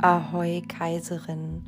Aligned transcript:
Ahoi 0.00 0.62
Kaiserin. 0.68 1.64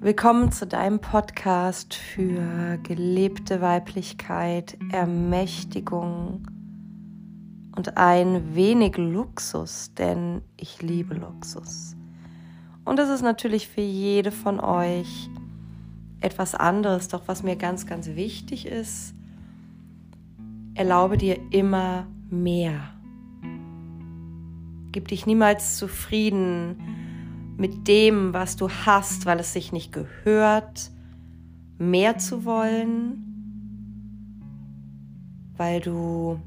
Willkommen 0.00 0.52
zu 0.52 0.66
deinem 0.66 0.98
Podcast 0.98 1.94
für 1.94 2.76
gelebte 2.82 3.62
Weiblichkeit, 3.62 4.76
Ermächtigung 4.92 6.46
und 7.74 7.96
ein 7.96 8.54
wenig 8.54 8.98
Luxus, 8.98 9.94
denn 9.94 10.42
ich 10.58 10.82
liebe 10.82 11.14
Luxus. 11.14 11.96
Und 12.84 12.98
das 12.98 13.08
ist 13.08 13.22
natürlich 13.22 13.66
für 13.66 13.80
jede 13.80 14.30
von 14.30 14.60
euch 14.60 15.30
etwas 16.20 16.54
anderes, 16.54 17.08
doch 17.08 17.22
was 17.28 17.42
mir 17.42 17.56
ganz, 17.56 17.86
ganz 17.86 18.08
wichtig 18.08 18.66
ist, 18.66 19.14
erlaube 20.74 21.16
dir 21.16 21.38
immer 21.50 22.06
mehr. 22.28 22.93
Gib 24.94 25.08
dich 25.08 25.26
niemals 25.26 25.76
zufrieden 25.76 26.76
mit 27.56 27.88
dem, 27.88 28.32
was 28.32 28.54
du 28.54 28.70
hast, 28.70 29.26
weil 29.26 29.40
es 29.40 29.52
sich 29.52 29.72
nicht 29.72 29.90
gehört, 29.90 30.92
mehr 31.78 32.16
zu 32.18 32.44
wollen, 32.44 33.24
weil 35.56 35.80
du 35.80 36.38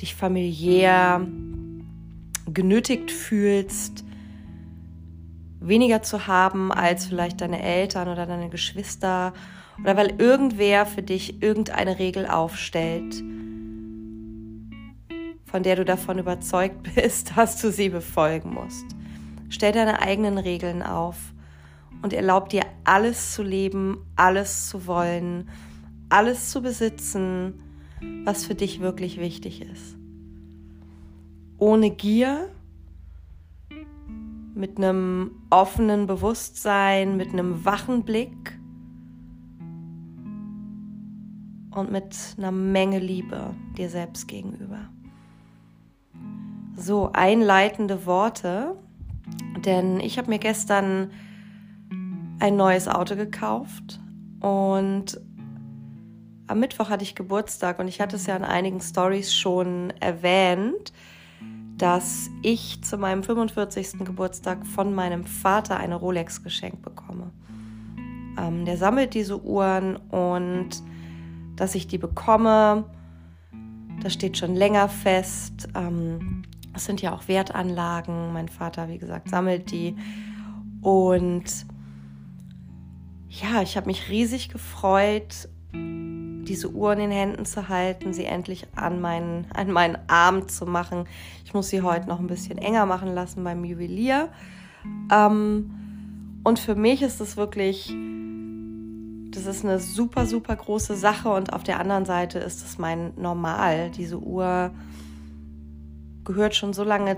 dich 0.00 0.16
familiär 0.16 1.24
genötigt 2.52 3.12
fühlst, 3.12 4.04
weniger 5.60 6.02
zu 6.02 6.26
haben 6.26 6.72
als 6.72 7.06
vielleicht 7.06 7.42
deine 7.42 7.62
Eltern 7.62 8.08
oder 8.08 8.26
deine 8.26 8.48
Geschwister 8.48 9.34
oder 9.80 9.96
weil 9.96 10.20
irgendwer 10.20 10.84
für 10.84 11.04
dich 11.04 11.40
irgendeine 11.44 12.00
Regel 12.00 12.26
aufstellt, 12.26 13.22
von 15.50 15.62
der 15.62 15.76
du 15.76 15.84
davon 15.84 16.18
überzeugt 16.18 16.82
bist, 16.94 17.36
dass 17.36 17.60
du 17.60 17.72
sie 17.72 17.88
befolgen 17.88 18.54
musst. 18.54 18.84
Stell 19.48 19.72
deine 19.72 20.00
eigenen 20.00 20.38
Regeln 20.38 20.82
auf 20.82 21.16
und 22.02 22.12
erlaub 22.12 22.50
dir 22.50 22.62
alles 22.84 23.32
zu 23.32 23.42
leben, 23.42 23.98
alles 24.14 24.68
zu 24.68 24.86
wollen, 24.86 25.48
alles 26.10 26.50
zu 26.50 26.62
besitzen, 26.62 27.54
was 28.24 28.44
für 28.44 28.54
dich 28.54 28.80
wirklich 28.80 29.18
wichtig 29.18 29.62
ist. 29.62 29.96
Ohne 31.58 31.90
Gier, 31.90 32.50
mit 34.54 34.76
einem 34.76 35.30
offenen 35.50 36.06
Bewusstsein, 36.06 37.16
mit 37.16 37.32
einem 37.32 37.64
wachen 37.64 38.04
Blick 38.04 38.58
und 41.70 41.92
mit 41.92 42.16
einer 42.36 42.50
Menge 42.50 42.98
Liebe 42.98 43.54
dir 43.76 43.88
selbst 43.88 44.26
gegenüber. 44.26 44.90
So, 46.80 47.10
einleitende 47.12 48.06
Worte, 48.06 48.76
denn 49.64 49.98
ich 49.98 50.16
habe 50.16 50.30
mir 50.30 50.38
gestern 50.38 51.10
ein 52.38 52.54
neues 52.54 52.86
Auto 52.86 53.16
gekauft 53.16 53.98
und 54.38 55.20
am 56.46 56.60
Mittwoch 56.60 56.88
hatte 56.88 57.02
ich 57.02 57.16
Geburtstag 57.16 57.80
und 57.80 57.88
ich 57.88 58.00
hatte 58.00 58.14
es 58.14 58.26
ja 58.26 58.36
in 58.36 58.44
einigen 58.44 58.80
Stories 58.80 59.34
schon 59.34 59.92
erwähnt, 59.98 60.92
dass 61.76 62.30
ich 62.42 62.80
zu 62.84 62.96
meinem 62.96 63.24
45. 63.24 64.04
Geburtstag 64.04 64.64
von 64.64 64.94
meinem 64.94 65.24
Vater 65.24 65.78
eine 65.78 65.96
Rolex 65.96 66.44
geschenkt 66.44 66.82
bekomme. 66.82 67.32
Ähm, 68.38 68.64
der 68.64 68.76
sammelt 68.76 69.14
diese 69.14 69.42
Uhren 69.42 69.96
und 69.96 70.80
dass 71.56 71.74
ich 71.74 71.88
die 71.88 71.98
bekomme, 71.98 72.84
das 74.00 74.12
steht 74.12 74.38
schon 74.38 74.54
länger 74.54 74.88
fest. 74.88 75.68
Ähm, 75.74 76.44
das 76.78 76.84
sind 76.84 77.02
ja 77.02 77.12
auch 77.12 77.26
Wertanlagen. 77.26 78.32
Mein 78.32 78.48
Vater, 78.48 78.88
wie 78.88 78.98
gesagt, 78.98 79.28
sammelt 79.28 79.72
die. 79.72 79.96
Und 80.80 81.66
ja, 83.28 83.62
ich 83.62 83.76
habe 83.76 83.88
mich 83.88 84.08
riesig 84.08 84.48
gefreut, 84.48 85.48
diese 85.72 86.70
Uhr 86.70 86.92
in 86.92 87.00
den 87.00 87.10
Händen 87.10 87.44
zu 87.46 87.68
halten, 87.68 88.12
sie 88.12 88.26
endlich 88.26 88.68
an 88.76 89.00
meinen, 89.00 89.46
an 89.52 89.72
meinen 89.72 89.98
Arm 90.06 90.46
zu 90.46 90.66
machen. 90.66 91.06
Ich 91.44 91.52
muss 91.52 91.68
sie 91.68 91.82
heute 91.82 92.06
noch 92.08 92.20
ein 92.20 92.28
bisschen 92.28 92.58
enger 92.58 92.86
machen 92.86 93.12
lassen 93.12 93.42
beim 93.42 93.64
Juwelier. 93.64 94.28
Ähm, 95.12 96.40
und 96.44 96.60
für 96.60 96.76
mich 96.76 97.02
ist 97.02 97.20
es 97.20 97.36
wirklich, 97.36 97.92
das 99.32 99.46
ist 99.46 99.64
eine 99.64 99.80
super, 99.80 100.26
super 100.26 100.54
große 100.54 100.94
Sache. 100.94 101.28
Und 101.28 101.52
auf 101.52 101.64
der 101.64 101.80
anderen 101.80 102.04
Seite 102.04 102.38
ist 102.38 102.64
es 102.64 102.78
mein 102.78 103.14
Normal. 103.16 103.90
Diese 103.90 104.20
Uhr 104.20 104.70
gehört 106.28 106.54
schon 106.54 106.72
so 106.72 106.84
lange 106.84 107.16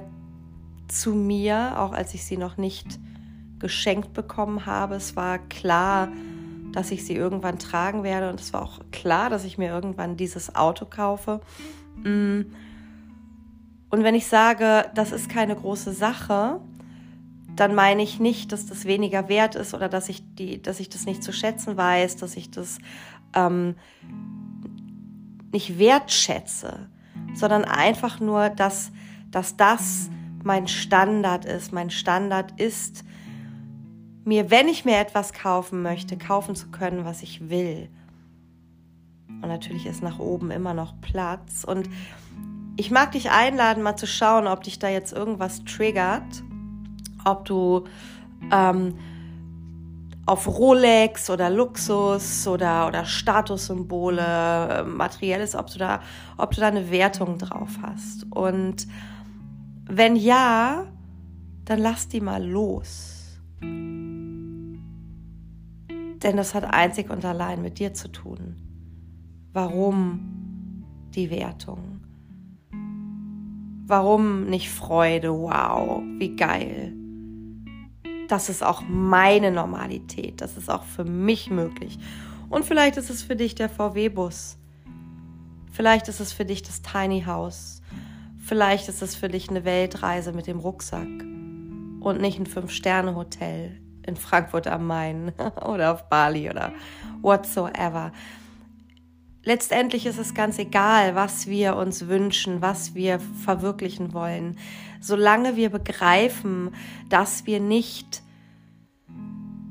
zu 0.88 1.14
mir, 1.14 1.78
auch 1.78 1.92
als 1.92 2.14
ich 2.14 2.24
sie 2.24 2.36
noch 2.36 2.56
nicht 2.56 2.98
geschenkt 3.58 4.12
bekommen 4.12 4.66
habe. 4.66 4.94
Es 4.94 5.16
war 5.16 5.38
klar, 5.38 6.08
dass 6.72 6.90
ich 6.90 7.04
sie 7.04 7.14
irgendwann 7.14 7.58
tragen 7.58 8.02
werde 8.04 8.30
und 8.30 8.40
es 8.40 8.52
war 8.52 8.62
auch 8.62 8.80
klar, 8.92 9.28
dass 9.28 9.44
ich 9.44 9.58
mir 9.58 9.68
irgendwann 9.68 10.16
dieses 10.16 10.54
Auto 10.54 10.86
kaufe. 10.86 11.40
Mm. 12.02 12.42
Und 13.90 14.04
wenn 14.04 14.14
ich 14.14 14.28
sage, 14.28 14.88
das 14.94 15.10
ist 15.10 15.28
keine 15.28 15.56
große 15.56 15.92
Sache, 15.92 16.60
dann 17.56 17.74
meine 17.74 18.02
ich 18.02 18.20
nicht, 18.20 18.52
dass 18.52 18.66
das 18.66 18.84
weniger 18.84 19.28
wert 19.28 19.56
ist 19.56 19.74
oder 19.74 19.88
dass 19.88 20.08
ich, 20.08 20.22
die, 20.36 20.62
dass 20.62 20.78
ich 20.78 20.88
das 20.88 21.06
nicht 21.06 21.24
zu 21.24 21.32
schätzen 21.32 21.76
weiß, 21.76 22.16
dass 22.16 22.36
ich 22.36 22.52
das 22.52 22.78
ähm, 23.34 23.74
nicht 25.52 25.78
wertschätze, 25.80 26.88
sondern 27.34 27.64
einfach 27.64 28.20
nur, 28.20 28.48
dass 28.48 28.92
dass 29.30 29.56
das 29.56 30.10
mein 30.42 30.68
Standard 30.68 31.44
ist. 31.44 31.72
Mein 31.72 31.90
Standard 31.90 32.58
ist, 32.60 33.04
mir, 34.24 34.50
wenn 34.50 34.68
ich 34.68 34.84
mir 34.84 34.98
etwas 34.98 35.32
kaufen 35.32 35.82
möchte, 35.82 36.16
kaufen 36.16 36.54
zu 36.54 36.70
können, 36.70 37.04
was 37.04 37.22
ich 37.22 37.50
will. 37.50 37.88
Und 39.28 39.48
natürlich 39.48 39.86
ist 39.86 40.02
nach 40.02 40.18
oben 40.18 40.50
immer 40.50 40.74
noch 40.74 41.00
Platz. 41.00 41.64
Und 41.64 41.88
ich 42.76 42.90
mag 42.90 43.12
dich 43.12 43.30
einladen, 43.30 43.82
mal 43.82 43.96
zu 43.96 44.06
schauen, 44.06 44.46
ob 44.46 44.62
dich 44.62 44.78
da 44.78 44.88
jetzt 44.88 45.12
irgendwas 45.12 45.64
triggert. 45.64 46.42
Ob 47.24 47.44
du 47.44 47.84
ähm, 48.52 48.94
auf 50.26 50.46
Rolex 50.46 51.28
oder 51.30 51.50
Luxus 51.50 52.46
oder, 52.46 52.86
oder 52.86 53.04
Statussymbole, 53.04 54.22
äh, 54.22 54.82
materielles, 54.84 55.54
ob 55.54 55.70
du, 55.70 55.78
da, 55.78 56.00
ob 56.36 56.52
du 56.52 56.60
da 56.60 56.68
eine 56.68 56.90
Wertung 56.90 57.38
drauf 57.38 57.70
hast. 57.82 58.26
Und 58.30 58.86
wenn 59.92 60.16
ja, 60.16 60.86
dann 61.64 61.78
lass 61.78 62.08
die 62.08 62.20
mal 62.20 62.44
los. 62.44 63.40
Denn 66.22 66.36
das 66.36 66.54
hat 66.54 66.64
einzig 66.64 67.10
und 67.10 67.24
allein 67.24 67.62
mit 67.62 67.78
dir 67.78 67.94
zu 67.94 68.08
tun. 68.08 68.56
Warum 69.52 70.84
die 71.14 71.30
Wertung? 71.30 72.00
Warum 73.86 74.44
nicht 74.44 74.70
Freude? 74.70 75.32
Wow, 75.32 76.02
wie 76.18 76.36
geil. 76.36 76.92
Das 78.28 78.48
ist 78.48 78.62
auch 78.62 78.82
meine 78.88 79.50
Normalität. 79.50 80.40
Das 80.40 80.56
ist 80.56 80.70
auch 80.70 80.84
für 80.84 81.04
mich 81.04 81.50
möglich. 81.50 81.98
Und 82.48 82.64
vielleicht 82.64 82.96
ist 82.96 83.10
es 83.10 83.22
für 83.22 83.34
dich 83.34 83.56
der 83.56 83.68
VW-Bus. 83.68 84.58
Vielleicht 85.72 86.08
ist 86.08 86.20
es 86.20 86.32
für 86.32 86.44
dich 86.44 86.62
das 86.62 86.82
Tiny 86.82 87.22
House. 87.22 87.80
Vielleicht 88.50 88.88
ist 88.88 89.00
es 89.00 89.14
für 89.14 89.28
dich 89.28 89.48
eine 89.48 89.64
Weltreise 89.64 90.32
mit 90.32 90.48
dem 90.48 90.58
Rucksack 90.58 91.06
und 92.00 92.20
nicht 92.20 92.36
ein 92.40 92.46
Fünf-Sterne-Hotel 92.46 93.80
in 94.04 94.16
Frankfurt 94.16 94.66
am 94.66 94.88
Main 94.88 95.30
oder 95.64 95.92
auf 95.92 96.08
Bali 96.08 96.50
oder 96.50 96.72
whatsoever. 97.22 98.10
Letztendlich 99.44 100.04
ist 100.04 100.18
es 100.18 100.34
ganz 100.34 100.58
egal, 100.58 101.14
was 101.14 101.46
wir 101.46 101.76
uns 101.76 102.08
wünschen, 102.08 102.60
was 102.60 102.96
wir 102.96 103.20
verwirklichen 103.20 104.14
wollen, 104.14 104.58
solange 105.00 105.54
wir 105.54 105.70
begreifen, 105.70 106.74
dass 107.08 107.46
wir 107.46 107.60
nicht 107.60 108.20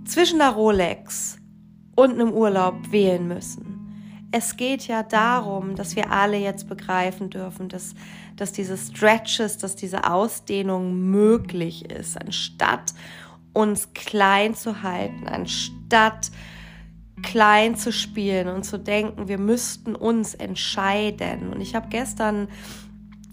zwischen 0.05 0.39
der 0.39 0.51
Rolex 0.51 1.37
und 1.97 2.11
einem 2.11 2.31
Urlaub 2.31 2.93
wählen 2.93 3.27
müssen. 3.27 3.78
Es 4.31 4.57
geht 4.57 4.87
ja 4.87 5.03
darum, 5.03 5.75
dass 5.75 5.95
wir 5.95 6.11
alle 6.11 6.37
jetzt 6.37 6.69
begreifen 6.69 7.29
dürfen, 7.29 7.67
dass 7.67 7.95
dass 8.39 8.53
diese 8.53 8.77
Stretches, 8.77 9.57
dass 9.57 9.75
diese 9.75 10.09
Ausdehnung 10.09 10.97
möglich 11.11 11.91
ist, 11.91 12.19
anstatt 12.19 12.93
uns 13.51 13.93
klein 13.93 14.55
zu 14.55 14.81
halten, 14.81 15.27
anstatt 15.27 16.31
klein 17.21 17.75
zu 17.75 17.91
spielen 17.91 18.47
und 18.47 18.63
zu 18.63 18.79
denken, 18.79 19.27
wir 19.27 19.37
müssten 19.37 19.93
uns 19.93 20.35
entscheiden. 20.35 21.51
Und 21.51 21.59
ich 21.59 21.75
habe 21.75 21.89
gestern 21.89 22.47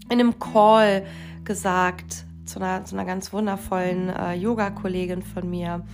in 0.09 0.19
einem 0.19 0.39
Call 0.39 1.05
gesagt 1.45 2.25
zu 2.45 2.59
einer, 2.59 2.83
zu 2.83 2.95
einer 2.95 3.05
ganz 3.05 3.31
wundervollen 3.31 4.09
äh, 4.09 4.33
Yoga-Kollegin 4.33 5.21
von 5.21 5.49
mir, 5.49 5.85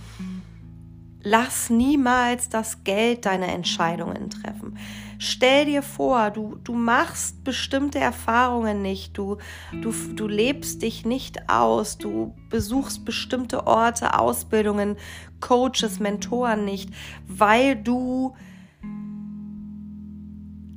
lass 1.24 1.70
niemals 1.70 2.50
das 2.50 2.84
Geld 2.84 3.26
deine 3.26 3.46
Entscheidungen 3.46 4.30
treffen. 4.30 4.78
Stell 5.18 5.64
dir 5.64 5.82
vor, 5.82 6.30
du, 6.30 6.56
du 6.62 6.74
machst 6.74 7.42
bestimmte 7.44 7.98
Erfahrungen 7.98 8.82
nicht, 8.82 9.16
du, 9.16 9.38
du, 9.82 9.92
du 9.92 10.28
lebst 10.28 10.82
dich 10.82 11.06
nicht 11.06 11.48
aus, 11.48 11.96
du 11.96 12.34
besuchst 12.50 13.04
bestimmte 13.04 13.66
Orte, 13.66 14.18
Ausbildungen, 14.18 14.96
Coaches, 15.40 15.98
Mentoren 15.98 16.64
nicht, 16.64 16.90
weil 17.26 17.74
du 17.74 18.34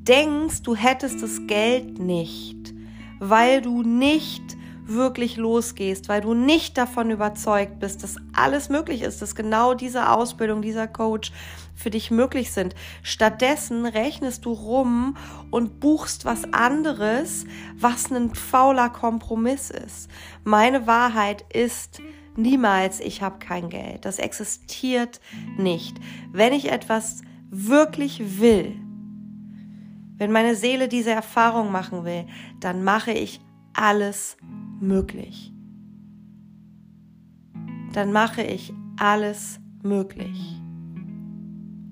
denkst, 0.08 0.62
du 0.64 0.76
hättest 0.76 1.22
das 1.22 1.46
Geld 1.48 2.00
nicht, 2.00 2.74
weil 3.20 3.62
du 3.62 3.84
nicht 3.84 4.57
wirklich 4.88 5.38
losgehst, 5.38 6.10
weil 6.10 6.22
du 6.22 6.34
nicht 6.34 6.78
davon 6.78 7.12
überzeugt 7.12 7.80
bist, 7.80 8.04
dass 8.04 8.16
alles 8.34 8.70
möglich 8.70 9.02
ist, 9.02 9.22
dass 9.22 9.36
genau 9.36 9.74
diese 9.74 10.10
Ausbildung, 10.10 10.62
dieser 10.62 10.88
Coach 10.88 11.32
für 11.76 11.90
dich 11.90 12.10
möglich 12.12 12.52
sind. 12.52 12.76
Stattdessen 13.04 13.86
rechnest 13.86 14.46
du 14.46 14.52
rum 14.52 15.16
und 15.52 15.80
buchst 15.80 16.26
was 16.26 16.52
anderes, 16.54 17.46
was 17.78 18.12
ein 18.12 18.34
fauler 18.34 18.90
Kompromiss 18.90 19.70
ist. 19.70 20.10
Meine 20.44 20.88
Wahrheit 20.88 21.46
ist 21.54 22.02
niemals, 22.36 23.00
ich 23.00 23.22
habe 23.22 23.40
kein 23.40 23.70
Geld. 23.70 24.06
Das 24.06 24.20
existiert 24.20 25.20
nicht. 25.58 25.98
Wenn 26.32 26.54
ich 26.54 26.72
etwas 26.72 27.22
wirklich 27.50 28.40
will, 28.40 28.76
wenn 30.18 30.32
meine 30.32 30.56
Seele 30.56 30.88
diese 30.88 31.12
Erfahrung 31.12 31.72
machen 31.72 32.04
will, 32.04 32.26
dann 32.60 32.84
mache 32.84 33.12
ich 33.12 33.40
alles 33.78 34.38
möglich. 34.80 35.54
Dann 37.94 38.12
mache 38.12 38.42
ich 38.42 38.74
alles 39.00 39.60
möglich. 39.84 40.60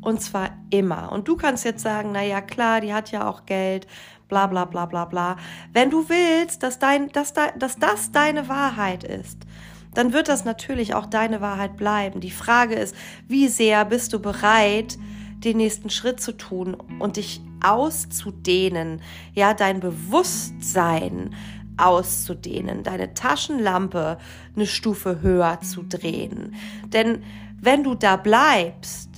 Und 0.01 0.21
zwar 0.21 0.49
immer. 0.69 1.11
Und 1.11 1.27
du 1.27 1.35
kannst 1.35 1.65
jetzt 1.65 1.81
sagen, 1.81 2.11
na 2.11 2.23
ja, 2.23 2.41
klar, 2.41 2.81
die 2.81 2.93
hat 2.93 3.11
ja 3.11 3.27
auch 3.27 3.45
Geld, 3.45 3.87
bla 4.27 4.47
bla 4.47 4.65
bla 4.65 4.85
bla 4.85 5.05
bla. 5.05 5.37
Wenn 5.73 5.89
du 5.89 6.09
willst, 6.09 6.63
dass, 6.63 6.79
dein, 6.79 7.09
dass, 7.09 7.33
dass 7.33 7.77
das 7.77 8.11
deine 8.11 8.49
Wahrheit 8.49 9.03
ist, 9.03 9.45
dann 9.93 10.11
wird 10.13 10.27
das 10.27 10.43
natürlich 10.45 10.93
auch 10.93 11.05
deine 11.05 11.41
Wahrheit 11.41 11.77
bleiben. 11.77 12.19
Die 12.19 12.31
Frage 12.31 12.75
ist, 12.75 12.95
wie 13.27 13.47
sehr 13.47 13.85
bist 13.85 14.13
du 14.13 14.19
bereit, 14.19 14.97
den 15.39 15.57
nächsten 15.57 15.89
Schritt 15.89 16.19
zu 16.19 16.35
tun 16.35 16.75
und 16.99 17.17
dich 17.17 17.41
auszudehnen, 17.63 19.01
ja, 19.33 19.53
dein 19.53 19.79
Bewusstsein 19.79 21.33
auszudehnen, 21.77 22.83
deine 22.83 23.13
Taschenlampe 23.13 24.17
eine 24.55 24.65
Stufe 24.65 25.21
höher 25.21 25.59
zu 25.61 25.83
drehen. 25.83 26.55
Denn 26.87 27.23
wenn 27.59 27.83
du 27.83 27.95
da 27.95 28.15
bleibst, 28.15 29.09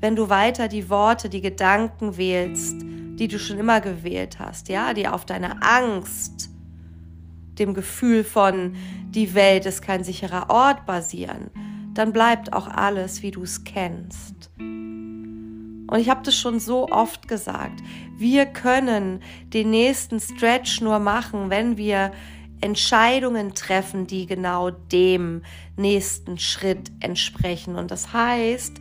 wenn 0.00 0.16
du 0.16 0.28
weiter 0.28 0.68
die 0.68 0.88
Worte, 0.88 1.28
die 1.28 1.40
Gedanken 1.40 2.16
wählst, 2.16 2.76
die 2.82 3.28
du 3.28 3.38
schon 3.38 3.58
immer 3.58 3.80
gewählt 3.80 4.38
hast, 4.38 4.68
ja, 4.68 4.94
die 4.94 5.06
auf 5.06 5.26
deiner 5.26 5.58
Angst, 5.62 6.50
dem 7.58 7.74
Gefühl 7.74 8.24
von 8.24 8.74
die 9.10 9.34
Welt 9.34 9.66
ist 9.66 9.82
kein 9.82 10.04
sicherer 10.04 10.48
Ort 10.48 10.86
basieren, 10.86 11.50
dann 11.92 12.12
bleibt 12.12 12.52
auch 12.52 12.68
alles, 12.68 13.22
wie 13.22 13.30
du 13.30 13.42
es 13.42 13.64
kennst. 13.64 14.50
Und 15.90 15.98
ich 15.98 16.08
habe 16.08 16.22
das 16.22 16.36
schon 16.36 16.60
so 16.60 16.88
oft 16.88 17.26
gesagt. 17.26 17.82
Wir 18.16 18.46
können 18.46 19.20
den 19.48 19.70
nächsten 19.70 20.20
Stretch 20.20 20.80
nur 20.80 21.00
machen, 21.00 21.50
wenn 21.50 21.76
wir 21.76 22.12
Entscheidungen 22.60 23.54
treffen, 23.54 24.06
die 24.06 24.26
genau 24.26 24.70
dem 24.70 25.42
nächsten 25.76 26.38
Schritt 26.38 26.92
entsprechen. 27.00 27.74
Und 27.74 27.90
das 27.90 28.12
heißt, 28.12 28.76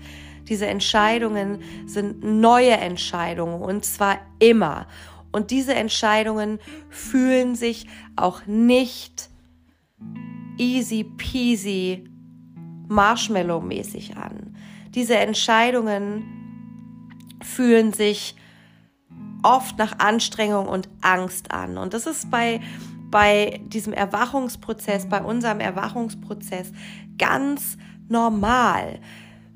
diese 0.47 0.67
Entscheidungen 0.67 1.63
sind 1.87 2.23
neue 2.23 2.73
Entscheidungen 2.73 3.59
und 3.59 3.85
zwar 3.85 4.19
immer. 4.37 4.85
Und 5.31 5.49
diese 5.49 5.73
Entscheidungen 5.73 6.59
fühlen 6.89 7.55
sich 7.55 7.87
auch 8.17 8.45
nicht 8.45 9.29
easy 10.59 11.05
peasy 11.17 12.03
Marshmallow 12.87 13.61
mäßig 13.61 14.15
an. 14.15 14.55
Diese 14.93 15.17
Entscheidungen 15.17 16.38
fühlen 17.43 17.93
sich 17.93 18.35
oft 19.43 19.77
nach 19.77 19.99
Anstrengung 19.99 20.67
und 20.67 20.89
Angst 21.01 21.51
an. 21.51 21.77
Und 21.77 21.93
das 21.93 22.05
ist 22.05 22.29
bei, 22.29 22.59
bei 23.09 23.61
diesem 23.65 23.93
Erwachungsprozess, 23.93 25.07
bei 25.07 25.21
unserem 25.21 25.59
Erwachungsprozess 25.59 26.71
ganz 27.17 27.77
normal. 28.07 28.99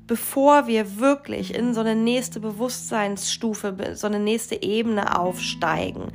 Bevor 0.06 0.66
wir 0.66 0.98
wirklich 0.98 1.54
in 1.54 1.72
so 1.72 1.80
eine 1.80 1.94
nächste 1.94 2.40
Bewusstseinsstufe, 2.40 3.94
so 3.94 4.06
eine 4.06 4.20
nächste 4.20 4.62
Ebene 4.62 5.18
aufsteigen, 5.18 6.12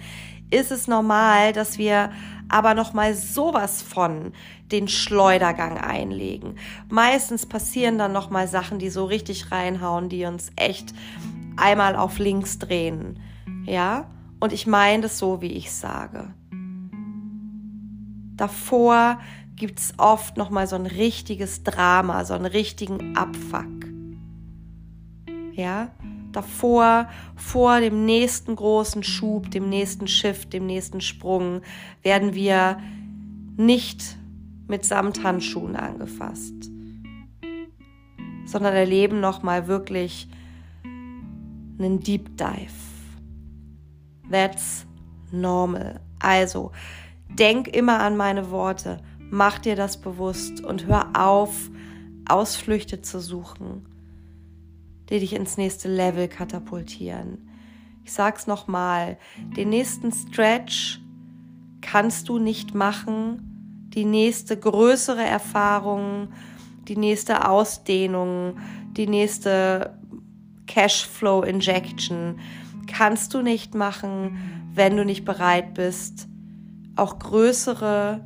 ist 0.51 0.71
es 0.71 0.87
normal, 0.87 1.53
dass 1.53 1.77
wir 1.77 2.11
aber 2.49 2.73
noch 2.73 2.93
mal 2.93 3.13
sowas 3.13 3.81
von 3.81 4.33
den 4.71 4.87
Schleudergang 4.87 5.77
einlegen. 5.77 6.55
Meistens 6.89 7.45
passieren 7.45 7.97
dann 7.97 8.11
noch 8.11 8.29
mal 8.29 8.47
Sachen, 8.47 8.79
die 8.79 8.89
so 8.89 9.05
richtig 9.05 9.51
reinhauen, 9.51 10.09
die 10.09 10.25
uns 10.25 10.51
echt 10.55 10.93
einmal 11.59 11.95
auf 11.95 12.19
links 12.19 12.59
drehen. 12.59 13.19
Ja? 13.65 14.09
Und 14.39 14.53
ich 14.53 14.67
meine 14.67 15.03
das 15.03 15.17
so, 15.17 15.41
wie 15.41 15.51
ich 15.53 15.71
sage. 15.71 16.33
Davor 18.35 19.19
gibt 19.55 19.79
es 19.79 19.93
oft 19.97 20.37
noch 20.37 20.49
mal 20.49 20.65
so 20.65 20.75
ein 20.75 20.85
richtiges 20.85 21.63
Drama, 21.63 22.23
so 22.23 22.33
einen 22.33 22.45
richtigen 22.45 23.17
Abfuck. 23.17 23.67
Ja? 25.53 25.91
Davor, 26.31 27.09
vor 27.35 27.79
dem 27.79 28.05
nächsten 28.05 28.55
großen 28.55 29.03
Schub, 29.03 29.51
dem 29.51 29.67
nächsten 29.67 30.07
Shift, 30.07 30.53
dem 30.53 30.65
nächsten 30.65 31.01
Sprung, 31.01 31.61
werden 32.03 32.33
wir 32.33 32.79
nicht 33.57 34.17
mit 34.67 34.85
Samthandschuhen 34.85 35.75
angefasst, 35.75 36.53
sondern 38.45 38.73
erleben 38.73 39.19
noch 39.19 39.41
mal 39.41 39.67
wirklich 39.67 40.29
einen 41.79 41.99
Deep 41.99 42.37
Dive. 42.37 42.71
That's 44.29 44.85
normal. 45.31 46.01
Also, 46.19 46.71
denk 47.29 47.67
immer 47.67 47.99
an 47.99 48.17
meine 48.17 48.51
Worte, 48.51 49.01
mach 49.31 49.59
dir 49.59 49.75
das 49.75 49.97
bewusst 49.97 50.63
und 50.63 50.85
hör 50.85 51.09
auf, 51.13 51.69
Ausflüchte 52.27 53.01
zu 53.01 53.19
suchen, 53.19 53.87
die 55.09 55.19
dich 55.19 55.33
ins 55.33 55.57
nächste 55.57 55.89
Level 55.89 56.27
katapultieren. 56.27 57.49
Ich 58.03 58.13
sag's 58.13 58.45
nochmal, 58.45 59.17
den 59.57 59.69
nächsten 59.69 60.11
Stretch 60.11 60.99
kannst 61.81 62.29
du 62.29 62.37
nicht 62.39 62.75
machen, 62.75 63.89
die 63.89 64.05
nächste 64.05 64.57
größere 64.57 65.23
Erfahrung, 65.23 66.29
die 66.87 66.97
nächste 66.97 67.47
Ausdehnung, 67.47 68.57
die 68.91 69.07
nächste 69.07 69.98
Cashflow 70.69 71.41
Injection 71.41 72.39
kannst 72.87 73.33
du 73.33 73.41
nicht 73.41 73.73
machen, 73.73 74.71
wenn 74.73 74.95
du 74.95 75.03
nicht 75.03 75.25
bereit 75.25 75.73
bist, 75.73 76.27
auch 76.95 77.17
größere 77.17 78.25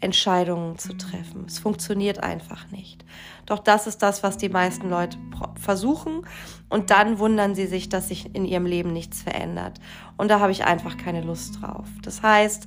Entscheidungen 0.00 0.78
zu 0.78 0.94
treffen. 0.94 1.44
Es 1.46 1.60
funktioniert 1.60 2.22
einfach 2.24 2.70
nicht. 2.72 3.04
Doch 3.46 3.60
das 3.60 3.86
ist 3.86 4.02
das, 4.02 4.24
was 4.24 4.36
die 4.36 4.48
meisten 4.48 4.90
Leute 4.90 5.16
versuchen 5.60 6.26
und 6.68 6.90
dann 6.90 7.20
wundern 7.20 7.54
sie 7.54 7.66
sich, 7.66 7.88
dass 7.88 8.08
sich 8.08 8.34
in 8.34 8.44
ihrem 8.44 8.66
Leben 8.66 8.92
nichts 8.92 9.22
verändert. 9.22 9.78
Und 10.16 10.28
da 10.28 10.40
habe 10.40 10.50
ich 10.50 10.64
einfach 10.64 10.96
keine 10.96 11.20
Lust 11.20 11.62
drauf. 11.62 11.86
Das 12.02 12.22
heißt, 12.22 12.66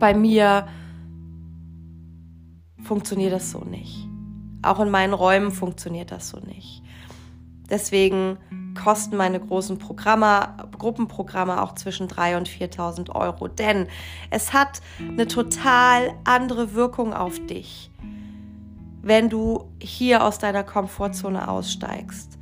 bei 0.00 0.14
mir 0.14 0.66
funktioniert 2.82 3.32
das 3.32 3.52
so 3.52 3.60
nicht. 3.60 4.08
Auch 4.62 4.80
in 4.80 4.90
meinen 4.90 5.14
Räumen 5.14 5.52
funktioniert 5.52 6.10
das 6.10 6.28
so 6.28 6.40
nicht. 6.40 6.82
Deswegen 7.72 8.36
kosten 8.74 9.16
meine 9.16 9.40
großen 9.40 9.78
Programme, 9.78 10.54
Gruppenprogramme 10.78 11.62
auch 11.62 11.74
zwischen 11.74 12.06
3.000 12.06 12.36
und 12.36 12.48
4.000 12.50 13.14
Euro. 13.14 13.48
Denn 13.48 13.88
es 14.28 14.52
hat 14.52 14.82
eine 15.00 15.26
total 15.26 16.12
andere 16.24 16.74
Wirkung 16.74 17.14
auf 17.14 17.38
dich, 17.46 17.90
wenn 19.00 19.30
du 19.30 19.70
hier 19.80 20.22
aus 20.22 20.38
deiner 20.38 20.64
Komfortzone 20.64 21.48
aussteigst. 21.48 22.38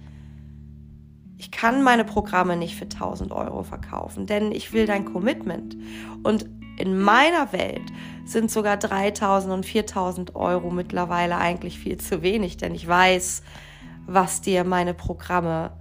Ich 1.39 1.53
kann 1.53 1.85
meine 1.85 2.05
Programme 2.05 2.57
nicht 2.57 2.75
für 2.75 2.87
1000 2.87 3.31
Euro 3.31 3.63
verkaufen, 3.63 4.27
denn 4.27 4.51
ich 4.51 4.73
will 4.73 4.85
dein 4.85 5.05
Commitment. 5.05 5.77
Und 6.25 6.47
in 6.77 7.01
meiner 7.01 7.53
Welt 7.53 7.93
sind 8.25 8.51
sogar 8.51 8.77
3000 8.77 9.55
und 9.55 9.65
4000 9.65 10.35
Euro 10.35 10.73
mittlerweile 10.73 11.39
eigentlich 11.39 11.79
viel 11.79 11.99
zu 11.99 12.23
wenig, 12.23 12.57
denn 12.57 12.75
ich 12.75 12.89
weiß, 12.89 13.43
was 14.07 14.41
dir 14.41 14.65
meine 14.65 14.95
Programme 14.95 15.73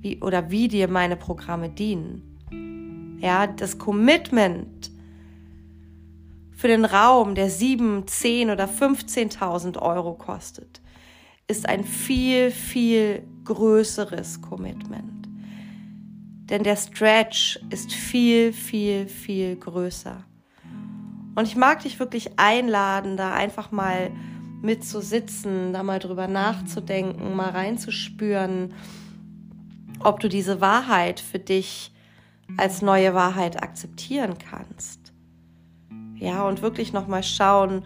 wie, 0.00 0.20
oder 0.20 0.50
wie 0.50 0.68
dir 0.68 0.88
meine 0.88 1.16
Programme 1.16 1.68
dienen. 1.68 3.18
Ja, 3.20 3.46
das 3.46 3.78
Commitment 3.78 4.90
für 6.52 6.68
den 6.68 6.84
Raum, 6.84 7.34
der 7.34 7.50
7, 7.50 8.06
10 8.06 8.50
oder 8.50 8.66
15.000 8.66 9.80
Euro 9.80 10.14
kostet, 10.14 10.80
ist 11.48 11.68
ein 11.68 11.84
viel, 11.84 12.50
viel 12.50 13.26
größeres 13.44 14.40
Commitment. 14.40 15.28
Denn 16.50 16.62
der 16.62 16.76
Stretch 16.76 17.60
ist 17.70 17.92
viel, 17.92 18.52
viel, 18.52 19.06
viel 19.06 19.56
größer. 19.56 20.24
Und 21.34 21.46
ich 21.46 21.56
mag 21.56 21.82
dich 21.82 21.98
wirklich 21.98 22.38
einladen, 22.38 23.16
da 23.16 23.32
einfach 23.32 23.70
mal 23.70 24.10
mitzusitzen, 24.62 25.72
da 25.72 25.82
mal 25.82 25.98
drüber 25.98 26.28
nachzudenken, 26.28 27.34
mal 27.34 27.50
reinzuspüren, 27.50 28.74
ob 30.00 30.20
du 30.20 30.28
diese 30.28 30.60
Wahrheit 30.60 31.20
für 31.20 31.38
dich 31.38 31.92
als 32.56 32.82
neue 32.82 33.14
Wahrheit 33.14 33.62
akzeptieren 33.62 34.36
kannst. 34.38 35.12
Ja, 36.16 36.46
und 36.46 36.62
wirklich 36.62 36.92
nochmal 36.92 37.22
schauen, 37.22 37.84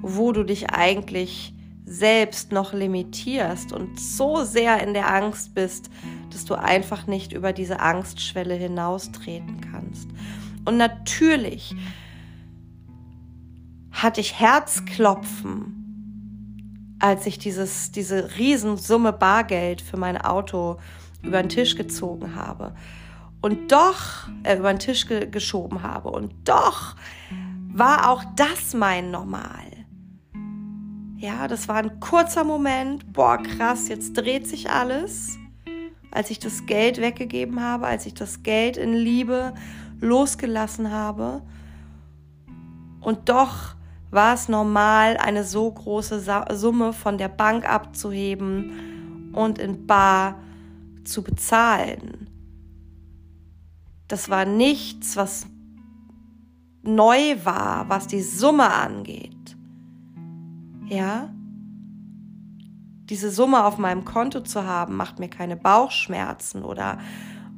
wo 0.00 0.32
du 0.32 0.44
dich 0.44 0.70
eigentlich 0.70 1.52
selbst 1.84 2.52
noch 2.52 2.72
limitierst 2.72 3.72
und 3.72 3.98
so 3.98 4.44
sehr 4.44 4.82
in 4.82 4.94
der 4.94 5.12
Angst 5.12 5.54
bist, 5.54 5.90
dass 6.30 6.44
du 6.44 6.54
einfach 6.54 7.06
nicht 7.06 7.32
über 7.32 7.52
diese 7.52 7.80
Angstschwelle 7.80 8.54
hinaustreten 8.54 9.60
kannst. 9.60 10.08
Und 10.64 10.76
natürlich 10.76 11.74
hatte 13.92 14.20
ich 14.20 14.38
Herzklopfen, 14.38 15.80
als 17.00 17.26
ich 17.26 17.38
dieses, 17.38 17.90
diese 17.92 18.36
Riesensumme 18.36 19.12
Bargeld 19.12 19.80
für 19.80 19.96
mein 19.96 20.18
Auto 20.18 20.78
über 21.22 21.42
den 21.42 21.48
Tisch 21.48 21.76
gezogen 21.76 22.34
habe. 22.34 22.74
Und 23.40 23.72
doch, 23.72 24.28
äh, 24.42 24.58
über 24.58 24.72
den 24.72 24.78
Tisch 24.78 25.06
ge 25.06 25.26
geschoben 25.26 25.82
habe. 25.82 26.10
Und 26.10 26.32
doch 26.44 26.94
war 27.72 28.10
auch 28.10 28.22
das 28.36 28.74
mein 28.74 29.10
Normal. 29.10 29.70
Ja, 31.16 31.48
das 31.48 31.68
war 31.68 31.76
ein 31.76 32.00
kurzer 32.00 32.44
Moment. 32.44 33.12
Boah, 33.12 33.38
krass, 33.38 33.88
jetzt 33.88 34.14
dreht 34.14 34.46
sich 34.46 34.70
alles. 34.70 35.38
Als 36.10 36.30
ich 36.30 36.38
das 36.38 36.66
Geld 36.66 37.00
weggegeben 37.00 37.62
habe, 37.62 37.86
als 37.86 38.06
ich 38.06 38.14
das 38.14 38.42
Geld 38.42 38.76
in 38.76 38.94
Liebe 38.94 39.54
losgelassen 40.00 40.90
habe. 40.90 41.42
Und 43.00 43.28
doch 43.28 43.74
war 44.10 44.34
es 44.34 44.48
normal, 44.48 45.16
eine 45.16 45.44
so 45.44 45.70
große 45.70 46.22
Summe 46.52 46.92
von 46.92 47.18
der 47.18 47.28
Bank 47.28 47.68
abzuheben 47.68 49.32
und 49.32 49.58
in 49.58 49.86
Bar 49.86 50.40
zu 51.04 51.22
bezahlen. 51.22 52.28
Das 54.08 54.28
war 54.28 54.44
nichts, 54.44 55.16
was 55.16 55.46
neu 56.82 57.36
war, 57.44 57.88
was 57.88 58.06
die 58.06 58.22
Summe 58.22 58.72
angeht 58.72 59.40
ja, 60.90 61.32
diese 63.08 63.30
Summe 63.30 63.64
auf 63.64 63.78
meinem 63.78 64.04
Konto 64.04 64.40
zu 64.40 64.64
haben, 64.64 64.96
macht 64.96 65.18
mir 65.18 65.28
keine 65.28 65.56
Bauchschmerzen 65.56 66.64
oder, 66.64 66.98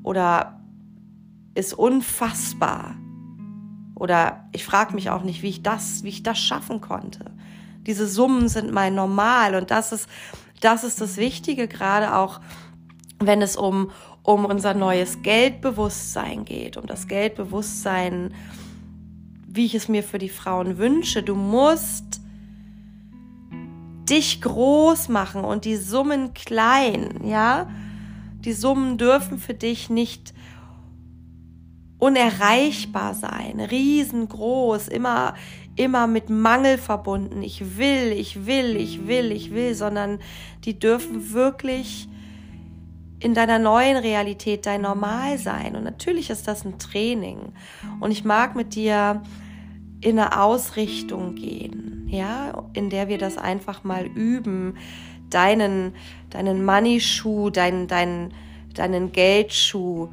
oder 0.02 0.60
ist 1.54 1.74
unfassbar. 1.74 2.94
Oder 4.02 4.48
ich 4.50 4.64
frage 4.64 4.96
mich 4.96 5.10
auch 5.10 5.22
nicht, 5.22 5.42
wie 5.42 5.48
ich 5.48 5.62
das, 5.62 6.02
wie 6.02 6.08
ich 6.08 6.24
das 6.24 6.36
schaffen 6.36 6.80
konnte. 6.80 7.30
Diese 7.86 8.08
Summen 8.08 8.48
sind 8.48 8.72
mein 8.72 8.96
Normal 8.96 9.54
und 9.54 9.70
das 9.70 9.92
ist, 9.92 10.08
das 10.60 10.82
ist 10.82 11.00
das 11.00 11.18
Wichtige, 11.18 11.68
gerade 11.68 12.16
auch, 12.16 12.40
wenn 13.20 13.40
es 13.42 13.56
um, 13.56 13.92
um 14.24 14.44
unser 14.44 14.74
neues 14.74 15.22
Geldbewusstsein 15.22 16.44
geht, 16.44 16.76
um 16.76 16.86
das 16.86 17.06
Geldbewusstsein, 17.06 18.34
wie 19.46 19.66
ich 19.66 19.76
es 19.76 19.86
mir 19.86 20.02
für 20.02 20.18
die 20.18 20.30
Frauen 20.30 20.78
wünsche. 20.78 21.22
Du 21.22 21.36
musst 21.36 22.20
dich 24.10 24.42
groß 24.42 25.10
machen 25.10 25.44
und 25.44 25.64
die 25.64 25.76
Summen 25.76 26.34
klein, 26.34 27.20
ja? 27.24 27.70
Die 28.40 28.52
Summen 28.52 28.98
dürfen 28.98 29.38
für 29.38 29.54
dich 29.54 29.90
nicht 29.90 30.34
unerreichbar 32.02 33.14
sein, 33.14 33.60
riesengroß, 33.60 34.88
immer 34.88 35.34
immer 35.76 36.06
mit 36.06 36.28
Mangel 36.28 36.76
verbunden. 36.76 37.42
Ich 37.42 37.78
will, 37.78 38.12
ich 38.12 38.44
will, 38.44 38.76
ich 38.76 39.06
will, 39.06 39.32
ich 39.32 39.52
will, 39.52 39.74
sondern 39.74 40.18
die 40.64 40.78
dürfen 40.78 41.32
wirklich 41.32 42.08
in 43.20 43.34
deiner 43.34 43.58
neuen 43.58 43.96
Realität 43.96 44.66
dein 44.66 44.82
Normal 44.82 45.38
sein. 45.38 45.76
Und 45.76 45.84
natürlich 45.84 46.28
ist 46.28 46.48
das 46.48 46.64
ein 46.64 46.78
Training. 46.78 47.52
Und 48.00 48.10
ich 48.10 48.24
mag 48.24 48.56
mit 48.56 48.74
dir 48.74 49.22
in 50.00 50.18
eine 50.18 50.38
Ausrichtung 50.42 51.36
gehen, 51.36 52.08
ja, 52.10 52.64
in 52.74 52.90
der 52.90 53.08
wir 53.08 53.18
das 53.18 53.38
einfach 53.38 53.84
mal 53.84 54.06
üben, 54.06 54.74
deinen, 55.30 55.94
deinen 56.30 56.64
Money-Schuh, 56.64 57.48
deinen, 57.50 57.86
deinen, 57.86 58.34
deinen 58.74 59.12
Geldschuh 59.12 60.08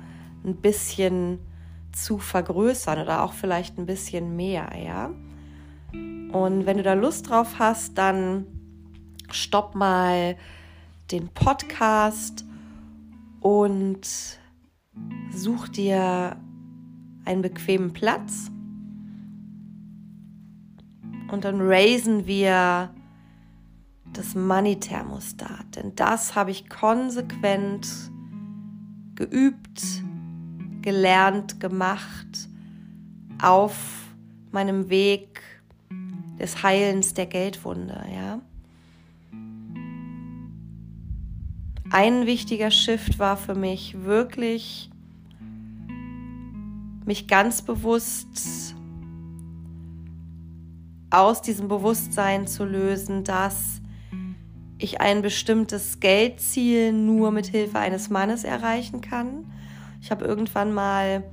ein 0.45 0.55
bisschen 0.55 1.39
zu 1.91 2.17
vergrößern 2.17 2.99
oder 2.99 3.23
auch 3.23 3.33
vielleicht 3.33 3.77
ein 3.77 3.85
bisschen 3.85 4.35
mehr, 4.35 4.71
ja. 4.83 5.11
Und 6.31 6.65
wenn 6.65 6.77
du 6.77 6.83
da 6.83 6.93
Lust 6.93 7.29
drauf 7.29 7.55
hast, 7.57 7.97
dann 7.97 8.45
stopp 9.31 9.75
mal 9.75 10.35
den 11.11 11.29
Podcast 11.29 12.45
und 13.39 14.07
such 15.31 15.67
dir 15.69 16.35
einen 17.25 17.41
bequemen 17.41 17.93
Platz 17.93 18.51
und 21.31 21.45
dann 21.45 21.59
raisen 21.61 22.27
wir 22.27 22.93
das 24.13 24.35
Money-Thermostat. 24.35 25.75
Denn 25.75 25.95
das 25.95 26.35
habe 26.35 26.51
ich 26.51 26.69
konsequent 26.69 27.87
geübt, 29.15 30.03
gelernt, 30.81 31.59
gemacht 31.59 32.49
auf 33.41 33.75
meinem 34.51 34.89
Weg 34.89 35.41
des 36.39 36.63
Heilens 36.63 37.13
der 37.13 37.25
Geldwunde, 37.25 38.03
ja. 38.13 38.39
Ein 41.91 42.27
wichtiger 42.27 42.69
Shift 42.69 43.17
war 43.17 43.35
für 43.35 43.55
mich 43.55 44.03
wirklich, 44.03 44.91
mich 47.05 47.27
ganz 47.27 47.63
bewusst 47.63 48.75
aus 51.09 51.41
diesem 51.41 51.67
Bewusstsein 51.67 52.45
zu 52.45 52.63
lösen, 52.63 53.23
dass 53.23 53.81
ich 54.77 55.01
ein 55.01 55.21
bestimmtes 55.21 55.99
Geldziel 55.99 56.93
nur 56.93 57.31
mit 57.31 57.47
Hilfe 57.47 57.79
eines 57.79 58.09
Mannes 58.09 58.43
erreichen 58.43 59.01
kann. 59.01 59.51
Ich 60.01 60.11
habe 60.11 60.25
irgendwann 60.25 60.73
mal 60.73 61.23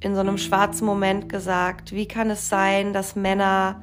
in 0.00 0.14
so 0.14 0.20
einem 0.20 0.38
schwarzen 0.38 0.86
Moment 0.86 1.28
gesagt, 1.28 1.92
wie 1.92 2.06
kann 2.06 2.30
es 2.30 2.48
sein, 2.48 2.92
dass 2.92 3.16
Männer 3.16 3.82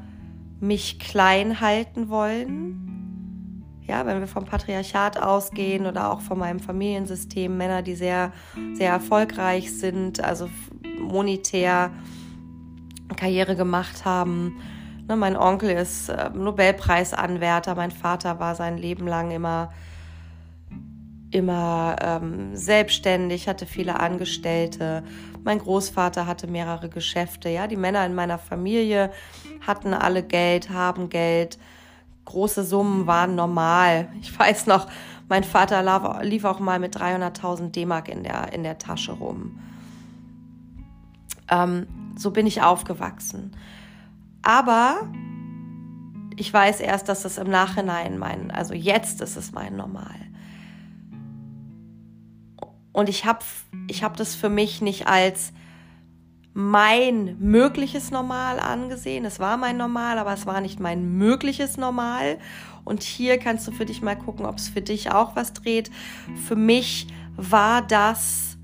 mich 0.59 0.99
klein 0.99 1.59
halten 1.59 2.09
wollen? 2.09 3.63
Ja, 3.81 4.05
wenn 4.05 4.19
wir 4.19 4.27
vom 4.27 4.45
Patriarchat 4.45 5.21
ausgehen 5.21 5.85
oder 5.85 6.11
auch 6.11 6.21
von 6.21 6.39
meinem 6.39 6.59
Familiensystem, 6.59 7.55
Männer, 7.55 7.81
die 7.81 7.95
sehr, 7.95 8.31
sehr 8.73 8.91
erfolgreich 8.91 9.77
sind, 9.77 10.23
also 10.23 10.49
monetär, 10.99 11.91
Karriere 13.15 13.55
gemacht 13.55 14.05
haben. 14.05 14.55
Ne, 15.07 15.15
mein 15.15 15.37
Onkel 15.37 15.69
ist 15.69 16.09
äh, 16.09 16.31
Nobelpreisanwärter, 16.33 17.75
mein 17.75 17.91
Vater 17.91 18.39
war 18.39 18.55
sein 18.55 18.77
Leben 18.77 19.07
lang 19.07 19.29
immer, 19.29 19.71
immer 21.35 21.97
ähm, 22.01 22.55
selbstständig, 22.55 23.49
hatte 23.49 23.65
viele 23.65 23.99
Angestellte. 23.99 25.03
Mein 25.43 25.59
Großvater 25.59 26.25
hatte 26.27 26.47
mehrere 26.47 26.87
Geschäfte. 26.87 27.49
Ja, 27.49 27.67
die 27.67 27.75
Männer 27.75 28.05
in 28.05 28.15
meiner 28.15 28.37
Familie 28.37 29.11
hatten 29.67 29.93
alle 29.93 30.23
Geld, 30.23 30.69
haben 30.69 31.09
Geld. 31.09 31.59
Große 32.23 32.63
Summen 32.63 33.05
waren 33.05 33.35
normal. 33.35 34.07
Ich 34.21 34.37
weiß 34.39 34.67
noch, 34.67 34.87
mein 35.27 35.43
Vater 35.43 36.23
lief 36.23 36.45
auch 36.45 36.59
mal 36.59 36.79
mit 36.79 36.95
300.000 36.95 37.71
D-Mark 37.71 38.07
in 38.07 38.23
der, 38.23 38.53
in 38.53 38.63
der 38.63 38.77
Tasche 38.77 39.11
rum. 39.11 39.59
Ähm, 41.51 41.85
so 42.15 42.31
bin 42.31 42.47
ich 42.47 42.61
aufgewachsen. 42.61 43.51
Aber 44.41 45.09
ich 46.37 46.51
weiß 46.53 46.79
erst, 46.79 47.09
dass 47.09 47.25
es 47.25 47.37
im 47.37 47.49
Nachhinein 47.49 48.17
mein, 48.17 48.51
also 48.51 48.73
jetzt 48.73 49.19
ist 49.19 49.35
es 49.35 49.51
mein 49.51 49.75
Normal. 49.75 50.15
Und 52.95 53.09
ich 53.09 53.25
habe 53.25 53.39
ich 53.89 54.03
hab 54.03 54.15
das 54.15 54.35
für 54.35 54.47
mich 54.47 54.81
nicht 54.81 55.05
als 55.05 55.51
mein 56.53 57.35
mögliches 57.39 58.09
Normal 58.09 58.57
angesehen. 58.57 59.25
Es 59.25 59.37
war 59.41 59.57
mein 59.57 59.75
Normal, 59.75 60.17
aber 60.17 60.31
es 60.31 60.45
war 60.45 60.61
nicht 60.61 60.79
mein 60.79 61.17
mögliches 61.17 61.75
Normal. 61.75 62.37
Und 62.85 63.03
hier 63.03 63.37
kannst 63.37 63.67
du 63.67 63.73
für 63.73 63.85
dich 63.85 64.01
mal 64.01 64.15
gucken, 64.15 64.45
ob 64.45 64.55
es 64.59 64.69
für 64.69 64.81
dich 64.81 65.11
auch 65.11 65.35
was 65.35 65.51
dreht. 65.51 65.91
Für 66.47 66.55
mich 66.55 67.07
war 67.35 67.81
das 67.81 68.55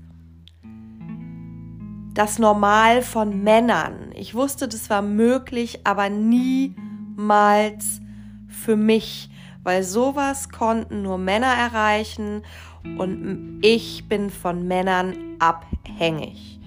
das 2.14 2.38
Normal 2.38 3.02
von 3.02 3.42
Männern. 3.42 4.12
Ich 4.14 4.34
wusste, 4.34 4.66
das 4.66 4.88
war 4.88 5.02
möglich, 5.02 5.80
aber 5.84 6.08
niemals 6.08 8.00
für 8.48 8.76
mich, 8.76 9.28
weil 9.62 9.82
sowas 9.82 10.48
konnten 10.48 11.02
nur 11.02 11.18
Männer 11.18 11.52
erreichen 11.52 12.42
und 12.84 13.60
ich 13.62 14.08
bin 14.08 14.30
von 14.30 14.66
Männern 14.66 15.14
abhängig. 15.38 16.60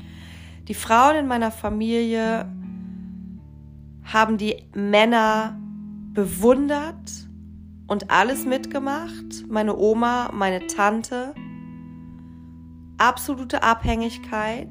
Die 0.68 0.74
Frauen 0.74 1.18
in 1.18 1.28
meiner 1.28 1.52
Familie 1.52 2.50
haben 4.04 4.38
die 4.38 4.64
Männer 4.74 5.60
bewundert 6.14 7.12
und 7.88 8.10
alles 8.10 8.46
mitgemacht. 8.46 9.48
Meine 9.48 9.76
Oma, 9.76 10.32
meine 10.34 10.66
Tante. 10.68 11.36
Absolute 12.98 13.62
Abhängigkeit. 13.62 14.70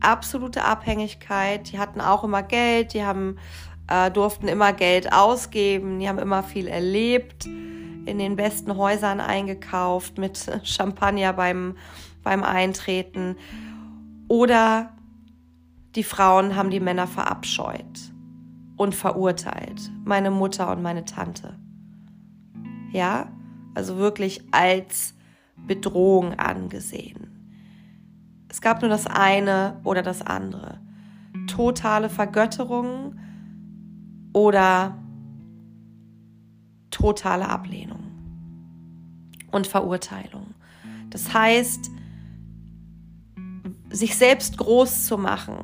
Absolute 0.00 0.64
Abhängigkeit. 0.64 1.70
Die 1.70 1.78
hatten 1.78 2.00
auch 2.00 2.24
immer 2.24 2.42
Geld, 2.42 2.94
die 2.94 3.04
haben, 3.04 3.36
äh, 3.88 4.10
durften 4.10 4.48
immer 4.48 4.72
Geld 4.72 5.12
ausgeben, 5.12 5.98
die 5.98 6.08
haben 6.08 6.18
immer 6.18 6.42
viel 6.42 6.68
erlebt, 6.68 7.48
in 8.08 8.18
den 8.18 8.36
besten 8.36 8.76
Häusern 8.76 9.20
eingekauft, 9.20 10.18
mit 10.18 10.38
Champagner 10.64 11.32
beim, 11.32 11.76
beim 12.22 12.42
Eintreten. 12.42 13.36
Oder 14.28 14.90
die 15.94 16.02
Frauen 16.02 16.56
haben 16.56 16.70
die 16.70 16.80
Männer 16.80 17.06
verabscheut 17.06 18.12
und 18.76 18.94
verurteilt. 18.94 19.90
Meine 20.04 20.30
Mutter 20.30 20.70
und 20.70 20.82
meine 20.82 21.04
Tante. 21.04 21.58
Ja, 22.92 23.30
also 23.74 23.98
wirklich 23.98 24.42
als 24.50 25.14
Bedrohung 25.56 26.34
angesehen. 26.34 27.28
Es 28.48 28.60
gab 28.60 28.80
nur 28.80 28.88
das 28.88 29.06
eine 29.06 29.80
oder 29.84 30.02
das 30.02 30.22
andere. 30.22 30.80
Totale 31.46 32.08
Vergötterung 32.08 33.16
oder 34.32 34.96
totale 36.98 37.48
Ablehnung 37.48 38.02
und 39.50 39.66
Verurteilung. 39.66 40.54
Das 41.10 41.32
heißt, 41.32 41.90
sich 43.90 44.16
selbst 44.16 44.58
groß 44.58 45.06
zu 45.06 45.16
machen, 45.16 45.56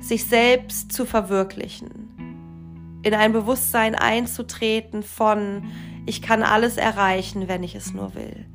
sich 0.00 0.24
selbst 0.24 0.92
zu 0.92 1.04
verwirklichen, 1.04 2.98
in 3.02 3.14
ein 3.14 3.32
Bewusstsein 3.32 3.94
einzutreten 3.94 5.02
von, 5.02 5.64
ich 6.06 6.22
kann 6.22 6.42
alles 6.42 6.76
erreichen, 6.76 7.46
wenn 7.46 7.62
ich 7.62 7.74
es 7.74 7.92
nur 7.92 8.14
will. 8.14 8.46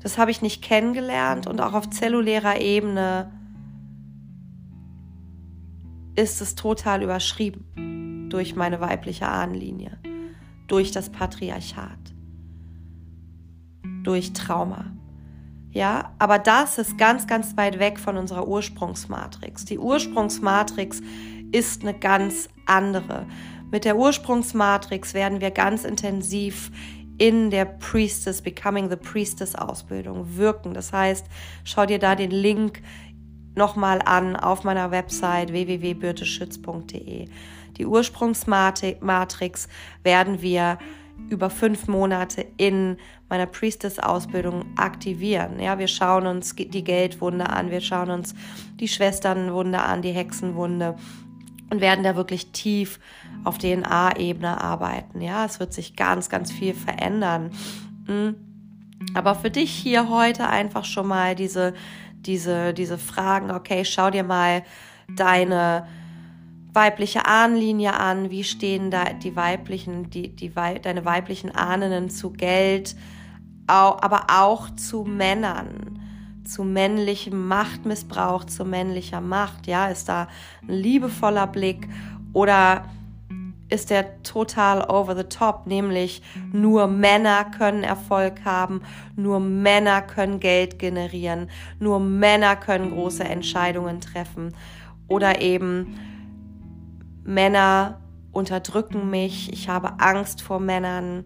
Das 0.00 0.18
habe 0.18 0.30
ich 0.30 0.40
nicht 0.40 0.62
kennengelernt 0.62 1.48
und 1.48 1.60
auch 1.60 1.74
auf 1.74 1.90
zellulärer 1.90 2.60
Ebene 2.60 3.32
ist 6.14 6.40
es 6.40 6.54
total 6.54 7.02
überschrieben 7.02 7.87
durch 8.28 8.56
meine 8.56 8.80
weibliche 8.80 9.26
Ahnenlinie, 9.26 9.98
durch 10.66 10.90
das 10.90 11.10
Patriarchat, 11.10 11.98
durch 14.02 14.32
Trauma. 14.32 14.86
Ja, 15.70 16.14
aber 16.18 16.38
das 16.38 16.78
ist 16.78 16.96
ganz, 16.98 17.26
ganz 17.26 17.56
weit 17.56 17.78
weg 17.78 17.98
von 17.98 18.16
unserer 18.16 18.48
Ursprungsmatrix. 18.48 19.64
Die 19.66 19.78
Ursprungsmatrix 19.78 21.02
ist 21.52 21.82
eine 21.82 21.94
ganz 21.94 22.48
andere. 22.66 23.26
Mit 23.70 23.84
der 23.84 23.96
Ursprungsmatrix 23.96 25.12
werden 25.12 25.40
wir 25.40 25.50
ganz 25.50 25.84
intensiv 25.84 26.70
in 27.18 27.50
der 27.50 27.64
Priestess, 27.64 28.40
Becoming 28.40 28.88
the 28.88 28.96
Priestess 28.96 29.54
Ausbildung 29.54 30.36
wirken. 30.36 30.72
Das 30.72 30.92
heißt, 30.92 31.26
schau 31.64 31.84
dir 31.84 31.98
da 31.98 32.14
den 32.14 32.30
Link 32.30 32.80
nochmal 33.54 34.00
an 34.04 34.36
auf 34.36 34.64
meiner 34.64 34.90
Website 34.90 35.52
www.birteschütz.de. 35.52 37.28
Die 37.78 37.86
Ursprungsmatrix 37.86 39.68
werden 40.02 40.42
wir 40.42 40.78
über 41.30 41.50
fünf 41.50 41.88
Monate 41.88 42.46
in 42.56 42.96
meiner 43.28 43.46
Priestess-Ausbildung 43.46 44.64
aktivieren. 44.76 45.60
Ja, 45.60 45.78
wir 45.78 45.88
schauen 45.88 46.26
uns 46.26 46.54
die 46.54 46.84
Geldwunde 46.84 47.50
an, 47.50 47.70
wir 47.70 47.80
schauen 47.80 48.10
uns 48.10 48.34
die 48.80 48.88
Schwesternwunde 48.88 49.80
an, 49.80 50.02
die 50.02 50.12
Hexenwunde 50.12 50.96
und 51.70 51.80
werden 51.80 52.04
da 52.04 52.16
wirklich 52.16 52.52
tief 52.52 52.98
auf 53.44 53.58
DNA-Ebene 53.58 54.60
arbeiten. 54.60 55.20
Ja, 55.20 55.44
es 55.44 55.60
wird 55.60 55.72
sich 55.72 55.96
ganz, 55.96 56.28
ganz 56.28 56.50
viel 56.50 56.74
verändern. 56.74 57.50
Hm. 58.06 58.36
Aber 59.14 59.34
für 59.34 59.50
dich 59.50 59.70
hier 59.70 60.08
heute 60.08 60.48
einfach 60.48 60.84
schon 60.84 61.06
mal 61.06 61.34
diese, 61.34 61.74
diese, 62.14 62.72
diese 62.72 62.98
Fragen, 62.98 63.50
okay, 63.50 63.84
schau 63.84 64.10
dir 64.10 64.24
mal 64.24 64.62
deine 65.14 65.86
weibliche 66.78 67.26
Ahnenlinie 67.26 67.92
an, 67.92 68.30
wie 68.30 68.44
stehen 68.44 68.92
da 68.92 69.12
die 69.12 69.34
weiblichen, 69.34 70.10
die, 70.10 70.28
die, 70.28 70.52
deine 70.54 71.04
weiblichen 71.04 71.52
Ahnen 71.52 72.08
zu 72.08 72.30
Geld, 72.30 72.94
aber 73.66 74.26
auch 74.28 74.70
zu 74.76 75.02
Männern, 75.02 75.98
zu 76.44 76.62
männlichem 76.62 77.48
Machtmissbrauch, 77.48 78.44
zu 78.44 78.64
männlicher 78.64 79.20
Macht. 79.20 79.66
Ja, 79.66 79.88
ist 79.88 80.08
da 80.08 80.28
ein 80.62 80.68
liebevoller 80.68 81.48
Blick 81.48 81.88
oder 82.32 82.84
ist 83.70 83.90
der 83.90 84.22
total 84.22 84.88
over 84.88 85.16
the 85.16 85.24
top, 85.24 85.66
nämlich 85.66 86.22
nur 86.52 86.86
Männer 86.86 87.44
können 87.44 87.82
Erfolg 87.82 88.44
haben, 88.44 88.82
nur 89.16 89.40
Männer 89.40 90.00
können 90.00 90.38
Geld 90.38 90.78
generieren, 90.78 91.50
nur 91.80 91.98
Männer 91.98 92.54
können 92.54 92.92
große 92.92 93.24
Entscheidungen 93.24 94.00
treffen 94.00 94.54
oder 95.08 95.40
eben 95.40 95.98
Männer 97.28 98.00
unterdrücken 98.32 99.10
mich, 99.10 99.52
ich 99.52 99.68
habe 99.68 100.00
Angst 100.00 100.40
vor 100.40 100.60
Männern. 100.60 101.24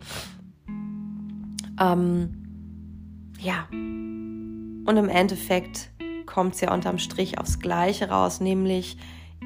Ähm, 1.80 3.34
ja, 3.38 3.68
und 3.70 4.96
im 4.96 5.08
Endeffekt 5.08 5.90
kommt 6.26 6.56
es 6.56 6.60
ja 6.60 6.74
unterm 6.74 6.98
Strich 6.98 7.38
aufs 7.38 7.60
Gleiche 7.60 8.08
raus, 8.08 8.40
nämlich 8.40 8.96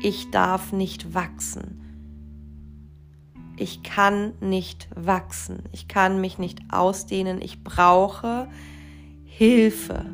ich 0.02 0.30
darf 0.30 0.72
nicht 0.72 1.12
wachsen. 1.12 1.82
Ich 3.58 3.82
kann 3.82 4.32
nicht 4.40 4.88
wachsen. 4.94 5.64
Ich 5.72 5.88
kann 5.88 6.20
mich 6.20 6.38
nicht 6.38 6.60
ausdehnen. 6.70 7.40
Ich 7.40 7.64
brauche 7.64 8.48
Hilfe. 9.24 10.06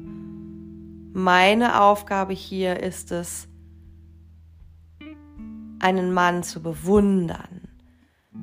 Meine 1.13 1.83
Aufgabe 1.83 2.33
hier 2.33 2.81
ist 2.81 3.13
es, 3.13 3.49
einen 5.83 6.13
Mann 6.13 6.43
zu 6.43 6.63
bewundern, 6.63 7.69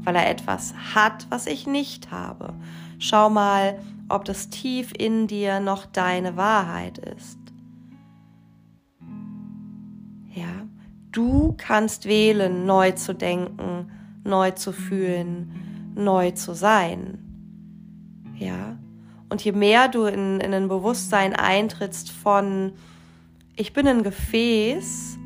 weil 0.03 0.15
er 0.15 0.29
etwas 0.29 0.73
hat, 0.93 1.27
was 1.29 1.47
ich 1.47 1.65
nicht 1.67 2.11
habe. 2.11 2.53
Schau 2.99 3.29
mal, 3.29 3.79
ob 4.09 4.25
das 4.25 4.49
tief 4.49 4.91
in 4.97 5.27
dir 5.27 5.59
noch 5.59 5.85
deine 5.85 6.35
Wahrheit 6.35 6.97
ist. 6.97 7.37
Ja, 10.33 10.67
du 11.11 11.55
kannst 11.57 12.05
wählen, 12.05 12.65
neu 12.65 12.91
zu 12.91 13.13
denken, 13.13 13.91
neu 14.23 14.51
zu 14.51 14.71
fühlen, 14.71 15.93
neu 15.95 16.31
zu 16.31 16.53
sein. 16.53 17.25
Ja, 18.35 18.77
und 19.29 19.43
je 19.43 19.51
mehr 19.51 19.87
du 19.87 20.05
in, 20.05 20.39
in 20.39 20.53
ein 20.53 20.67
Bewusstsein 20.67 21.35
eintrittst 21.35 22.09
von, 22.09 22.73
ich 23.55 23.73
bin 23.73 23.87
ein 23.87 24.03
Gefäß 24.03 25.18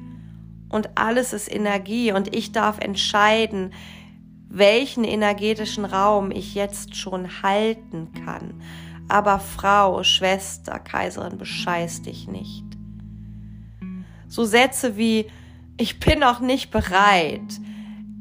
und 0.74 0.98
alles 0.98 1.34
ist 1.34 1.54
Energie 1.54 2.12
und 2.12 2.36
ich 2.36 2.52
darf 2.52 2.80
entscheiden, 2.80 3.74
welchen 4.50 5.04
energetischen 5.04 5.86
Raum 5.86 6.32
ich 6.32 6.56
jetzt 6.56 6.96
schon 6.96 7.44
halten 7.44 8.12
kann. 8.26 8.62
Aber 9.08 9.40
Frau, 9.40 10.04
Schwester, 10.04 10.80
Kaiserin, 10.80 11.38
bescheiß 11.38 12.02
dich 12.02 12.28
nicht. 12.28 12.64
So 14.28 14.46
Sätze 14.46 14.98
wie, 14.98 15.28
ich 15.78 16.00
bin 16.00 16.20
noch 16.20 16.40
nicht 16.40 16.72
bereit, 16.72 17.60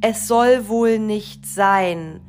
es 0.02 0.28
soll 0.28 0.68
wohl 0.68 0.98
nicht 0.98 1.46
sein. 1.46 2.20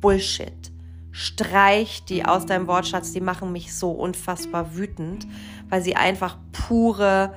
Bullshit. 0.00 0.70
Streich 1.10 2.04
die 2.04 2.24
aus 2.24 2.46
deinem 2.46 2.68
Wortschatz, 2.68 3.12
die 3.12 3.20
machen 3.20 3.50
mich 3.50 3.74
so 3.74 3.90
unfassbar 3.90 4.76
wütend, 4.76 5.26
weil 5.68 5.82
sie 5.82 5.96
einfach 5.96 6.38
pure 6.52 7.34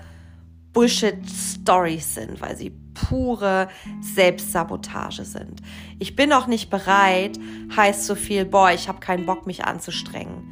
Bullshit-Stories 0.74 2.16
sind, 2.16 2.42
weil 2.42 2.58
sie 2.58 2.72
pure 2.94 3.70
Selbstsabotage 4.02 5.24
sind. 5.24 5.62
Ich 6.00 6.16
bin 6.16 6.30
noch 6.30 6.48
nicht 6.48 6.70
bereit, 6.70 7.40
heißt 7.76 8.06
so 8.06 8.16
viel, 8.16 8.46
boah, 8.46 8.72
ich 8.72 8.88
habe 8.88 9.00
keinen 9.00 9.26
Bock, 9.26 9.46
mich 9.48 9.66
anzustrengen. 9.66 10.52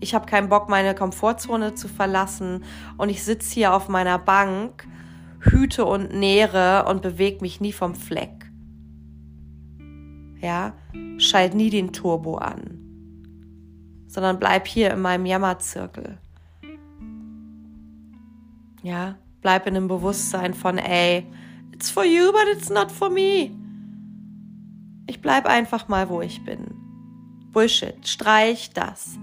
Ich 0.00 0.14
habe 0.14 0.26
keinen 0.26 0.48
Bock, 0.48 0.68
meine 0.68 0.94
Komfortzone 0.94 1.74
zu 1.74 1.88
verlassen 1.88 2.64
und 2.96 3.08
ich 3.08 3.24
sitze 3.24 3.54
hier 3.54 3.74
auf 3.74 3.88
meiner 3.88 4.18
Bank, 4.18 4.86
hüte 5.40 5.84
und 5.84 6.14
nähere 6.14 6.88
und 6.88 7.02
bewege 7.02 7.40
mich 7.40 7.60
nie 7.60 7.72
vom 7.72 7.94
Fleck. 7.94 8.50
Ja, 10.40 10.74
schalt 11.18 11.54
nie 11.54 11.70
den 11.70 11.92
Turbo 11.92 12.36
an, 12.36 12.78
sondern 14.06 14.38
bleib 14.38 14.68
hier 14.68 14.92
in 14.92 15.00
meinem 15.00 15.26
Jammerzirkel. 15.26 16.18
Ja, 18.82 19.18
bleib 19.40 19.66
in 19.66 19.74
dem 19.74 19.88
Bewusstsein 19.88 20.54
von, 20.54 20.78
ey, 20.78 21.26
it's 21.72 21.90
for 21.90 22.04
you, 22.04 22.32
but 22.32 22.46
it's 22.52 22.70
not 22.70 22.90
for 22.90 23.10
me. 23.10 23.50
Ich 25.06 25.20
bleib 25.20 25.46
einfach 25.46 25.88
mal, 25.88 26.08
wo 26.08 26.20
ich 26.20 26.44
bin. 26.44 26.74
Bullshit, 27.52 28.06
streich 28.06 28.70
das. 28.70 29.18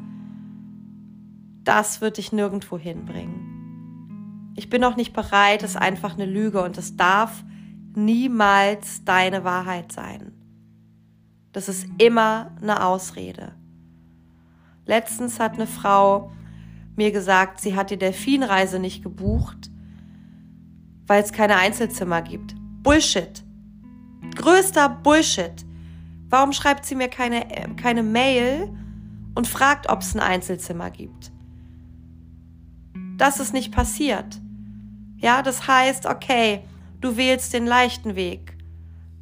Das 1.64 2.02
wird 2.02 2.18
dich 2.18 2.32
nirgendwo 2.32 2.78
hinbringen. 2.78 4.54
Ich 4.56 4.70
bin 4.70 4.84
auch 4.84 4.96
nicht 4.96 5.14
bereit, 5.14 5.64
es 5.64 5.72
ist 5.72 5.78
einfach 5.78 6.14
eine 6.14 6.26
Lüge 6.26 6.64
und 6.64 6.78
es 6.78 6.96
darf 6.96 7.44
niemals 7.96 9.04
deine 9.04 9.44
Wahrheit 9.44 9.92
sein. 9.92 10.32
Das 11.52 11.70
ist 11.70 11.88
immer 11.98 12.52
eine 12.62 12.86
Ausrede. 12.86 13.54
Letztens 14.86 15.40
hat 15.40 15.54
eine 15.54 15.68
Frau 15.68 16.32
mir 16.96 17.12
gesagt, 17.12 17.60
sie 17.60 17.76
hat 17.76 17.90
die 17.90 17.98
Delfinreise 17.98 18.80
nicht 18.80 19.04
gebucht, 19.04 19.70
weil 21.08 21.24
es 21.24 21.32
keine 21.32 21.58
Einzelzimmer 21.58 22.22
gibt. 22.22 22.56
Bullshit. 22.84 23.44
Größter 24.36 24.90
Bullshit. 24.90 25.66
Warum 26.30 26.52
schreibt 26.54 26.86
sie 26.86 26.96
mir 26.96 27.08
keine, 27.08 27.46
keine 27.78 28.04
Mail 28.04 28.70
und 29.36 29.48
fragt, 29.48 29.90
ob 29.90 30.02
es 30.02 30.16
ein 30.16 30.20
Einzelzimmer 30.20 30.90
gibt? 30.90 31.32
Das 33.18 33.40
ist 33.40 33.54
nicht 33.54 33.72
passiert. 33.72 34.42
Ja, 35.18 35.42
das 35.42 35.68
heißt, 35.68 36.06
okay, 36.06 36.62
du 37.02 37.16
wählst 37.18 37.54
den 37.54 37.66
leichten 37.66 38.16
Weg. 38.16 38.58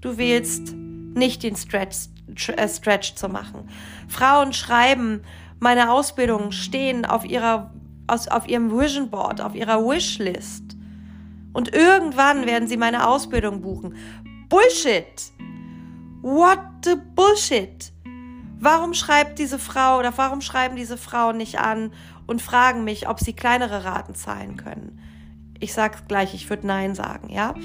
Du 0.01 0.17
wählst 0.17 0.73
nicht 0.75 1.43
den 1.43 1.55
Stretch, 1.55 2.07
äh, 2.47 2.67
Stretch 2.67 3.15
zu 3.15 3.29
machen. 3.29 3.69
Frauen 4.07 4.53
schreiben, 4.53 5.21
meine 5.59 5.91
Ausbildungen 5.91 6.51
stehen 6.51 7.05
auf 7.05 7.23
ihrer, 7.23 7.71
auf 8.07 8.47
ihrem 8.47 8.71
Vision 8.71 9.09
Board, 9.09 9.39
auf 9.39 9.55
ihrer 9.55 9.79
Wishlist. 9.85 10.75
Und 11.53 11.73
irgendwann 11.73 12.45
werden 12.45 12.67
sie 12.67 12.77
meine 12.77 13.07
Ausbildung 13.07 13.61
buchen. 13.61 13.95
Bullshit! 14.49 15.31
What 16.21 16.59
the 16.83 16.95
Bullshit! 17.15 17.91
Warum 18.59 18.93
schreibt 18.93 19.39
diese 19.39 19.59
Frau 19.59 19.99
oder 19.99 20.17
warum 20.17 20.41
schreiben 20.41 20.75
diese 20.75 20.97
Frauen 20.97 21.37
nicht 21.37 21.59
an 21.59 21.91
und 22.27 22.41
fragen 22.41 22.83
mich, 22.83 23.09
ob 23.09 23.19
sie 23.19 23.33
kleinere 23.33 23.83
Raten 23.83 24.15
zahlen 24.15 24.55
können? 24.55 24.99
Ich 25.59 25.73
sag's 25.73 26.07
gleich, 26.07 26.33
ich 26.33 26.49
würde 26.49 26.67
Nein 26.67 26.95
sagen, 26.95 27.29
ja? 27.29 27.55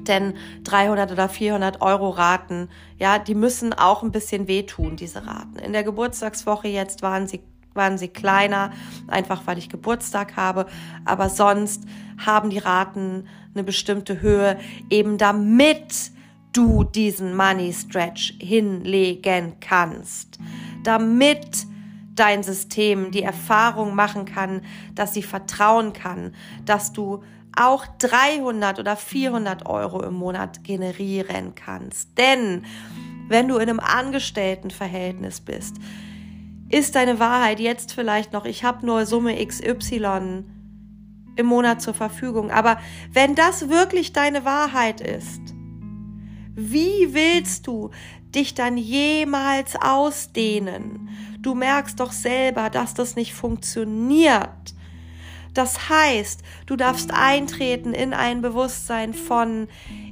Denn 0.00 0.34
300 0.64 1.12
oder 1.12 1.28
400 1.28 1.82
Euro 1.82 2.10
Raten, 2.10 2.68
ja, 2.98 3.18
die 3.18 3.34
müssen 3.34 3.72
auch 3.72 4.02
ein 4.02 4.12
bisschen 4.12 4.48
wehtun, 4.48 4.96
diese 4.96 5.26
Raten. 5.26 5.58
In 5.58 5.72
der 5.72 5.84
Geburtstagswoche 5.84 6.68
jetzt 6.68 7.02
waren 7.02 7.26
sie 7.26 7.40
waren 7.74 7.98
sie 7.98 8.08
kleiner, 8.08 8.70
einfach 9.08 9.42
weil 9.46 9.58
ich 9.58 9.68
Geburtstag 9.68 10.36
habe. 10.36 10.66
Aber 11.04 11.28
sonst 11.28 11.84
haben 12.24 12.50
die 12.50 12.58
Raten 12.58 13.26
eine 13.54 13.64
bestimmte 13.64 14.20
Höhe, 14.20 14.58
eben 14.90 15.18
damit 15.18 16.12
du 16.52 16.84
diesen 16.84 17.36
Money 17.36 17.72
Stretch 17.72 18.34
hinlegen 18.40 19.54
kannst. 19.60 20.38
Damit 20.84 21.66
dein 22.14 22.42
System 22.42 23.10
die 23.10 23.22
Erfahrung 23.22 23.94
machen 23.94 24.26
kann, 24.26 24.62
dass 24.94 25.14
sie 25.14 25.22
vertrauen 25.22 25.92
kann, 25.92 26.34
dass 26.64 26.92
du 26.92 27.22
auch 27.56 27.86
300 27.98 28.78
oder 28.78 28.96
400 28.96 29.66
Euro 29.66 30.02
im 30.02 30.14
Monat 30.14 30.64
generieren 30.64 31.54
kannst. 31.54 32.16
Denn 32.18 32.64
wenn 33.28 33.48
du 33.48 33.56
in 33.56 33.68
einem 33.68 33.80
Angestelltenverhältnis 33.80 35.40
bist, 35.40 35.76
ist 36.72 36.94
deine 36.94 37.20
Wahrheit 37.20 37.60
jetzt 37.60 37.92
vielleicht 37.92 38.32
noch, 38.32 38.46
ich 38.46 38.64
habe 38.64 38.84
nur 38.84 39.06
Summe 39.06 39.44
XY 39.46 40.44
im 41.36 41.46
Monat 41.46 41.82
zur 41.82 41.94
Verfügung. 41.94 42.50
Aber 42.50 42.78
wenn 43.12 43.34
das 43.34 43.68
wirklich 43.68 44.12
deine 44.12 44.44
Wahrheit 44.44 45.00
ist, 45.00 45.40
wie 46.54 47.12
willst 47.12 47.66
du 47.66 47.90
dich 48.34 48.54
dann 48.54 48.76
jemals 48.76 49.76
ausdehnen? 49.76 51.08
Du 51.40 51.54
merkst 51.54 52.00
doch 52.00 52.12
selber, 52.12 52.70
dass 52.70 52.94
das 52.94 53.16
nicht 53.16 53.34
funktioniert. 53.34 54.74
Das 55.52 55.90
heißt, 55.90 56.40
du 56.64 56.76
darfst 56.76 57.12
eintreten 57.12 57.92
in 57.92 58.14
ein 58.14 58.40
Bewusstsein 58.40 59.12
von, 59.12 59.68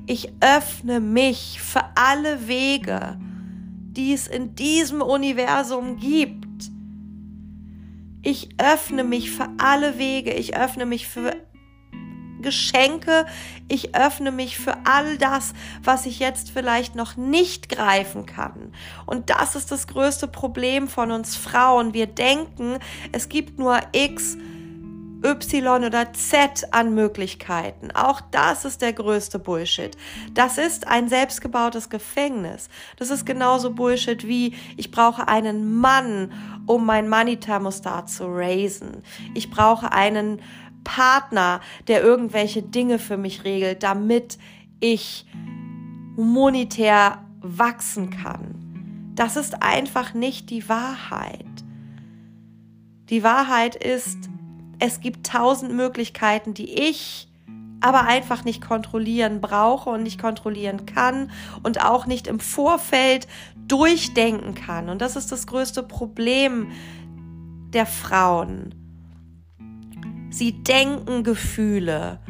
ich 0.07 0.33
öffne 0.41 1.01
mich 1.01 1.61
für 1.63 1.85
alle 1.95 2.49
Wege, 2.49 3.19
die 3.21 4.13
es 4.13 4.27
in 4.27 4.55
diesem 4.55 5.01
Universum 5.01 5.97
gibt. 5.97 6.50
Ich 8.23 8.51
öffne 8.59 9.05
mich 9.05 9.31
für 9.31 9.49
alle 9.59 9.99
Wege, 9.99 10.33
ich 10.33 10.57
öffne 10.57 10.87
mich 10.87 11.09
für 11.09 11.35
Geschenke, 12.43 13.27
ich 13.69 13.95
öffne 13.95 14.33
mich 14.33 14.59
für 14.59 14.77
all 14.85 15.19
das, 15.19 15.53
was 15.83 16.07
ich 16.07 16.19
jetzt 16.19 16.51
vielleicht 16.51 16.95
noch 16.95 17.17
nicht 17.17 17.69
greifen 17.69 18.27
kann. 18.27 18.73
Und 19.07 19.31
das 19.31 19.57
ist 19.57 19.71
das 19.71 19.87
größte 19.87 20.29
Problem 20.29 20.89
von 20.89 21.11
uns 21.11 21.37
Frauen. 21.37 21.95
Wir 21.95 22.07
denken, 22.07 22.79
es 23.13 23.29
gibt 23.29 23.59
nur 23.59 23.81
X, 23.93 24.37
Y 25.23 25.85
oder 25.85 26.13
Z 26.13 26.69
an 26.71 26.95
Möglichkeiten. 26.95 27.91
Auch 27.91 28.21
das 28.31 28.65
ist 28.65 28.81
der 28.81 28.93
größte 28.93 29.39
Bullshit. 29.39 29.97
Das 30.33 30.57
ist 30.57 30.87
ein 30.87 31.09
selbstgebautes 31.09 31.91
Gefängnis. 31.91 32.69
Das 32.97 33.11
ist 33.11 33.27
genauso 33.27 33.73
Bullshit 33.73 34.27
wie 34.27 34.55
ich 34.77 34.91
brauche 34.91 35.29
einen 35.29 35.79
Mann, 35.79 36.33
um 36.67 36.87
mein 36.87 37.09
Money-Thermostat 37.09 38.09
zu 38.09 38.25
raisen. 38.27 39.03
Ich 39.35 39.51
brauche 39.51 39.93
einen 39.93 40.41
Partner, 40.85 41.61
der 41.89 42.03
irgendwelche 42.03 42.63
Dinge 42.63 42.99
für 42.99 43.17
mich 43.17 43.45
regelt, 43.45 43.83
damit 43.83 44.39
ich 44.81 45.27
monetär 46.17 47.25
wachsen 47.41 48.11
kann. 48.11 49.13
Das 49.15 49.37
ist 49.37 49.63
einfach 49.63 50.15
nicht 50.15 50.49
die 50.49 50.69
Wahrheit. 50.69 51.45
Die 53.11 53.23
Wahrheit 53.23 53.75
ist, 53.75 54.30
es 54.81 55.01
gibt 55.01 55.27
tausend 55.27 55.73
Möglichkeiten, 55.73 56.55
die 56.55 56.73
ich 56.73 57.29
aber 57.81 58.03
einfach 58.03 58.45
nicht 58.45 58.61
kontrollieren 58.61 59.41
brauche 59.41 59.91
und 59.91 60.03
nicht 60.03 60.21
kontrollieren 60.21 60.85
kann 60.85 61.31
und 61.63 61.83
auch 61.83 62.07
nicht 62.07 62.27
im 62.27 62.41
Vorfeld 62.41 63.27
durchdenken 63.69 64.55
kann. 64.55 64.91
Und 64.91 65.01
das 65.01 65.17
ist 65.17 65.33
das 65.33 65.47
größte 65.47 65.83
Problem 65.83 66.71
der 67.73 67.87
Frauen 67.87 68.75
Sie 70.31 70.53
denken 70.53 71.25
Gefühle. 71.25 72.21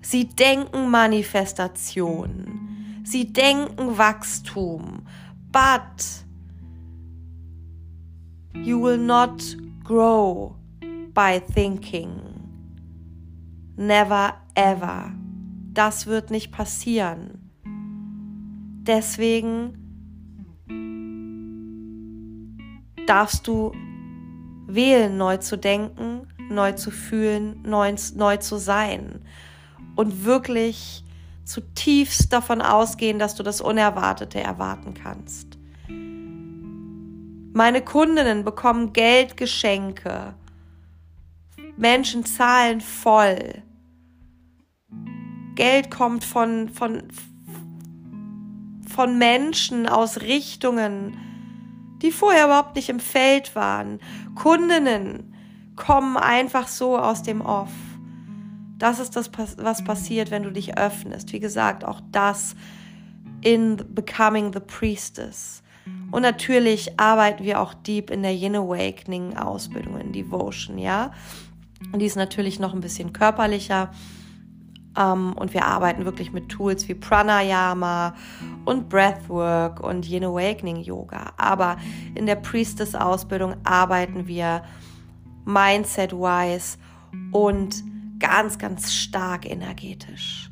Sie 0.00 0.26
denken 0.26 0.90
Manifestation. 0.90 3.02
Sie 3.04 3.30
denken 3.30 3.98
Wachstum. 3.98 5.02
But 5.52 6.24
you 8.54 8.82
will 8.82 8.96
not 8.96 9.42
grow 9.84 10.54
by 11.14 11.40
thinking. 11.40 12.20
Never 13.76 14.34
ever. 14.54 15.12
Das 15.72 16.06
wird 16.06 16.30
nicht 16.30 16.52
passieren. 16.52 17.50
Deswegen 18.82 19.78
darfst 23.06 23.46
du 23.46 23.72
wählen, 24.66 25.16
neu 25.16 25.38
zu 25.38 25.56
denken 25.56 26.26
neu 26.50 26.72
zu 26.72 26.90
fühlen, 26.90 27.60
neu, 27.62 27.94
neu 28.14 28.36
zu 28.38 28.56
sein 28.56 29.20
und 29.96 30.24
wirklich 30.24 31.04
zutiefst 31.44 32.32
davon 32.32 32.62
ausgehen, 32.62 33.18
dass 33.18 33.34
du 33.34 33.42
das 33.42 33.60
Unerwartete 33.60 34.40
erwarten 34.40 34.94
kannst. 34.94 35.58
Meine 37.52 37.82
Kundinnen 37.82 38.44
bekommen 38.44 38.92
Geldgeschenke. 38.92 40.34
Menschen 41.76 42.24
zahlen 42.24 42.80
voll. 42.80 43.62
Geld 45.54 45.90
kommt 45.90 46.24
von, 46.24 46.68
von, 46.68 47.02
von 48.88 49.18
Menschen 49.18 49.88
aus 49.88 50.20
Richtungen, 50.20 51.16
die 52.02 52.10
vorher 52.10 52.46
überhaupt 52.46 52.76
nicht 52.76 52.88
im 52.88 53.00
Feld 53.00 53.54
waren. 53.54 54.00
Kundinnen, 54.34 55.34
kommen 55.76 56.16
einfach 56.16 56.68
so 56.68 56.98
aus 56.98 57.22
dem 57.22 57.40
Off. 57.40 57.72
Das 58.78 58.98
ist 58.98 59.16
das, 59.16 59.30
was 59.56 59.84
passiert, 59.84 60.30
wenn 60.30 60.42
du 60.42 60.50
dich 60.50 60.76
öffnest. 60.76 61.32
Wie 61.32 61.40
gesagt, 61.40 61.84
auch 61.84 62.00
das 62.12 62.54
in 63.40 63.76
Becoming 63.76 64.52
the 64.52 64.60
Priestess. 64.60 65.62
Und 66.10 66.22
natürlich 66.22 66.98
arbeiten 66.98 67.44
wir 67.44 67.60
auch 67.60 67.74
deep 67.74 68.10
in 68.10 68.22
der 68.22 68.34
Yin 68.34 68.56
Awakening 68.56 69.36
Ausbildung 69.36 70.00
in 70.00 70.12
Devotion, 70.12 70.78
ja. 70.78 71.12
Die 71.94 72.04
ist 72.06 72.16
natürlich 72.16 72.58
noch 72.58 72.74
ein 72.74 72.80
bisschen 72.80 73.12
körperlicher. 73.12 73.90
Um, 74.96 75.02
ähm, 75.02 75.32
und 75.32 75.52
wir 75.54 75.64
arbeiten 75.64 76.04
wirklich 76.04 76.30
mit 76.30 76.48
Tools 76.50 76.86
wie 76.86 76.94
Pranayama 76.94 78.14
und 78.64 78.88
Breathwork 78.88 79.80
und 79.80 80.08
Yin 80.08 80.22
Awakening 80.22 80.76
Yoga. 80.76 81.32
Aber 81.36 81.78
in 82.14 82.26
der 82.26 82.36
Priestess 82.36 82.94
Ausbildung 82.94 83.56
arbeiten 83.64 84.28
wir 84.28 84.62
mindset-wise 85.44 86.78
und 87.32 87.82
ganz, 88.20 88.58
ganz 88.58 88.92
stark 88.92 89.50
energetisch. 89.50 90.50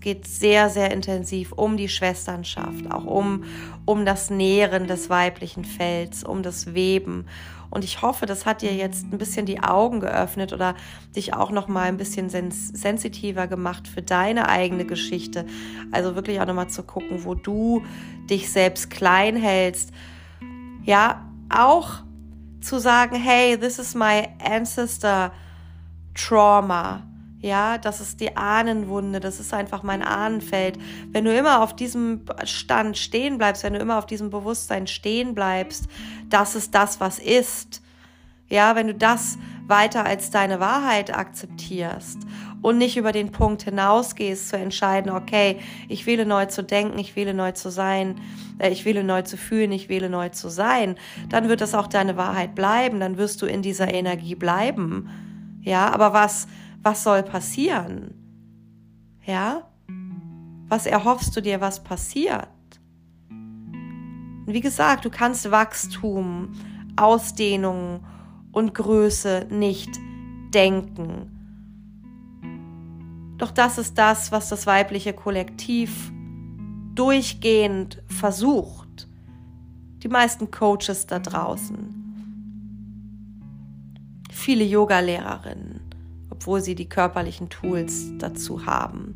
Es 0.00 0.04
geht 0.04 0.26
sehr, 0.26 0.70
sehr 0.70 0.92
intensiv 0.92 1.52
um 1.52 1.76
die 1.76 1.90
Schwesternschaft, 1.90 2.90
auch 2.90 3.04
um, 3.04 3.44
um 3.84 4.06
das 4.06 4.30
Nähren 4.30 4.86
des 4.86 5.10
weiblichen 5.10 5.66
Felds, 5.66 6.24
um 6.24 6.42
das 6.42 6.72
Weben. 6.72 7.26
Und 7.68 7.84
ich 7.84 8.00
hoffe, 8.00 8.24
das 8.24 8.46
hat 8.46 8.62
dir 8.62 8.74
jetzt 8.74 9.04
ein 9.04 9.18
bisschen 9.18 9.44
die 9.44 9.62
Augen 9.62 10.00
geöffnet 10.00 10.54
oder 10.54 10.74
dich 11.14 11.34
auch 11.34 11.50
noch 11.50 11.68
mal 11.68 11.82
ein 11.82 11.98
bisschen 11.98 12.30
sens 12.30 12.68
sensitiver 12.68 13.46
gemacht 13.46 13.88
für 13.88 14.00
deine 14.00 14.48
eigene 14.48 14.86
Geschichte. 14.86 15.44
Also 15.92 16.14
wirklich 16.14 16.40
auch 16.40 16.46
noch 16.46 16.54
mal 16.54 16.68
zu 16.68 16.82
gucken, 16.82 17.26
wo 17.26 17.34
du 17.34 17.82
dich 18.30 18.50
selbst 18.50 18.88
klein 18.88 19.36
hältst. 19.36 19.92
Ja, 20.82 21.30
auch 21.54 22.04
zu 22.62 22.78
sagen, 22.78 23.16
hey, 23.16 23.58
this 23.58 23.78
is 23.78 23.94
my 23.94 24.28
ancestor 24.42 25.30
trauma. 26.14 27.02
Ja, 27.42 27.78
das 27.78 28.02
ist 28.02 28.20
die 28.20 28.36
Ahnenwunde, 28.36 29.18
das 29.18 29.40
ist 29.40 29.54
einfach 29.54 29.82
mein 29.82 30.02
Ahnenfeld. 30.02 30.78
Wenn 31.10 31.24
du 31.24 31.34
immer 31.34 31.62
auf 31.62 31.74
diesem 31.74 32.22
Stand 32.44 32.98
stehen 32.98 33.38
bleibst, 33.38 33.64
wenn 33.64 33.72
du 33.72 33.78
immer 33.78 33.96
auf 33.96 34.04
diesem 34.04 34.28
Bewusstsein 34.28 34.86
stehen 34.86 35.34
bleibst, 35.34 35.86
das 36.28 36.54
ist 36.54 36.74
das, 36.74 37.00
was 37.00 37.18
ist. 37.18 37.82
Ja, 38.50 38.74
wenn 38.74 38.88
du 38.88 38.94
das 38.94 39.38
weiter 39.68 40.04
als 40.04 40.30
deine 40.30 40.60
Wahrheit 40.60 41.16
akzeptierst 41.16 42.18
und 42.60 42.76
nicht 42.76 42.96
über 42.96 43.12
den 43.12 43.30
Punkt 43.30 43.62
hinausgehst 43.62 44.48
zu 44.48 44.58
entscheiden, 44.58 45.10
okay, 45.10 45.60
ich 45.88 46.04
wähle 46.04 46.26
neu 46.26 46.46
zu 46.46 46.62
denken, 46.62 46.98
ich 46.98 47.16
wähle 47.16 47.32
neu 47.32 47.52
zu 47.52 47.70
sein, 47.70 48.20
äh, 48.58 48.68
ich 48.68 48.84
wähle 48.84 49.04
neu 49.04 49.22
zu 49.22 49.36
fühlen, 49.36 49.72
ich 49.72 49.88
wähle 49.88 50.10
neu 50.10 50.28
zu 50.28 50.50
sein, 50.50 50.96
dann 51.28 51.48
wird 51.48 51.60
das 51.60 51.74
auch 51.74 51.86
deine 51.86 52.16
Wahrheit 52.16 52.54
bleiben, 52.54 53.00
dann 53.00 53.16
wirst 53.16 53.40
du 53.40 53.46
in 53.46 53.62
dieser 53.62 53.94
Energie 53.94 54.34
bleiben. 54.34 55.08
Ja, 55.62 55.88
aber 55.92 56.12
was 56.12 56.48
was 56.82 57.02
soll 57.02 57.22
passieren? 57.22 58.14
Ja? 59.24 59.62
Was 60.68 60.86
erhoffst 60.86 61.36
du 61.36 61.42
dir, 61.42 61.60
was 61.60 61.82
passiert? 61.82 62.48
Und 63.28 64.46
wie 64.54 64.60
gesagt, 64.60 65.04
du 65.04 65.10
kannst 65.10 65.50
Wachstum, 65.50 66.52
Ausdehnung 66.96 68.04
und 68.52 68.74
Größe 68.74 69.46
nicht 69.50 69.90
denken. 70.54 71.36
Doch 73.36 73.50
das 73.50 73.78
ist 73.78 73.96
das, 73.96 74.32
was 74.32 74.48
das 74.48 74.66
weibliche 74.66 75.12
Kollektiv 75.12 76.12
durchgehend 76.94 78.02
versucht. 78.06 79.08
Die 80.02 80.08
meisten 80.08 80.50
Coaches 80.50 81.06
da 81.06 81.18
draußen. 81.18 81.96
Viele 84.30 84.64
Yoga-Lehrerinnen 84.64 85.89
obwohl 86.40 86.62
sie 86.62 86.74
die 86.74 86.88
körperlichen 86.88 87.50
Tools 87.50 88.12
dazu 88.16 88.64
haben. 88.64 89.14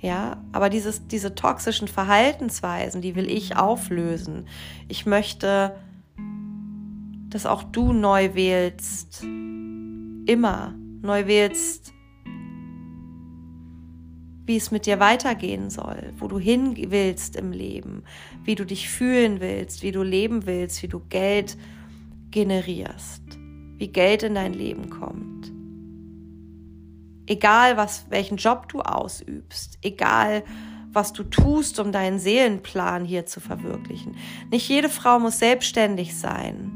Ja, 0.00 0.42
aber 0.50 0.70
dieses, 0.70 1.06
diese 1.08 1.34
toxischen 1.34 1.88
Verhaltensweisen, 1.88 3.02
die 3.02 3.14
will 3.16 3.30
ich 3.30 3.56
auflösen. 3.56 4.46
Ich 4.88 5.04
möchte, 5.04 5.76
dass 7.28 7.44
auch 7.44 7.64
du 7.64 7.92
neu 7.92 8.34
wählst, 8.34 9.24
immer 9.24 10.74
neu 11.02 11.26
wählst, 11.26 11.92
wie 14.46 14.56
es 14.56 14.70
mit 14.70 14.86
dir 14.86 15.00
weitergehen 15.00 15.68
soll, 15.68 16.14
wo 16.16 16.28
du 16.28 16.38
hin 16.38 16.74
willst 16.88 17.36
im 17.36 17.52
Leben, 17.52 18.04
wie 18.42 18.54
du 18.54 18.64
dich 18.64 18.88
fühlen 18.88 19.40
willst, 19.40 19.82
wie 19.82 19.92
du 19.92 20.02
leben 20.02 20.46
willst, 20.46 20.82
wie 20.82 20.88
du 20.88 21.00
Geld 21.10 21.58
generierst, 22.30 23.22
wie 23.76 23.88
Geld 23.88 24.22
in 24.22 24.34
dein 24.34 24.54
Leben 24.54 24.88
kommt. 24.88 25.53
Egal, 27.26 27.76
was, 27.76 28.06
welchen 28.10 28.36
Job 28.36 28.68
du 28.68 28.80
ausübst, 28.80 29.78
egal, 29.82 30.44
was 30.92 31.12
du 31.12 31.24
tust, 31.24 31.80
um 31.80 31.92
deinen 31.92 32.18
Seelenplan 32.18 33.04
hier 33.04 33.26
zu 33.26 33.40
verwirklichen. 33.40 34.16
Nicht 34.50 34.68
jede 34.68 34.88
Frau 34.88 35.18
muss 35.18 35.38
selbstständig 35.38 36.16
sein. 36.16 36.70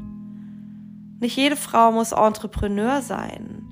Nicht 1.19 1.35
jede 1.35 1.55
Frau 1.55 1.91
muss 1.91 2.11
Entrepreneur 2.11 3.01
sein. 3.01 3.63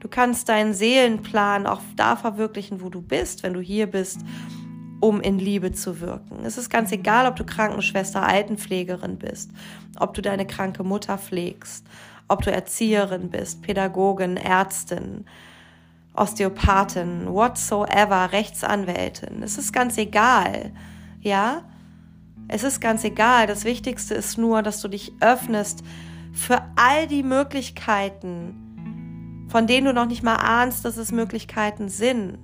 Du 0.00 0.08
kannst 0.08 0.48
deinen 0.48 0.74
Seelenplan 0.74 1.66
auch 1.66 1.80
da 1.96 2.16
verwirklichen, 2.16 2.82
wo 2.82 2.88
du 2.88 3.00
bist, 3.00 3.42
wenn 3.42 3.54
du 3.54 3.60
hier 3.60 3.86
bist, 3.86 4.20
um 5.00 5.20
in 5.20 5.38
Liebe 5.38 5.72
zu 5.72 6.00
wirken. 6.00 6.44
Es 6.44 6.58
ist 6.58 6.70
ganz 6.70 6.92
egal, 6.92 7.26
ob 7.26 7.36
du 7.36 7.44
Krankenschwester, 7.44 8.22
Altenpflegerin 8.22 9.18
bist, 9.18 9.50
ob 9.98 10.14
du 10.14 10.22
deine 10.22 10.46
kranke 10.46 10.84
Mutter 10.84 11.18
pflegst, 11.18 11.86
ob 12.28 12.42
du 12.42 12.52
Erzieherin 12.52 13.30
bist, 13.30 13.62
Pädagogin, 13.62 14.36
Ärztin, 14.36 15.24
Osteopathin, 16.14 17.26
whatsoever, 17.26 18.32
Rechtsanwältin. 18.32 19.42
Es 19.42 19.58
ist 19.58 19.72
ganz 19.72 19.96
egal. 19.96 20.72
Ja? 21.20 21.62
Es 22.48 22.64
ist 22.64 22.80
ganz 22.80 23.04
egal. 23.04 23.46
Das 23.46 23.64
Wichtigste 23.64 24.14
ist 24.14 24.36
nur, 24.36 24.62
dass 24.62 24.80
du 24.80 24.88
dich 24.88 25.12
öffnest 25.20 25.84
für 26.32 26.62
all 26.76 27.06
die 27.06 27.22
Möglichkeiten, 27.22 29.46
von 29.48 29.66
denen 29.66 29.86
du 29.86 29.94
noch 29.94 30.06
nicht 30.06 30.22
mal 30.22 30.36
ahnst, 30.36 30.84
dass 30.84 30.96
es 30.96 31.12
Möglichkeiten 31.12 31.88
sind. 31.88 32.38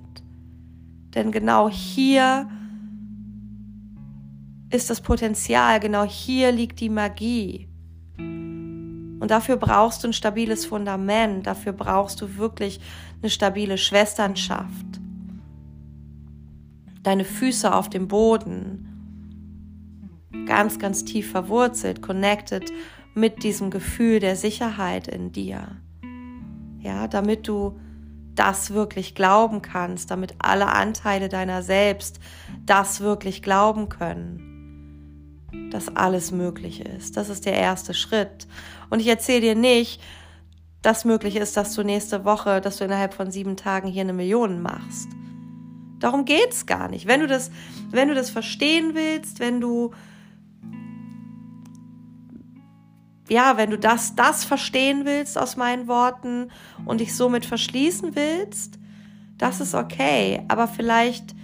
Denn 1.15 1.31
genau 1.31 1.69
hier 1.69 2.47
ist 4.69 4.89
das 4.89 5.01
Potenzial, 5.01 5.79
genau 5.79 6.03
hier 6.03 6.51
liegt 6.51 6.79
die 6.79 6.89
Magie. 6.89 7.67
Und 8.17 9.31
dafür 9.31 9.57
brauchst 9.57 10.03
du 10.03 10.07
ein 10.07 10.13
stabiles 10.13 10.65
Fundament, 10.65 11.47
dafür 11.47 11.73
brauchst 11.73 12.21
du 12.21 12.37
wirklich 12.37 12.79
eine 13.21 13.29
stabile 13.29 13.77
Schwesternschaft. 13.77 14.85
Deine 17.03 17.25
Füße 17.25 17.73
auf 17.73 17.89
dem 17.89 18.07
Boden, 18.07 18.85
ganz, 20.45 20.79
ganz 20.79 21.05
tief 21.05 21.31
verwurzelt, 21.31 22.01
connected 22.01 22.71
mit 23.15 23.43
diesem 23.43 23.71
Gefühl 23.71 24.19
der 24.19 24.35
Sicherheit 24.35 25.07
in 25.07 25.31
dir. 25.31 25.67
Ja, 26.79 27.07
damit 27.07 27.47
du 27.47 27.79
das 28.35 28.71
wirklich 28.71 29.15
glauben 29.15 29.61
kannst, 29.61 30.11
damit 30.11 30.35
alle 30.39 30.67
Anteile 30.67 31.27
deiner 31.27 31.61
selbst 31.61 32.19
das 32.65 33.01
wirklich 33.01 33.41
glauben 33.41 33.89
können 33.89 34.49
dass 35.71 35.95
alles 35.95 36.31
möglich 36.31 36.81
ist. 36.81 37.17
Das 37.17 37.29
ist 37.29 37.45
der 37.45 37.53
erste 37.53 37.93
Schritt. 37.93 38.47
Und 38.89 38.99
ich 38.99 39.07
erzähle 39.07 39.41
dir 39.41 39.55
nicht, 39.55 40.01
dass 40.81 41.05
möglich 41.05 41.35
ist, 41.35 41.57
dass 41.57 41.73
du 41.73 41.83
nächste 41.83 42.25
Woche, 42.25 42.61
dass 42.61 42.77
du 42.77 42.85
innerhalb 42.85 43.13
von 43.13 43.31
sieben 43.31 43.57
Tagen 43.57 43.87
hier 43.87 44.01
eine 44.01 44.13
Million 44.13 44.61
machst. 44.61 45.09
Darum 45.99 46.25
geht's 46.25 46.65
gar 46.65 46.87
nicht. 46.87 47.07
Wenn 47.07 47.19
du 47.19 47.27
das, 47.27 47.51
wenn 47.91 48.07
du 48.07 48.15
das 48.15 48.29
verstehen 48.29 48.95
willst, 48.95 49.39
wenn 49.39 49.59
du 49.59 49.91
ja, 53.29 53.57
wenn 53.57 53.69
du 53.69 53.77
das, 53.77 54.15
das 54.15 54.43
verstehen 54.43 55.05
willst 55.05 55.37
aus 55.37 55.55
meinen 55.55 55.87
Worten 55.87 56.49
und 56.85 56.99
dich 56.99 57.15
somit 57.15 57.45
verschließen 57.45 58.15
willst, 58.15 58.79
das 59.37 59.61
ist 59.61 59.75
okay. 59.75 60.43
Aber 60.47 60.67
vielleicht 60.67 61.35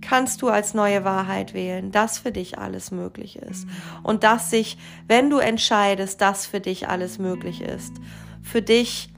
kannst 0.00 0.40
du 0.40 0.48
als 0.48 0.72
neue 0.72 1.04
Wahrheit 1.04 1.52
wählen, 1.52 1.90
dass 1.90 2.18
für 2.18 2.32
dich 2.32 2.58
alles 2.58 2.90
möglich 2.90 3.36
ist. 3.36 3.66
Und 4.02 4.24
dass 4.24 4.50
sich, 4.50 4.78
wenn 5.06 5.28
du 5.28 5.38
entscheidest, 5.38 6.20
dass 6.22 6.46
für 6.46 6.60
dich 6.60 6.88
alles 6.88 7.18
möglich 7.18 7.60
ist, 7.60 7.92
für 8.48 8.62
dich 8.62 9.10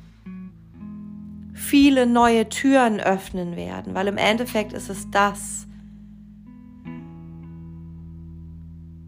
viele 1.54 2.04
neue 2.04 2.48
Türen 2.48 2.98
öffnen 2.98 3.54
werden, 3.54 3.94
weil 3.94 4.08
im 4.08 4.16
Endeffekt 4.16 4.72
ist 4.72 4.90
es 4.90 5.08
das. 5.10 5.68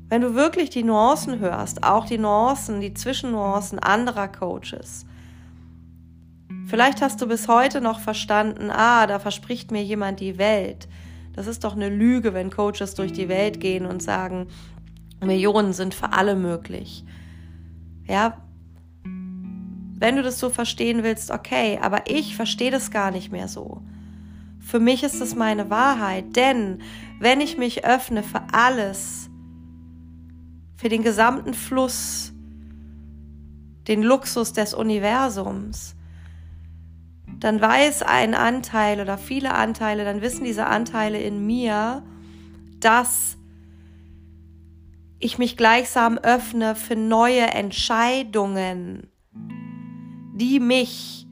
Wenn 0.08 0.20
du 0.20 0.34
wirklich 0.34 0.70
die 0.70 0.84
Nuancen 0.84 1.40
hörst, 1.40 1.82
auch 1.82 2.06
die 2.06 2.18
Nuancen, 2.18 2.80
die 2.80 2.94
Zwischennuancen 2.94 3.80
anderer 3.80 4.28
Coaches, 4.28 5.06
vielleicht 6.66 7.02
hast 7.02 7.20
du 7.20 7.26
bis 7.26 7.48
heute 7.48 7.80
noch 7.80 7.98
verstanden, 7.98 8.70
ah, 8.70 9.08
da 9.08 9.18
verspricht 9.18 9.72
mir 9.72 9.82
jemand 9.82 10.20
die 10.20 10.38
Welt. 10.38 10.86
Das 11.32 11.48
ist 11.48 11.64
doch 11.64 11.74
eine 11.74 11.88
Lüge, 11.88 12.32
wenn 12.32 12.50
Coaches 12.50 12.94
durch 12.94 13.12
die 13.12 13.28
Welt 13.28 13.58
gehen 13.58 13.86
und 13.86 14.02
sagen, 14.02 14.46
Millionen 15.20 15.72
sind 15.72 15.94
für 15.94 16.12
alle 16.12 16.36
möglich. 16.36 17.04
Ja, 18.06 18.36
wenn 20.02 20.16
du 20.16 20.22
das 20.24 20.40
so 20.40 20.50
verstehen 20.50 21.04
willst, 21.04 21.30
okay, 21.30 21.78
aber 21.80 22.10
ich 22.10 22.34
verstehe 22.34 22.72
das 22.72 22.90
gar 22.90 23.12
nicht 23.12 23.30
mehr 23.30 23.46
so. 23.46 23.82
Für 24.58 24.80
mich 24.80 25.04
ist 25.04 25.20
das 25.20 25.36
meine 25.36 25.70
Wahrheit, 25.70 26.34
denn 26.34 26.80
wenn 27.20 27.40
ich 27.40 27.56
mich 27.56 27.84
öffne 27.84 28.24
für 28.24 28.42
alles, 28.50 29.30
für 30.74 30.88
den 30.88 31.04
gesamten 31.04 31.54
Fluss, 31.54 32.32
den 33.86 34.02
Luxus 34.02 34.52
des 34.52 34.74
Universums, 34.74 35.94
dann 37.38 37.60
weiß 37.60 38.02
ein 38.02 38.34
Anteil 38.34 39.00
oder 39.00 39.18
viele 39.18 39.54
Anteile, 39.54 40.04
dann 40.04 40.20
wissen 40.20 40.42
diese 40.42 40.66
Anteile 40.66 41.20
in 41.20 41.46
mir, 41.46 42.02
dass 42.80 43.36
ich 45.20 45.38
mich 45.38 45.56
gleichsam 45.56 46.18
öffne 46.18 46.74
für 46.74 46.96
neue 46.96 47.46
Entscheidungen, 47.46 49.11
die 50.42 50.58
mich 50.58 51.24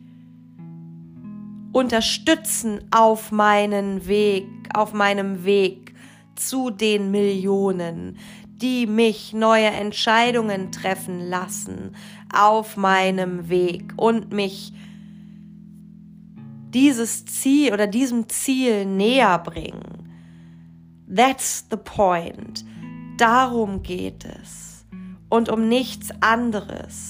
unterstützen 1.72 2.80
auf 2.92 3.32
meinen 3.32 4.06
Weg, 4.06 4.46
auf 4.72 4.92
meinem 4.92 5.44
Weg 5.44 5.96
zu 6.36 6.70
den 6.70 7.10
Millionen, 7.10 8.18
die 8.46 8.86
mich 8.86 9.32
neue 9.32 9.66
Entscheidungen 9.66 10.70
treffen 10.70 11.28
lassen 11.28 11.96
auf 12.32 12.76
meinem 12.76 13.48
Weg 13.48 13.94
und 13.96 14.32
mich 14.32 14.72
dieses 16.72 17.26
Ziel 17.26 17.72
oder 17.72 17.88
diesem 17.88 18.28
Ziel 18.28 18.86
näher 18.86 19.40
bringen. 19.40 20.08
That's 21.12 21.66
the 21.68 21.76
point. 21.76 22.64
Darum 23.18 23.82
geht 23.82 24.24
es. 24.24 24.86
Und 25.28 25.48
um 25.48 25.68
nichts 25.68 26.10
anderes. 26.20 27.09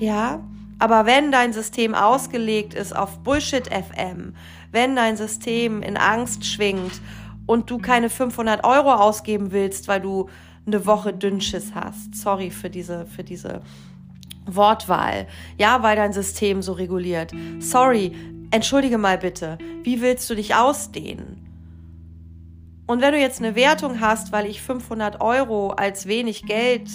Ja? 0.00 0.42
Aber 0.78 1.04
wenn 1.04 1.30
dein 1.30 1.52
System 1.52 1.94
ausgelegt 1.94 2.74
ist 2.74 2.96
auf 2.96 3.18
Bullshit 3.18 3.66
FM, 3.66 4.34
wenn 4.72 4.96
dein 4.96 5.16
System 5.16 5.82
in 5.82 5.96
Angst 5.96 6.46
schwingt 6.46 7.00
und 7.46 7.70
du 7.70 7.78
keine 7.78 8.08
500 8.08 8.64
Euro 8.64 8.94
ausgeben 8.94 9.52
willst, 9.52 9.88
weil 9.88 10.00
du 10.00 10.28
eine 10.66 10.86
Woche 10.86 11.12
Dünnschiss 11.12 11.72
hast. 11.74 12.14
Sorry 12.14 12.50
für 12.50 12.70
diese, 12.70 13.04
für 13.06 13.24
diese 13.24 13.60
Wortwahl. 14.46 15.26
Ja, 15.58 15.82
weil 15.82 15.96
dein 15.96 16.14
System 16.14 16.62
so 16.62 16.72
reguliert. 16.72 17.32
Sorry, 17.58 18.12
entschuldige 18.50 18.96
mal 18.96 19.18
bitte. 19.18 19.58
Wie 19.82 20.00
willst 20.00 20.30
du 20.30 20.34
dich 20.34 20.54
ausdehnen? 20.54 21.46
Und 22.86 23.02
wenn 23.02 23.12
du 23.12 23.20
jetzt 23.20 23.40
eine 23.40 23.54
Wertung 23.54 24.00
hast, 24.00 24.32
weil 24.32 24.46
ich 24.46 24.62
500 24.62 25.20
Euro 25.20 25.70
als 25.70 26.06
wenig 26.06 26.46
Geld 26.46 26.88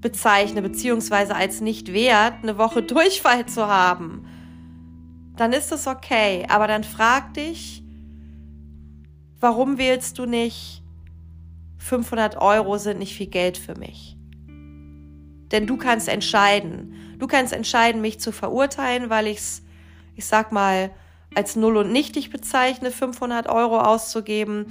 bezeichne, 0.00 0.62
beziehungsweise 0.62 1.34
als 1.34 1.60
nicht 1.60 1.92
wert, 1.92 2.34
eine 2.42 2.58
Woche 2.58 2.82
Durchfall 2.84 3.46
zu 3.46 3.66
haben, 3.66 4.26
dann 5.36 5.52
ist 5.52 5.72
das 5.72 5.86
okay. 5.86 6.46
Aber 6.48 6.66
dann 6.66 6.84
frag 6.84 7.34
dich, 7.34 7.82
warum 9.40 9.78
wählst 9.78 10.18
du 10.18 10.26
nicht 10.26 10.82
500 11.78 12.36
Euro 12.38 12.78
sind 12.78 12.98
nicht 12.98 13.16
viel 13.16 13.28
Geld 13.28 13.58
für 13.58 13.76
mich? 13.78 14.16
Denn 15.52 15.66
du 15.66 15.76
kannst 15.76 16.08
entscheiden. 16.08 16.94
Du 17.18 17.26
kannst 17.26 17.52
entscheiden, 17.52 18.00
mich 18.00 18.20
zu 18.20 18.32
verurteilen, 18.32 19.10
weil 19.10 19.26
ich 19.26 19.38
es, 19.38 19.62
ich 20.14 20.26
sag 20.26 20.52
mal, 20.52 20.90
als 21.34 21.56
null 21.56 21.76
und 21.76 21.92
nichtig 21.92 22.30
bezeichne, 22.30 22.90
500 22.90 23.48
Euro 23.48 23.80
auszugeben. 23.80 24.66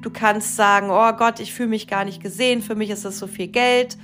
Du 0.00 0.10
kannst 0.10 0.56
sagen, 0.56 0.90
oh 0.90 1.12
Gott, 1.12 1.40
ich 1.40 1.52
fühle 1.52 1.68
mich 1.68 1.86
gar 1.86 2.04
nicht 2.04 2.22
gesehen, 2.22 2.62
für 2.62 2.74
mich 2.74 2.90
ist 2.90 3.04
das 3.04 3.18
so 3.18 3.26
viel 3.26 3.48
Geld. 3.48 3.98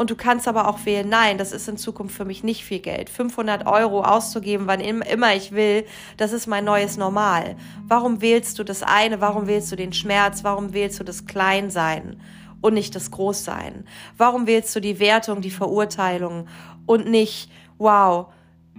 Und 0.00 0.08
du 0.08 0.16
kannst 0.16 0.48
aber 0.48 0.66
auch 0.66 0.86
wählen, 0.86 1.10
nein, 1.10 1.36
das 1.36 1.52
ist 1.52 1.68
in 1.68 1.76
Zukunft 1.76 2.16
für 2.16 2.24
mich 2.24 2.42
nicht 2.42 2.64
viel 2.64 2.78
Geld. 2.78 3.10
500 3.10 3.66
Euro 3.66 4.00
auszugeben, 4.00 4.66
wann 4.66 4.80
immer 4.80 5.34
ich 5.34 5.52
will, 5.52 5.84
das 6.16 6.32
ist 6.32 6.46
mein 6.46 6.64
neues 6.64 6.96
Normal. 6.96 7.54
Warum 7.86 8.22
wählst 8.22 8.58
du 8.58 8.64
das 8.64 8.82
eine? 8.82 9.20
Warum 9.20 9.46
wählst 9.46 9.70
du 9.70 9.76
den 9.76 9.92
Schmerz? 9.92 10.42
Warum 10.42 10.72
wählst 10.72 10.98
du 11.00 11.04
das 11.04 11.26
Kleinsein 11.26 12.18
und 12.62 12.72
nicht 12.72 12.94
das 12.94 13.10
Großsein? 13.10 13.84
Warum 14.16 14.46
wählst 14.46 14.74
du 14.74 14.80
die 14.80 15.00
Wertung, 15.00 15.42
die 15.42 15.50
Verurteilung 15.50 16.48
und 16.86 17.06
nicht, 17.06 17.50
wow, 17.76 18.28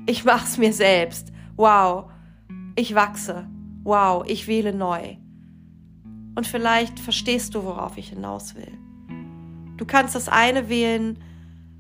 ich 0.08 0.26
mach's 0.26 0.58
mir 0.58 0.74
selbst. 0.74 1.32
Wow, 1.56 2.06
ich 2.76 2.96
wachse. 2.96 3.48
Wow, 3.84 4.24
ich 4.26 4.48
wähle 4.48 4.74
neu. 4.74 5.18
Und 6.34 6.48
vielleicht 6.48 7.00
verstehst 7.00 7.54
du, 7.54 7.64
worauf 7.64 7.96
ich 8.00 8.10
hinaus 8.10 8.56
will. 8.56 8.81
Du 9.82 9.88
kannst 9.88 10.14
das 10.14 10.30
eine 10.30 10.70
wählen, 10.70 11.18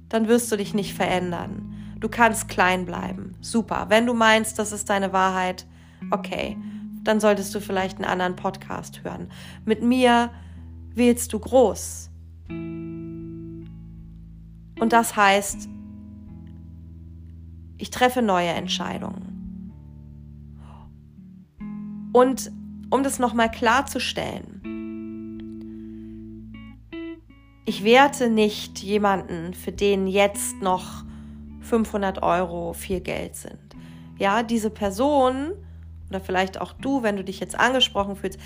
dann 0.10 0.28
wirst 0.28 0.52
du 0.52 0.56
dich 0.56 0.74
nicht 0.74 0.96
verändern. 0.96 1.94
Du 2.00 2.10
kannst 2.10 2.50
klein 2.50 2.88
bleiben. 2.88 3.36
Super. 3.42 3.86
Wenn 3.90 4.08
du 4.08 4.16
meinst, 4.16 4.58
das 4.58 4.72
ist 4.72 4.90
deine 4.90 5.14
Wahrheit, 5.14 5.68
okay, 6.10 6.58
dann 7.04 7.20
solltest 7.20 7.54
du 7.54 7.60
vielleicht 7.60 7.98
einen 7.98 8.10
anderen 8.10 8.36
Podcast 8.36 9.04
hören. 9.04 9.30
Mit 9.66 9.84
mir 9.84 10.32
wählst 10.96 11.32
du 11.32 11.38
groß. 11.38 12.10
Und 12.50 13.70
das 14.80 15.16
heißt, 15.16 15.70
ich 17.78 17.92
treffe 17.92 18.24
neue 18.24 18.50
Entscheidungen. 18.50 19.74
Und 22.14 22.52
um 22.90 23.04
das 23.04 23.20
nochmal 23.20 23.52
klarzustellen, 23.52 24.61
ich 27.66 27.84
werte 27.84 28.30
nicht 28.30 28.80
jemanden, 28.80 29.54
für 29.54 29.72
den 29.72 30.08
jetzt 30.08 30.62
noch 30.62 31.04
500 31.62 32.24
Euro 32.24 32.74
viel 32.74 33.02
Geld 33.02 33.36
sind. 33.36 33.60
Ja, 34.18 34.44
diese 34.44 34.70
Person 34.70 35.54
oder 36.10 36.20
vielleicht 36.20 36.60
auch 36.60 36.74
du, 36.74 37.04
wenn 37.04 37.16
du 37.16 37.24
dich 37.24 37.40
jetzt 37.40 37.58
angesprochen 37.58 38.16
fühlst, 38.16 38.40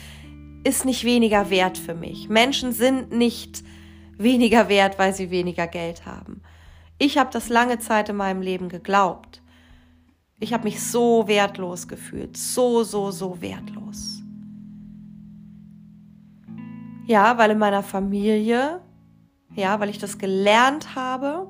ist 0.63 0.85
nicht 0.85 1.03
weniger 1.03 1.49
wert 1.49 1.77
für 1.77 1.95
mich. 1.95 2.29
Menschen 2.29 2.71
sind 2.71 3.11
nicht 3.11 3.63
weniger 4.17 4.69
wert, 4.69 4.99
weil 4.99 5.13
sie 5.13 5.31
weniger 5.31 5.67
Geld 5.67 6.05
haben. 6.05 6.41
Ich 6.97 7.17
habe 7.17 7.29
das 7.31 7.49
lange 7.49 7.79
Zeit 7.79 8.09
in 8.09 8.15
meinem 8.15 8.41
Leben 8.41 8.69
geglaubt. 8.69 9.41
Ich 10.39 10.53
habe 10.53 10.63
mich 10.63 10.81
so 10.81 11.27
wertlos 11.27 11.87
gefühlt, 11.87 12.37
so, 12.37 12.83
so, 12.83 13.11
so 13.11 13.41
wertlos. 13.41 14.21
Ja, 17.05 17.37
weil 17.37 17.51
in 17.51 17.59
meiner 17.59 17.83
Familie 17.83 18.81
ja, 19.55 19.79
weil 19.79 19.89
ich 19.89 19.97
das 19.97 20.17
gelernt 20.17 20.95
habe, 20.95 21.47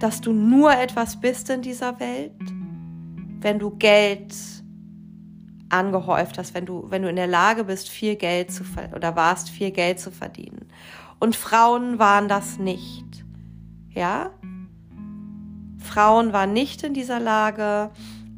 dass 0.00 0.20
du 0.20 0.32
nur 0.32 0.72
etwas 0.72 1.20
bist 1.20 1.50
in 1.50 1.62
dieser 1.62 1.98
Welt, 1.98 2.32
wenn 3.40 3.58
du 3.58 3.70
Geld 3.70 4.34
angehäuft 5.70 6.38
hast, 6.38 6.54
wenn 6.54 6.66
du, 6.66 6.86
wenn 6.88 7.02
du 7.02 7.10
in 7.10 7.16
der 7.16 7.26
Lage 7.26 7.64
bist, 7.64 7.88
viel 7.88 8.16
Geld 8.16 8.52
zu 8.52 8.64
oder 8.94 9.16
warst, 9.16 9.50
viel 9.50 9.70
Geld 9.70 10.00
zu 10.00 10.10
verdienen. 10.10 10.68
Und 11.18 11.36
Frauen 11.36 11.98
waren 11.98 12.28
das 12.28 12.58
nicht. 12.58 13.24
Ja? 13.90 14.30
Frauen 15.78 16.32
waren 16.32 16.52
nicht 16.52 16.84
in 16.84 16.94
dieser 16.94 17.20
Lage, 17.20 17.90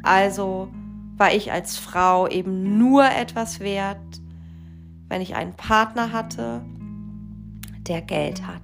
also 0.03 0.69
war 1.17 1.33
ich 1.33 1.53
als 1.53 1.77
Frau 1.77 2.27
eben 2.27 2.79
nur 2.79 3.05
etwas 3.05 3.61
wert, 3.61 3.99
wenn 5.09 5.21
ich 5.21 5.35
einen 5.35 5.55
Partner 5.55 6.13
hatte, 6.13 6.63
der 7.91 8.03
Geld 8.03 8.47
hat. 8.47 8.63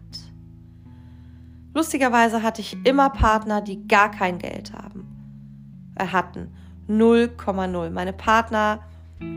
Lustigerweise 1.75 2.43
hatte 2.43 2.63
ich 2.63 2.77
immer 2.87 3.11
Partner, 3.11 3.61
die 3.61 3.87
gar 3.87 4.11
kein 4.11 4.39
Geld 4.39 4.73
haben. 4.73 5.05
Äh, 5.97 6.07
hatten 6.07 6.55
0,0. 6.89 7.91
Meine 7.91 8.13
Partner 8.13 8.81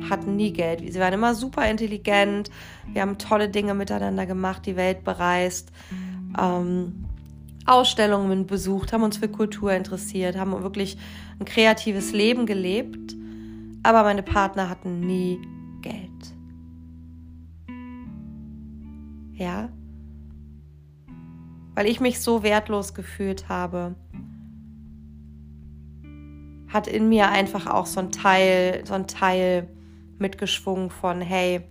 hatten 0.10 0.36
nie 0.36 0.54
Geld. 0.54 0.82
Sie 0.93 0.99
waren 0.99 1.13
immer 1.13 1.34
super 1.34 1.67
intelligent. 1.69 2.52
Wir 2.93 3.02
haben 3.02 3.17
tolle 3.17 3.49
Dinge 3.49 3.73
miteinander 3.73 4.25
gemacht, 4.25 4.65
die 4.67 4.75
Welt 4.75 5.04
bereist, 5.04 5.71
ähm, 6.39 7.06
Ausstellungen 7.65 8.45
besucht, 8.45 8.93
haben 8.93 9.04
uns 9.04 9.17
für 9.17 9.28
Kultur 9.28 9.73
interessiert, 9.73 10.38
haben 10.38 10.52
wirklich 10.63 10.97
ein 11.39 11.45
kreatives 11.45 12.12
Leben 12.12 12.45
gelebt. 12.45 13.15
Aber 13.84 14.04
meine 14.04 14.23
Partner 14.23 14.69
hatten 14.69 14.99
nie 14.99 15.39
Geld. 15.82 16.10
Ja, 19.34 19.69
weil 21.80 21.88
ich 21.88 22.02
mich 22.02 22.20
so 22.20 22.44
wertlos 22.44 22.94
gefühlt 22.94 23.48
habe, 23.48 23.96
hat 26.68 26.88
in 26.88 27.08
mir 27.08 27.30
einfach 27.30 27.68
auch 27.68 27.86
so 27.86 28.02
ein 28.02 28.12
Teil, 28.12 28.84
so 28.86 28.96
ein 28.96 29.08
Teil 29.08 29.70
mitgeschwungen 30.18 30.89
von, 30.89 31.22
hey, 31.22 31.62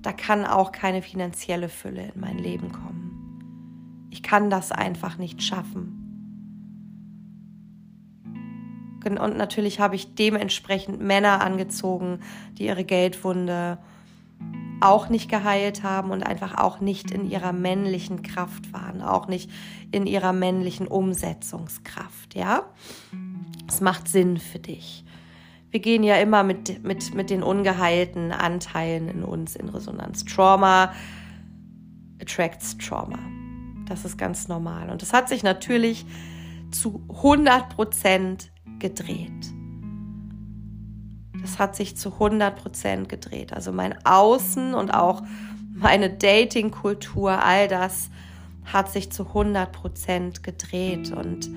da 0.00 0.14
kann 0.14 0.46
auch 0.46 0.72
keine 0.72 1.02
finanzielle 1.02 1.68
Fülle 1.68 2.12
in 2.14 2.18
mein 2.18 2.38
Leben 2.38 2.72
kommen. 2.72 4.08
Ich 4.08 4.22
kann 4.22 4.48
das 4.48 4.72
einfach 4.72 5.18
nicht 5.18 5.42
schaffen. 5.42 6.02
Und 9.04 9.36
natürlich 9.36 9.80
habe 9.80 9.96
ich 9.96 10.14
dementsprechend 10.14 10.98
Männer 11.02 11.42
angezogen, 11.42 12.20
die 12.52 12.64
ihre 12.64 12.84
Geldwunde 12.84 13.76
auch 14.80 15.08
nicht 15.08 15.30
geheilt 15.30 15.82
haben 15.82 16.10
und 16.10 16.22
einfach 16.22 16.58
auch 16.58 16.80
nicht 16.80 17.10
in 17.10 17.30
ihrer 17.30 17.52
männlichen 17.52 18.22
Kraft 18.22 18.72
waren, 18.72 19.02
auch 19.02 19.28
nicht 19.28 19.50
in 19.90 20.06
ihrer 20.06 20.32
männlichen 20.32 20.86
Umsetzungskraft, 20.86 22.34
ja? 22.34 22.64
Es 23.68 23.80
macht 23.80 24.08
Sinn 24.08 24.38
für 24.38 24.58
dich. 24.58 25.04
Wir 25.70 25.80
gehen 25.80 26.04
ja 26.04 26.16
immer 26.16 26.42
mit, 26.42 26.84
mit, 26.84 27.14
mit 27.14 27.30
den 27.30 27.42
ungeheilten 27.42 28.32
Anteilen 28.32 29.08
in 29.08 29.24
uns 29.24 29.56
in 29.56 29.68
Resonanz. 29.68 30.24
Trauma 30.24 30.92
attracts 32.20 32.76
Trauma. 32.78 33.18
Das 33.88 34.04
ist 34.04 34.16
ganz 34.16 34.48
normal. 34.48 34.90
Und 34.90 35.02
das 35.02 35.12
hat 35.12 35.28
sich 35.28 35.42
natürlich 35.42 36.06
zu 36.70 37.04
100 37.08 37.68
Prozent 37.70 38.50
gedreht. 38.78 39.55
Das 41.46 41.60
hat 41.60 41.76
sich 41.76 41.96
zu 41.96 42.14
100 42.14 42.60
Prozent 42.60 43.08
gedreht. 43.08 43.52
Also 43.52 43.70
mein 43.70 43.94
Außen 44.04 44.74
und 44.74 44.92
auch 44.92 45.22
meine 45.72 46.10
Dating-Kultur, 46.10 47.40
all 47.40 47.68
das 47.68 48.10
hat 48.64 48.90
sich 48.90 49.12
zu 49.12 49.28
100 49.28 49.70
Prozent 49.70 50.42
gedreht 50.42 51.12
und 51.12 51.48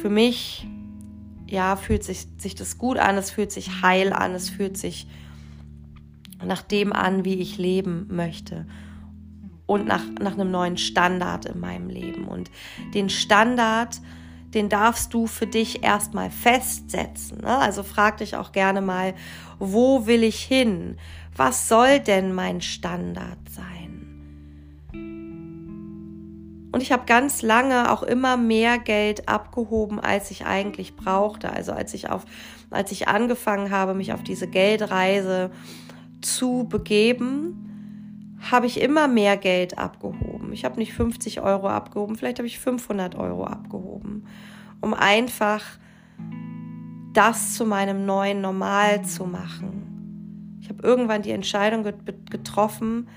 für 0.00 0.10
mich, 0.10 0.66
ja, 1.46 1.76
fühlt 1.76 2.02
sich, 2.02 2.26
sich 2.38 2.56
das 2.56 2.76
gut 2.76 2.98
an, 2.98 3.16
es 3.16 3.30
fühlt 3.30 3.52
sich 3.52 3.82
heil 3.82 4.12
an, 4.12 4.34
es 4.34 4.50
fühlt 4.50 4.76
sich 4.76 5.06
nach 6.44 6.62
dem 6.62 6.92
an, 6.92 7.24
wie 7.24 7.34
ich 7.34 7.56
leben 7.56 8.08
möchte 8.10 8.66
und 9.66 9.86
nach, 9.86 10.02
nach 10.20 10.32
einem 10.32 10.50
neuen 10.50 10.76
Standard 10.76 11.44
in 11.44 11.60
meinem 11.60 11.88
Leben. 11.88 12.26
Und 12.26 12.50
den 12.94 13.10
Standard, 13.10 14.00
den 14.54 14.68
darfst 14.68 15.12
du 15.12 15.26
für 15.26 15.46
dich 15.46 15.82
erstmal 15.82 16.30
festsetzen. 16.30 17.42
Ne? 17.42 17.58
Also 17.58 17.82
frag 17.82 18.18
dich 18.18 18.36
auch 18.36 18.52
gerne 18.52 18.80
mal, 18.80 19.14
wo 19.58 20.06
will 20.06 20.22
ich 20.22 20.40
hin? 20.42 20.96
Was 21.36 21.68
soll 21.68 22.00
denn 22.00 22.34
mein 22.34 22.60
Standard 22.60 23.38
sein? 23.50 23.78
Und 26.70 26.82
ich 26.82 26.92
habe 26.92 27.06
ganz 27.06 27.42
lange 27.42 27.90
auch 27.90 28.02
immer 28.02 28.36
mehr 28.36 28.78
Geld 28.78 29.28
abgehoben, 29.28 30.00
als 30.00 30.30
ich 30.30 30.44
eigentlich 30.46 30.96
brauchte. 30.96 31.50
Also 31.50 31.72
als 31.72 31.94
ich 31.94 32.10
auf, 32.10 32.24
als 32.70 32.92
ich 32.92 33.08
angefangen 33.08 33.70
habe, 33.70 33.94
mich 33.94 34.12
auf 34.12 34.22
diese 34.22 34.48
Geldreise 34.48 35.50
zu 36.20 36.66
begeben, 36.68 37.67
habe 38.40 38.66
ich 38.66 38.80
immer 38.80 39.08
mehr 39.08 39.36
Geld 39.36 39.78
abgehoben. 39.78 40.52
Ich 40.52 40.64
habe 40.64 40.78
nicht 40.78 40.92
50 40.92 41.40
Euro 41.40 41.68
abgehoben, 41.68 42.16
vielleicht 42.16 42.38
habe 42.38 42.46
ich 42.46 42.58
500 42.58 43.14
Euro 43.16 43.44
abgehoben, 43.44 44.26
um 44.80 44.94
einfach 44.94 45.62
das 47.12 47.54
zu 47.54 47.66
meinem 47.66 48.06
neuen 48.06 48.40
Normal 48.40 49.04
zu 49.04 49.24
machen. 49.24 50.58
Ich 50.60 50.68
habe 50.68 50.86
irgendwann 50.86 51.22
die 51.22 51.30
Entscheidung 51.30 51.82
getroffen, 52.30 53.08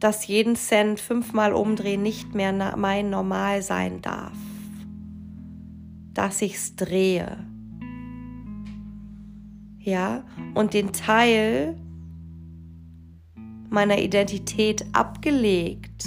dass 0.00 0.26
jeden 0.26 0.56
Cent 0.56 0.98
fünfmal 0.98 1.52
umdrehen 1.52 2.02
nicht 2.02 2.34
mehr 2.34 2.76
mein 2.76 3.10
Normal 3.10 3.62
sein 3.62 4.00
darf. 4.00 4.36
Dass 6.14 6.40
ich 6.42 6.54
es 6.54 6.74
drehe. 6.74 7.49
Ja, 9.90 10.22
und 10.54 10.72
den 10.72 10.92
Teil 10.92 11.76
meiner 13.70 13.98
Identität 13.98 14.84
abgelegt, 14.92 16.06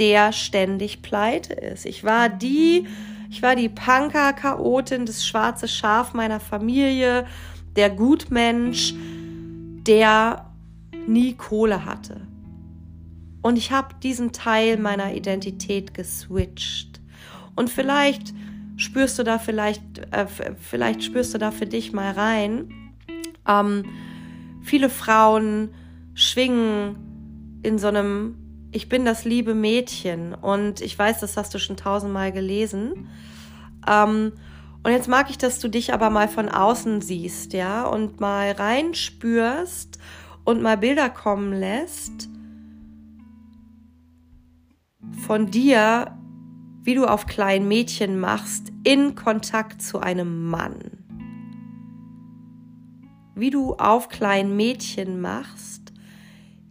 der 0.00 0.32
ständig 0.32 1.00
pleite 1.00 1.52
ist. 1.52 1.86
Ich 1.86 2.02
war 2.02 2.28
die, 2.28 2.88
ich 3.30 3.40
war 3.40 3.54
die 3.54 3.68
Punker-Chaotin, 3.68 5.06
das 5.06 5.24
schwarze 5.24 5.68
Schaf 5.68 6.12
meiner 6.12 6.40
Familie, 6.40 7.24
der 7.76 7.90
Gutmensch, 7.90 8.94
der 9.86 10.50
nie 11.06 11.34
Kohle 11.34 11.84
hatte. 11.84 12.26
Und 13.42 13.58
ich 13.58 13.70
habe 13.70 13.94
diesen 14.02 14.32
Teil 14.32 14.76
meiner 14.76 15.14
Identität 15.14 15.94
geswitcht. 15.94 17.00
Und 17.54 17.70
vielleicht 17.70 18.34
spürst 18.76 19.20
du 19.20 19.22
da 19.22 19.38
vielleicht, 19.38 19.82
äh, 20.10 20.26
vielleicht 20.58 21.04
spürst 21.04 21.32
du 21.34 21.38
da 21.38 21.52
für 21.52 21.66
dich 21.66 21.92
mal 21.92 22.10
rein. 22.10 22.87
Ähm, 23.48 23.84
viele 24.62 24.90
Frauen 24.90 25.70
schwingen 26.14 27.60
in 27.62 27.78
so 27.78 27.88
einem 27.88 28.36
Ich 28.70 28.88
bin 28.88 29.04
das 29.04 29.24
liebe 29.24 29.54
Mädchen. 29.54 30.34
Und 30.34 30.80
ich 30.80 30.98
weiß, 30.98 31.20
das 31.20 31.36
hast 31.36 31.54
du 31.54 31.58
schon 31.58 31.76
tausendmal 31.76 32.32
gelesen. 32.32 33.08
Ähm, 33.88 34.32
und 34.84 34.92
jetzt 34.92 35.08
mag 35.08 35.30
ich, 35.30 35.38
dass 35.38 35.58
du 35.58 35.68
dich 35.68 35.92
aber 35.92 36.10
mal 36.10 36.28
von 36.28 36.48
außen 36.48 37.00
siehst, 37.00 37.52
ja, 37.52 37.84
und 37.84 38.20
mal 38.20 38.52
reinspürst 38.52 39.98
und 40.44 40.62
mal 40.62 40.76
Bilder 40.76 41.10
kommen 41.10 41.52
lässt 41.52 42.28
von 45.26 45.50
dir, 45.50 46.16
wie 46.82 46.94
du 46.94 47.06
auf 47.06 47.26
kleinen 47.26 47.68
Mädchen 47.68 48.18
machst, 48.18 48.72
in 48.84 49.14
Kontakt 49.14 49.82
zu 49.82 50.00
einem 50.00 50.48
Mann. 50.48 50.97
Wie 53.38 53.50
du 53.50 53.74
auf 53.74 54.08
kleinen 54.08 54.56
Mädchen 54.56 55.20
machst, 55.20 55.92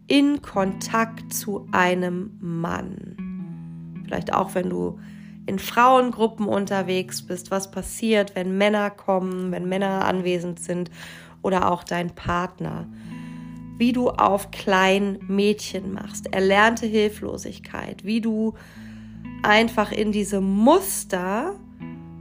in 0.08 0.42
Kontakt 0.42 1.34
zu 1.34 1.68
einem 1.72 2.38
Mann. 2.40 4.02
Vielleicht 4.06 4.34
auch, 4.34 4.56
wenn 4.56 4.70
du 4.70 5.00
in 5.46 5.60
Frauengruppen 5.60 6.48
unterwegs 6.48 7.22
bist, 7.22 7.52
was 7.52 7.72
passiert, 7.72 8.36
wenn 8.36 8.58
Männer 8.58 8.90
kommen, 8.90 9.52
wenn 9.52 9.68
Männer 9.68 10.06
anwesend 10.06 10.60
sind 10.60 10.92
oder 11.42 11.72
auch 11.72 11.84
dein 11.84 12.16
Partner 12.16 12.88
wie 13.78 13.94
du 13.94 14.10
auf 14.10 14.52
klein 14.52 15.20
Mädchen 15.28 15.94
machst, 15.94 16.34
erlernte 16.34 16.86
Hilflosigkeit, 16.86 18.04
wie 18.04 18.22
du 18.22 18.56
einfach 19.44 19.92
in 19.92 20.12
diese 20.12 20.42
Muster, 20.42 21.56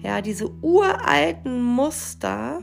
ja, 0.03 0.21
diese 0.21 0.51
uralten 0.61 1.63
Muster 1.63 2.63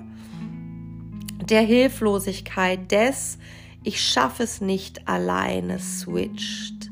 der 1.46 1.62
Hilflosigkeit, 1.62 2.92
des 2.92 3.38
ich 3.84 4.02
schaffe 4.02 4.44
es 4.44 4.62
nicht 4.62 5.08
alleine 5.08 5.80
switcht. 5.80 6.90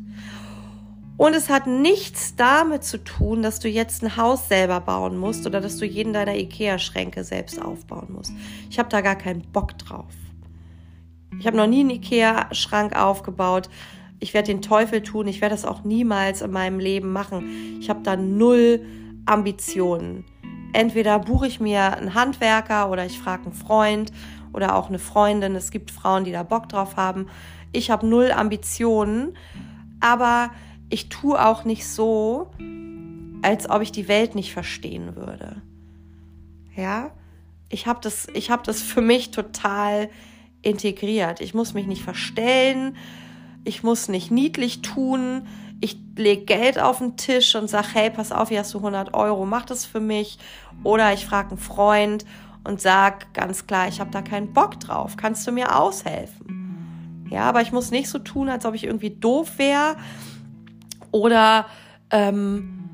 Und 1.18 1.36
es 1.36 1.50
hat 1.50 1.68
nichts 1.68 2.36
damit 2.36 2.84
zu 2.84 2.98
tun, 2.98 3.44
dass 3.44 3.60
du 3.60 3.70
jetzt 3.70 4.04
ein 4.04 4.18
Haus 4.18 4.48
selber 4.50 4.80
bauen 4.82 5.18
musst 5.18 5.46
oder 5.46 5.62
dass 5.62 5.78
du 5.78 5.86
jeden 5.86 6.14
deiner 6.14 6.36
Ikea-Schränke 6.36 7.24
selbst 7.24 7.62
aufbauen 7.62 8.08
musst. 8.12 8.34
Ich 8.70 8.80
habe 8.80 8.90
da 8.90 9.02
gar 9.02 9.16
keinen 9.16 9.44
Bock 9.54 9.78
drauf. 9.78 10.14
Ich 11.40 11.46
habe 11.46 11.58
noch 11.58 11.68
nie 11.68 11.82
einen 11.82 11.92
Ikea-Schrank 11.92 12.96
aufgebaut. 12.96 13.70
Ich 14.20 14.34
werde 14.34 14.48
den 14.48 14.62
Teufel 14.62 15.04
tun. 15.04 15.28
Ich 15.28 15.42
werde 15.42 15.54
das 15.54 15.64
auch 15.64 15.84
niemals 15.84 16.42
in 16.42 16.52
meinem 16.52 16.80
Leben 16.80 17.14
machen. 17.14 17.78
Ich 17.80 17.90
habe 17.90 18.02
da 18.02 18.16
null 18.16 18.84
Ambitionen. 19.26 20.26
Entweder 20.74 21.20
buche 21.20 21.48
ich 21.48 21.60
mir 21.60 21.98
einen 21.98 22.16
Handwerker 22.16 22.90
oder 22.90 23.06
ich 23.06 23.20
frage 23.20 23.44
einen 23.44 23.54
Freund 23.54 24.12
oder 24.54 24.76
auch 24.76 24.90
eine 24.90 25.00
Freundin. 25.00 25.56
Es 25.56 25.72
gibt 25.72 25.92
Frauen, 25.92 26.24
die 26.24 26.32
da 26.32 26.44
Bock 26.44 26.70
drauf 26.70 26.98
haben. 26.98 27.28
Ich 27.72 27.90
habe 27.90 28.06
null 28.06 28.32
Ambitionen, 28.32 29.38
aber 30.00 30.52
ich 30.90 31.10
tue 31.10 31.44
auch 31.44 31.64
nicht 31.64 31.88
so, 31.88 32.52
als 33.42 33.70
ob 33.70 33.82
ich 33.82 33.92
die 33.92 34.08
Welt 34.08 34.36
nicht 34.36 34.54
verstehen 34.54 35.16
würde. 35.16 35.62
Ja, 36.76 37.12
ich 37.70 37.88
habe 37.88 38.00
das, 38.02 38.28
ich 38.34 38.52
habe 38.52 38.64
das 38.66 38.82
für 38.82 39.02
mich 39.02 39.32
total 39.32 40.10
integriert. 40.62 41.42
Ich 41.42 41.54
muss 41.54 41.74
mich 41.74 41.88
nicht 41.88 42.04
verstellen, 42.04 42.96
ich 43.64 43.84
muss 43.84 44.10
nicht 44.10 44.32
niedlich 44.32 44.82
tun, 44.82 45.48
ich 45.80 45.98
lege 46.16 46.46
Geld 46.46 46.80
auf 46.80 47.00
den 47.00 47.18
Tisch 47.18 47.56
und 47.56 47.70
sage, 47.70 47.88
hey, 47.94 48.10
pass 48.12 48.32
auf, 48.32 48.50
hier 48.50 48.60
hast 48.60 48.74
du 48.74 48.78
100 48.78 49.14
Euro, 49.14 49.46
mach 49.46 49.66
das 49.66 49.86
für 49.86 50.00
mich. 50.00 50.38
Oder 50.84 51.14
ich 51.14 51.26
frage 51.26 51.50
einen 51.50 51.58
Freund 51.58 52.26
und 52.64 52.82
sage 52.82 53.26
ganz 53.34 53.68
klar, 53.68 53.88
ich 53.88 54.00
habe 54.00 54.12
da 54.12 54.22
keinen 54.22 54.54
Bock 54.54 54.80
drauf, 54.80 55.18
kannst 55.18 55.46
du 55.48 55.52
mir 55.52 55.78
aushelfen? 55.78 57.28
Ja, 57.30 57.44
aber 57.44 57.62
ich 57.62 57.72
muss 57.72 57.92
nicht 57.92 58.10
so 58.10 58.20
tun, 58.20 58.50
als 58.50 58.66
ob 58.66 58.76
ich 58.76 58.84
irgendwie 58.84 59.12
doof 59.12 59.58
wäre 59.58 59.96
oder 61.12 61.66
ähm, 62.10 62.90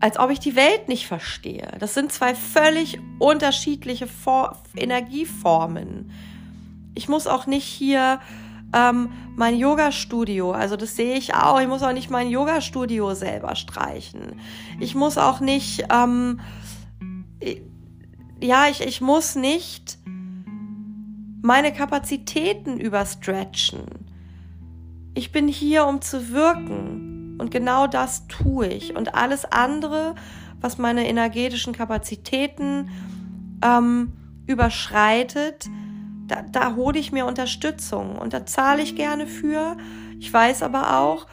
als 0.00 0.18
ob 0.18 0.30
ich 0.30 0.40
die 0.40 0.56
Welt 0.56 0.88
nicht 0.88 1.06
verstehe. 1.06 1.68
Das 1.78 1.94
sind 1.94 2.12
zwei 2.12 2.34
völlig 2.34 2.98
unterschiedliche 3.18 4.06
For 4.06 4.56
Energieformen 4.76 6.10
ich 6.94 7.08
muss 7.08 7.26
auch 7.26 7.46
nicht 7.46 7.64
hier 7.64 8.20
ähm, 8.72 9.10
mein 9.36 9.56
Yoga-Studio, 9.56 10.52
also 10.52 10.76
das 10.76 10.96
sehe 10.96 11.16
ich 11.16 11.34
auch, 11.34 11.60
ich 11.60 11.68
muss 11.68 11.82
auch 11.82 11.92
nicht 11.92 12.10
mein 12.10 12.28
Yoga-Studio 12.28 13.14
selber 13.14 13.56
streichen. 13.56 14.40
Ich 14.80 14.94
muss 14.94 15.18
auch 15.18 15.40
nicht, 15.40 15.84
ähm, 15.92 16.40
ja, 18.40 18.66
ich, 18.68 18.80
ich 18.80 19.00
muss 19.00 19.36
nicht 19.36 19.98
meine 21.42 21.72
Kapazitäten 21.72 22.78
überstretchen. 22.78 23.84
Ich 25.14 25.30
bin 25.30 25.46
hier, 25.48 25.86
um 25.86 26.00
zu 26.00 26.30
wirken. 26.30 27.36
Und 27.38 27.50
genau 27.50 27.86
das 27.86 28.26
tue 28.28 28.66
ich. 28.68 28.96
Und 28.96 29.14
alles 29.14 29.44
andere, 29.44 30.14
was 30.60 30.78
meine 30.78 31.06
energetischen 31.06 31.72
Kapazitäten 31.72 32.88
ähm, 33.62 34.12
überschreitet, 34.46 35.66
da, 36.26 36.42
da 36.42 36.74
hole 36.74 36.98
ich 36.98 37.12
mir 37.12 37.26
Unterstützung 37.26 38.16
und 38.16 38.32
da 38.32 38.46
zahle 38.46 38.82
ich 38.82 38.96
gerne 38.96 39.26
für. 39.26 39.76
Ich 40.18 40.32
weiß 40.32 40.62
aber 40.62 40.98
auch, 40.98 41.26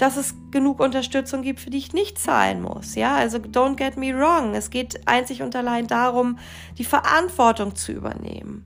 dass 0.00 0.16
es 0.16 0.34
genug 0.50 0.80
Unterstützung 0.80 1.42
gibt, 1.42 1.60
für 1.60 1.70
die 1.70 1.78
ich 1.78 1.92
nicht 1.92 2.18
zahlen 2.18 2.62
muss. 2.62 2.94
Ja, 2.94 3.16
also 3.16 3.38
don't 3.38 3.76
get 3.76 3.96
me 3.96 4.16
wrong. 4.16 4.54
Es 4.54 4.70
geht 4.70 5.06
einzig 5.06 5.42
und 5.42 5.54
allein 5.54 5.86
darum, 5.86 6.38
die 6.78 6.84
Verantwortung 6.84 7.76
zu 7.76 7.92
übernehmen. 7.92 8.64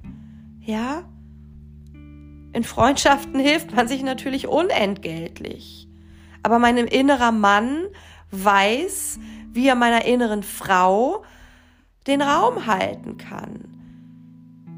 Ja? 0.61 1.03
In 2.53 2.63
Freundschaften 2.63 3.41
hilft 3.41 3.75
man 3.75 3.89
sich 3.89 4.03
natürlich 4.03 4.47
unentgeltlich. 4.47 5.89
Aber 6.43 6.59
mein 6.59 6.77
innerer 6.77 7.33
Mann 7.33 7.87
weiß, 8.31 9.19
wie 9.53 9.67
er 9.67 9.75
meiner 9.75 10.05
inneren 10.05 10.43
Frau 10.43 11.25
den 12.07 12.21
Raum 12.21 12.67
halten 12.67 13.17
kann 13.17 13.65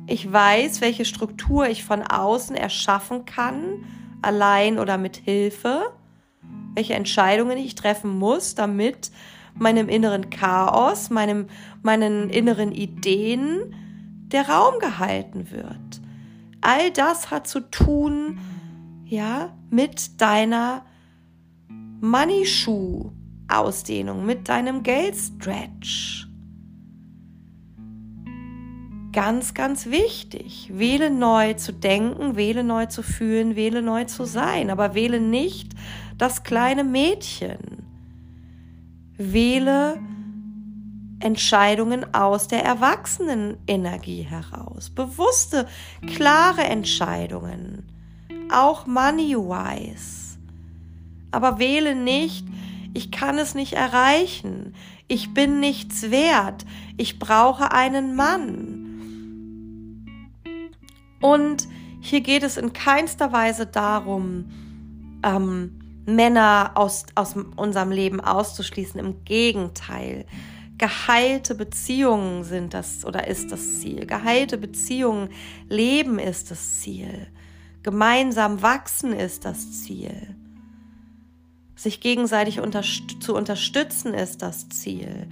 Ich 0.06 0.32
weiß, 0.32 0.80
welche 0.80 1.04
Struktur 1.04 1.68
ich 1.68 1.82
von 1.82 2.02
außen 2.02 2.54
erschaffen 2.54 3.24
kann, 3.24 3.84
allein 4.22 4.78
oder 4.78 4.96
mit 4.96 5.16
Hilfe, 5.16 5.92
welche 6.76 6.94
Entscheidungen 6.94 7.58
ich 7.58 7.74
treffen 7.74 8.16
muss, 8.16 8.54
damit 8.54 9.10
meinem 9.54 9.88
inneren 9.88 10.30
Chaos, 10.30 11.10
meinem, 11.10 11.46
meinen 11.82 12.28
inneren 12.28 12.70
Ideen 12.70 13.74
der 14.28 14.48
Raum 14.48 14.78
gehalten 14.78 15.50
wird. 15.50 16.02
All 16.60 16.90
das 16.90 17.30
hat 17.30 17.48
zu 17.48 17.60
tun, 17.60 18.38
ja, 19.06 19.56
mit 19.70 20.20
deiner 20.20 20.84
Money 22.00 22.44
Shoe 22.44 23.10
Ausdehnung, 23.48 24.26
mit 24.26 24.48
deinem 24.48 24.82
Geldstretch. 24.82 26.26
Ganz, 29.12 29.54
ganz 29.54 29.86
wichtig. 29.86 30.70
Wähle 30.74 31.10
neu 31.10 31.54
zu 31.54 31.72
denken, 31.72 32.36
wähle 32.36 32.64
neu 32.64 32.84
zu 32.84 33.02
fühlen, 33.02 33.56
wähle 33.56 33.80
neu 33.80 34.04
zu 34.04 34.24
sein, 34.24 34.68
aber 34.68 34.94
wähle 34.94 35.20
nicht 35.20 35.72
das 36.18 36.42
kleine 36.42 36.84
Mädchen. 36.84 37.84
Wähle 39.16 39.98
Entscheidungen 41.20 42.14
aus 42.14 42.48
der 42.48 42.64
Erwachsenenenergie 42.64 44.22
heraus. 44.22 44.90
Bewusste, 44.90 45.66
klare 46.14 46.64
Entscheidungen. 46.64 47.84
Auch 48.52 48.86
money-wise. 48.86 50.38
Aber 51.30 51.58
wähle 51.58 51.94
nicht, 51.94 52.46
ich 52.94 53.10
kann 53.10 53.38
es 53.38 53.54
nicht 53.54 53.72
erreichen. 53.74 54.74
Ich 55.08 55.34
bin 55.34 55.60
nichts 55.60 56.10
wert. 56.10 56.64
Ich 56.96 57.18
brauche 57.18 57.72
einen 57.72 58.14
Mann. 58.14 58.76
Und 61.20 61.68
hier 62.00 62.20
geht 62.20 62.42
es 62.42 62.56
in 62.56 62.72
keinster 62.72 63.32
Weise 63.32 63.66
darum, 63.66 64.50
ähm, 65.22 65.78
Männer 66.06 66.72
aus, 66.74 67.04
aus 67.14 67.34
unserem 67.56 67.90
Leben 67.90 68.20
auszuschließen. 68.20 68.98
Im 68.98 69.24
Gegenteil. 69.24 70.24
Geheilte 70.78 71.54
Beziehungen 71.54 72.44
sind 72.44 72.74
das 72.74 73.04
oder 73.04 73.26
ist 73.26 73.50
das 73.50 73.80
Ziel. 73.80 74.06
Geheilte 74.06 74.58
Beziehungen, 74.58 75.30
Leben 75.68 76.18
ist 76.18 76.50
das 76.50 76.80
Ziel. 76.80 77.28
Gemeinsam 77.82 78.62
wachsen 78.62 79.12
ist 79.12 79.44
das 79.44 79.82
Ziel. 79.82 80.34
Sich 81.76 82.00
gegenseitig 82.00 82.60
unterst 82.60 83.22
zu 83.22 83.34
unterstützen 83.34 84.12
ist 84.12 84.42
das 84.42 84.68
Ziel. 84.68 85.28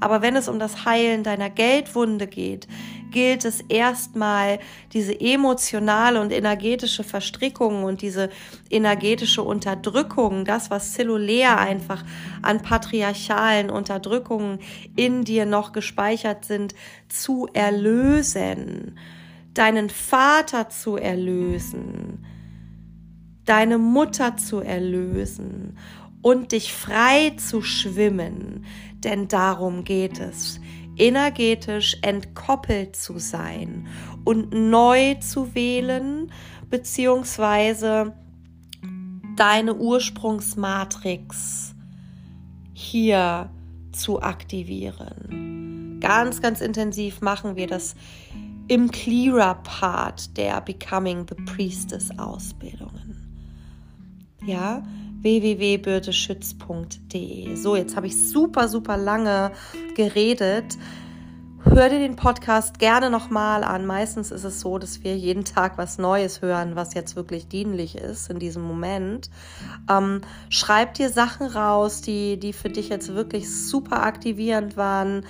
Aber 0.00 0.22
wenn 0.22 0.36
es 0.36 0.48
um 0.48 0.58
das 0.58 0.84
Heilen 0.84 1.24
deiner 1.24 1.50
Geldwunde 1.50 2.26
geht, 2.26 2.68
gilt 3.10 3.44
es 3.44 3.62
erstmal, 3.68 4.58
diese 4.92 5.18
emotionale 5.18 6.20
und 6.20 6.32
energetische 6.32 7.04
Verstrickung 7.04 7.84
und 7.84 8.02
diese 8.02 8.28
energetische 8.70 9.42
Unterdrückung, 9.42 10.44
das, 10.44 10.70
was 10.70 10.92
zellulär 10.92 11.58
einfach 11.58 12.04
an 12.42 12.62
patriarchalen 12.62 13.70
Unterdrückungen 13.70 14.58
in 14.94 15.24
dir 15.24 15.46
noch 15.46 15.72
gespeichert 15.72 16.44
sind, 16.44 16.74
zu 17.08 17.48
erlösen, 17.52 18.98
deinen 19.54 19.90
Vater 19.90 20.68
zu 20.68 20.96
erlösen, 20.96 22.24
deine 23.44 23.78
Mutter 23.78 24.36
zu 24.36 24.60
erlösen 24.60 25.78
und 26.22 26.52
dich 26.52 26.72
frei 26.72 27.32
zu 27.36 27.62
schwimmen, 27.62 28.64
denn 29.04 29.28
darum 29.28 29.84
geht 29.84 30.20
es, 30.20 30.60
energetisch 30.96 31.96
entkoppelt 32.02 32.96
zu 32.96 33.18
sein 33.18 33.86
und 34.24 34.52
neu 34.52 35.14
zu 35.16 35.54
wählen, 35.54 36.32
beziehungsweise 36.68 38.14
deine 39.36 39.74
Ursprungsmatrix 39.74 41.74
hier 42.72 43.50
zu 43.92 44.20
aktivieren. 44.20 45.98
Ganz, 46.00 46.42
ganz 46.42 46.60
intensiv 46.60 47.20
machen 47.20 47.56
wir 47.56 47.66
das 47.66 47.94
im 48.68 48.90
Clearer 48.90 49.54
Part 49.54 50.36
der 50.36 50.60
Becoming 50.60 51.26
the 51.28 51.34
Priestess 51.44 52.10
Ausbildungen. 52.18 53.26
Ja, 54.44 54.82
www.birteschütz.de. 55.22 57.56
So, 57.56 57.76
jetzt 57.76 57.96
habe 57.96 58.06
ich 58.06 58.28
super, 58.28 58.68
super 58.68 58.96
lange 58.96 59.52
geredet. 59.94 60.78
Hör 61.64 61.88
dir 61.88 61.98
den 61.98 62.16
Podcast 62.16 62.78
gerne 62.78 63.10
nochmal 63.10 63.64
an. 63.64 63.84
Meistens 63.84 64.30
ist 64.30 64.44
es 64.44 64.60
so, 64.60 64.78
dass 64.78 65.02
wir 65.02 65.16
jeden 65.16 65.44
Tag 65.44 65.76
was 65.76 65.98
Neues 65.98 66.40
hören, 66.40 66.76
was 66.76 66.94
jetzt 66.94 67.16
wirklich 67.16 67.48
dienlich 67.48 67.96
ist 67.96 68.30
in 68.30 68.38
diesem 68.38 68.62
Moment. 68.62 69.28
Ähm, 69.90 70.20
schreib 70.50 70.94
dir 70.94 71.10
Sachen 71.10 71.48
raus, 71.48 72.00
die, 72.00 72.38
die 72.38 72.52
für 72.52 72.70
dich 72.70 72.88
jetzt 72.88 73.14
wirklich 73.14 73.52
super 73.52 74.04
aktivierend 74.04 74.76
waren, 74.76 75.26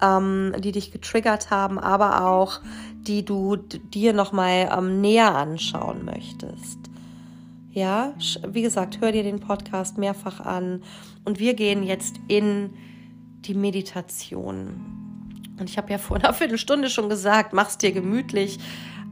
ähm, 0.00 0.54
die 0.60 0.72
dich 0.72 0.92
getriggert 0.92 1.50
haben, 1.50 1.78
aber 1.78 2.26
auch 2.26 2.60
die 2.94 3.24
du 3.24 3.56
dir 3.56 4.12
nochmal 4.12 4.70
ähm, 4.76 5.00
näher 5.00 5.34
anschauen 5.34 6.04
möchtest. 6.04 6.89
Ja, 7.72 8.14
wie 8.48 8.62
gesagt, 8.62 9.00
hör 9.00 9.12
dir 9.12 9.22
den 9.22 9.38
Podcast 9.38 9.96
mehrfach 9.96 10.40
an 10.40 10.82
und 11.24 11.38
wir 11.38 11.54
gehen 11.54 11.84
jetzt 11.84 12.16
in 12.26 12.70
die 13.42 13.54
Meditation. 13.54 15.00
Und 15.58 15.70
ich 15.70 15.78
habe 15.78 15.90
ja 15.92 15.98
vor 15.98 16.16
einer 16.16 16.32
Viertelstunde 16.32 16.90
schon 16.90 17.08
gesagt, 17.08 17.52
mach's 17.52 17.78
dir 17.78 17.92
gemütlich. 17.92 18.58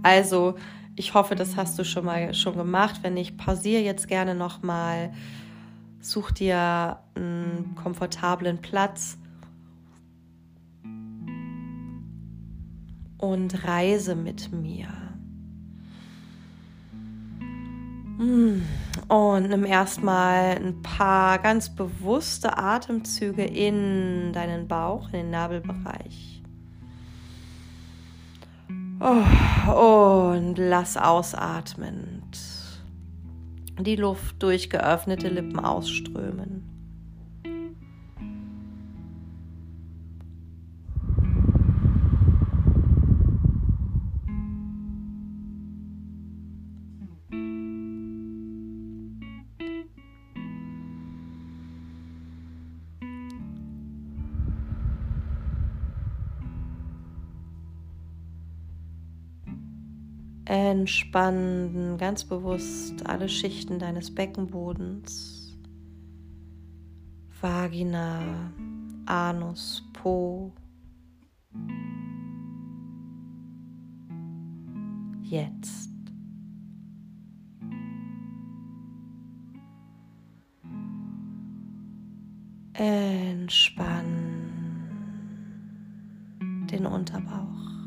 Also, 0.03 0.57
ich 0.97 1.15
hoffe, 1.15 1.37
das 1.37 1.57
hast 1.57 1.79
du 1.79 1.85
schon 1.85 2.05
mal 2.05 2.35
schon 2.35 2.57
gemacht. 2.57 3.01
Wenn 3.03 3.15
nicht, 3.15 3.37
pausiere 3.37 3.83
jetzt 3.83 4.09
gerne 4.09 4.35
nochmal. 4.35 5.13
Such 6.01 6.33
dir 6.33 6.99
einen 7.15 7.77
komfortablen 7.77 8.59
Platz 8.59 9.19
und 13.19 13.65
reise 13.65 14.17
mit 14.17 14.53
mir. 14.53 15.08
Und 18.19 19.49
nimm 19.49 19.65
erstmal 19.65 20.57
ein 20.57 20.83
paar 20.83 21.39
ganz 21.39 21.75
bewusste 21.75 22.59
Atemzüge 22.59 23.45
in 23.45 24.33
deinen 24.33 24.67
Bauch, 24.67 25.07
in 25.07 25.13
den 25.13 25.31
Nabelbereich. 25.31 26.43
Oh, 29.01 30.33
und 30.33 30.57
lass 30.59 30.97
ausatmend 30.97 32.39
die 33.79 33.95
Luft 33.95 34.43
durch 34.43 34.69
geöffnete 34.69 35.29
Lippen 35.29 35.61
ausströmen. 35.61 36.78
Entspannen 60.79 61.99
ganz 61.99 62.25
bewusst 62.25 63.05
alle 63.05 63.29
Schichten 63.29 63.81
deines 63.81 64.15
Beckenbodens, 64.15 65.59
Vagina, 67.41 68.53
Anus, 69.05 69.83
Po. 69.93 70.53
Jetzt. 75.23 75.91
Entspannen 82.75 83.99
den 86.71 86.87
Unterbauch. 86.87 87.78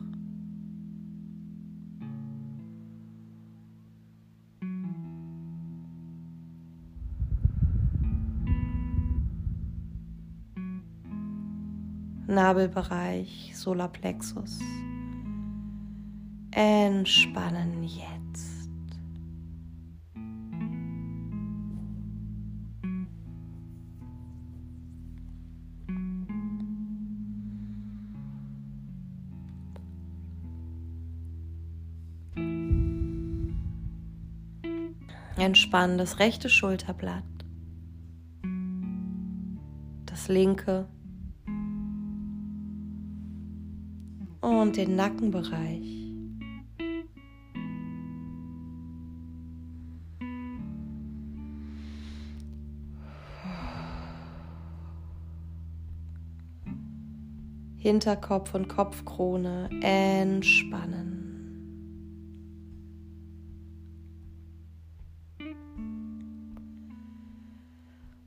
Nabelbereich, 12.32 13.52
Solarplexus. 13.54 14.60
Entspannen 16.52 17.84
jetzt. 17.84 18.70
Entspannen 35.36 35.98
das 35.98 36.20
rechte 36.20 36.48
Schulterblatt, 36.48 37.26
das 40.06 40.30
linke. 40.30 40.88
Und 44.72 44.78
den 44.78 44.96
Nackenbereich. 44.96 46.14
Hinterkopf 57.76 58.54
und 58.54 58.70
Kopfkrone 58.70 59.70
entspannen. 59.82 61.18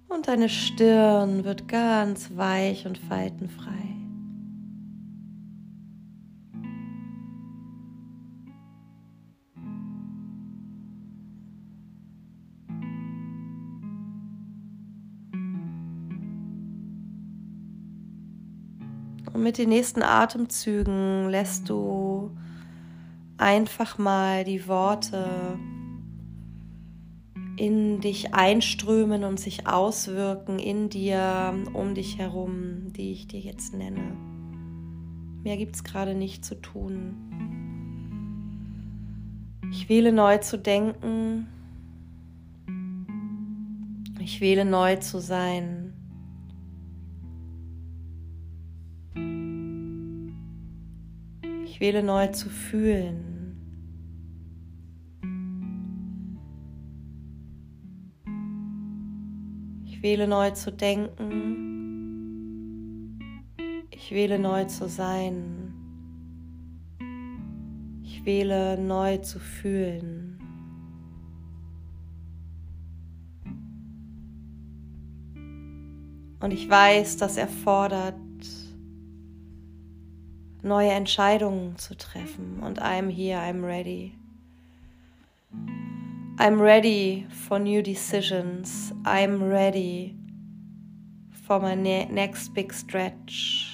Und 0.09 0.29
deine 0.29 0.51
Stirn 0.51 1.45
wird 1.45 1.69
ganz 1.69 2.37
weich 2.37 2.87
und 2.87 2.99
faltenfrei. 2.99 3.94
Mit 19.45 19.59
den 19.59 19.69
nächsten 19.69 20.03
Atemzügen 20.03 21.29
lässt 21.29 21.69
du 21.69 22.31
einfach 23.37 23.99
mal 23.99 24.43
die 24.43 24.67
Worte 24.67 25.59
in 27.57 28.01
dich 28.01 28.35
einströmen 28.35 29.23
und 29.23 29.39
sich 29.39 29.69
auswirken 29.69 30.59
in 30.59 30.89
dir, 30.89 31.55
um 31.75 31.95
dich 31.95 32.19
herum, 32.19 32.93
die 32.95 33.13
ich 33.13 33.29
dir 33.29 33.39
jetzt 33.39 33.75
nenne. 33.75 34.17
Mehr 35.45 35.59
gibt 35.59 35.77
es 35.77 35.85
gerade 35.85 36.15
nicht 36.15 36.45
zu 36.45 36.61
tun. 36.61 37.15
Ich 39.71 39.89
wähle 39.89 40.11
neu 40.11 40.39
zu 40.39 40.59
denken. 40.59 41.47
Ich 44.21 44.41
wähle 44.41 44.65
neu 44.65 44.97
zu 44.97 45.21
sein. 45.21 45.94
Ich 51.75 51.81
wähle 51.81 52.05
neu 52.05 52.29
zu 52.29 52.49
fühlen. 52.49 53.57
Ich 59.85 60.01
wähle 60.01 60.29
neu 60.29 60.53
zu 60.53 60.71
denken. 60.71 61.99
Ich 63.91 64.13
wähle 64.13 64.39
neu 64.39 64.67
zu 64.67 64.89
sein. 64.89 65.75
Ich 68.05 68.25
wähle 68.25 68.81
neu 68.81 69.19
zu 69.19 69.41
fühlen. 69.41 70.39
Und 76.39 76.53
ich 76.53 76.71
weiß, 76.71 77.17
das 77.17 77.37
erfordert 77.37 78.15
neue 80.65 80.91
Entscheidungen 80.91 81.77
zu 81.77 81.97
treffen. 81.97 82.61
Und 82.61 82.81
I'm 82.83 83.09
here, 83.09 83.39
I'm 83.39 83.65
ready. 83.65 84.17
I'm 86.39 86.61
ready 86.61 87.27
for 87.31 87.59
new 87.59 87.83
decisions. 87.83 88.93
I'm 89.05 89.43
ready 89.43 90.17
for 91.47 91.61
my 91.61 91.77
ne 91.77 92.07
next 92.11 92.55
big 92.55 92.73
stretch. 92.73 93.71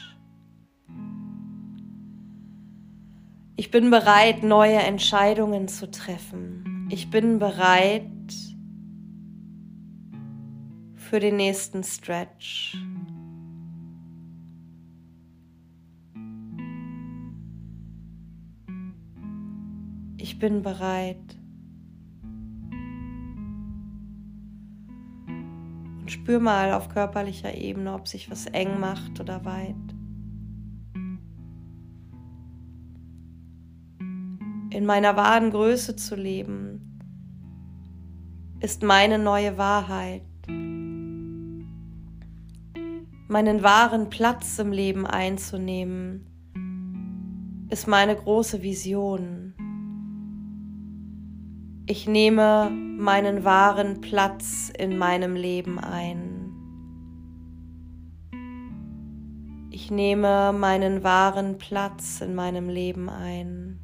Ich 3.57 3.71
bin 3.71 3.91
bereit, 3.91 4.43
neue 4.43 4.79
Entscheidungen 4.79 5.69
zu 5.69 5.91
treffen. 5.91 6.89
Ich 6.91 7.11
bin 7.11 7.39
bereit 7.39 8.05
für 10.97 11.21
den 11.21 11.37
nächsten 11.37 11.85
Stretch. 11.85 12.77
Bin 20.41 20.63
bereit. 20.63 21.39
Und 26.01 26.11
spür 26.11 26.41
mal 26.41 26.73
auf 26.73 26.89
körperlicher 26.89 27.55
Ebene, 27.55 27.95
ob 27.95 28.09
sich 28.09 28.31
was 28.31 28.47
eng 28.47 28.81
macht 28.81 29.21
oder 29.21 29.45
weit. 29.45 29.77
In 34.71 34.87
meiner 34.87 35.17
wahren 35.17 35.51
Größe 35.51 35.95
zu 35.95 36.17
leben, 36.17 37.01
ist 38.61 38.83
meine 38.83 39.19
neue 39.19 39.59
Wahrheit. 39.59 40.23
Meinen 43.29 43.63
wahren 43.63 44.11
Platz 44.11 44.59
im 44.59 44.73
Leben 44.73 45.07
einzunehmen, 45.07 46.27
ist 47.71 47.87
meine 47.87 48.17
große 48.17 48.63
Vision. 48.63 49.50
Ich 51.91 52.07
nehme 52.07 52.71
meinen 52.71 53.43
wahren 53.43 54.01
Platz 54.01 54.71
in 54.79 54.97
meinem 54.97 55.35
Leben 55.35 55.81
ein. 55.81 56.53
Ich 59.73 59.91
nehme 59.91 60.53
meinen 60.53 61.03
wahren 61.03 61.59
Platz 61.59 62.21
in 62.21 62.37
meinem 62.37 62.69
Leben 62.69 63.09
ein. 63.09 63.81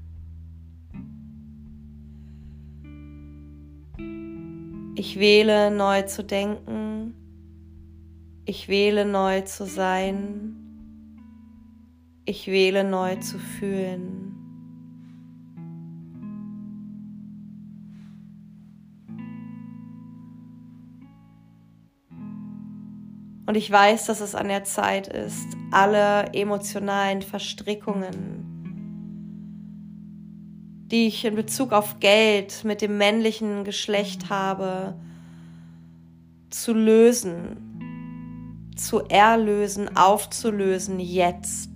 Ich 4.95 5.19
wähle 5.19 5.73
neu 5.73 6.03
zu 6.03 6.23
denken. 6.23 7.13
Ich 8.45 8.69
wähle 8.69 9.05
neu 9.05 9.41
zu 9.41 9.67
sein. 9.67 10.55
Ich 12.25 12.47
wähle 12.47 12.85
neu 12.85 13.17
zu 13.17 13.41
fühlen. 13.41 14.26
Und 23.47 23.57
ich 23.57 23.71
weiß, 23.71 24.07
dass 24.07 24.21
es 24.21 24.35
an 24.35 24.49
der 24.49 24.65
Zeit 24.65 25.07
ist, 25.07 25.47
alle 25.71 26.35
emotionalen 26.35 27.23
Verstrickungen, 27.23 28.43
die 30.91 31.07
ich 31.07 31.25
in 31.25 31.37
Bezug 31.37 31.73
auf 31.73 32.01
Geld 32.01 32.65
mit 32.65 32.83
dem 32.83 32.99
männlichen 32.99 33.63
Geschlecht 33.63 34.31
habe, 34.31 34.97
zu 36.51 36.73
lösen, 36.73 38.73
zu 38.75 39.03
erlösen, 39.03 39.97
aufzulösen 39.97 40.99
jetzt. 40.99 41.71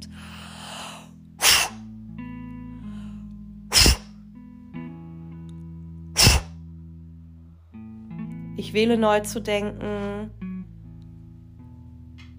Ich 8.56 8.74
wähle 8.74 8.98
neu 8.98 9.20
zu 9.20 9.40
denken, 9.40 10.32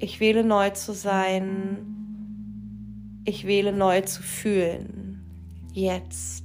ich 0.02 0.20
wähle 0.20 0.43
neu 0.43 0.72
zu 0.72 0.93
sein. 0.93 1.86
Ich 3.24 3.45
wähle 3.45 3.72
neu 3.72 4.02
zu 4.02 4.24
fühlen. 4.24 5.24
Jetzt. 5.74 6.43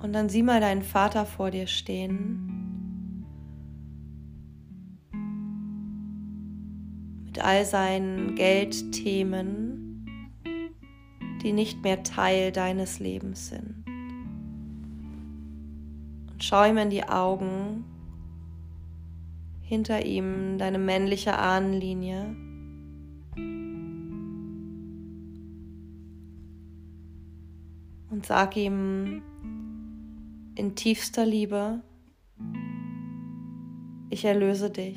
Und 0.00 0.12
dann 0.12 0.30
sieh 0.30 0.42
mal 0.42 0.60
deinen 0.60 0.82
Vater 0.82 1.26
vor 1.26 1.50
dir 1.50 1.66
stehen. 1.66 3.26
Mit 7.26 7.44
all 7.44 7.66
seinen 7.66 8.34
Geldthemen, 8.34 10.06
die 11.42 11.52
nicht 11.52 11.82
mehr 11.82 12.02
Teil 12.02 12.50
deines 12.50 12.98
Lebens 12.98 13.50
sind. 13.50 13.84
Und 16.32 16.42
schau 16.42 16.64
ihm 16.64 16.78
in 16.78 16.88
die 16.88 17.04
Augen 17.04 17.84
hinter 19.68 20.06
ihm 20.06 20.56
deine 20.56 20.78
männliche 20.78 21.36
Ahnenlinie. 21.36 22.34
Und 28.10 28.24
sag 28.24 28.56
ihm 28.56 29.20
in 30.54 30.74
tiefster 30.74 31.26
Liebe, 31.26 31.82
ich 34.08 34.24
erlöse 34.24 34.70
dich. 34.70 34.96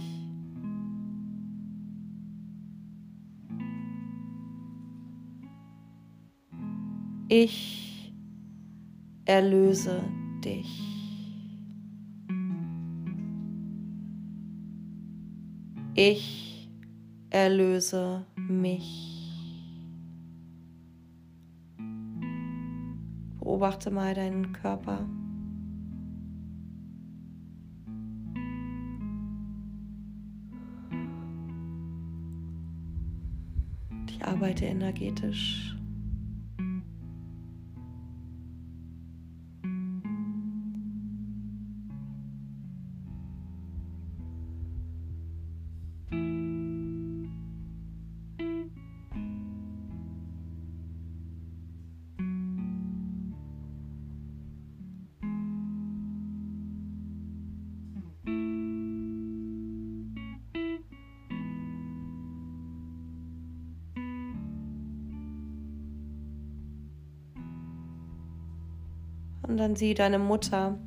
Ich 7.28 8.14
erlöse 9.26 10.02
dich. 10.46 10.91
Ich 15.94 16.70
erlöse 17.30 18.26
mich. 18.38 19.38
Beobachte 23.40 23.92
mal 23.92 24.14
deinen 24.14 24.54
Körper. 24.54 25.06
Ich 34.08 34.24
arbeite 34.26 34.66
energetisch 34.66 35.71
Dann 69.62 69.76
sieh 69.76 69.94
deine 69.94 70.18
Mutter 70.18 70.80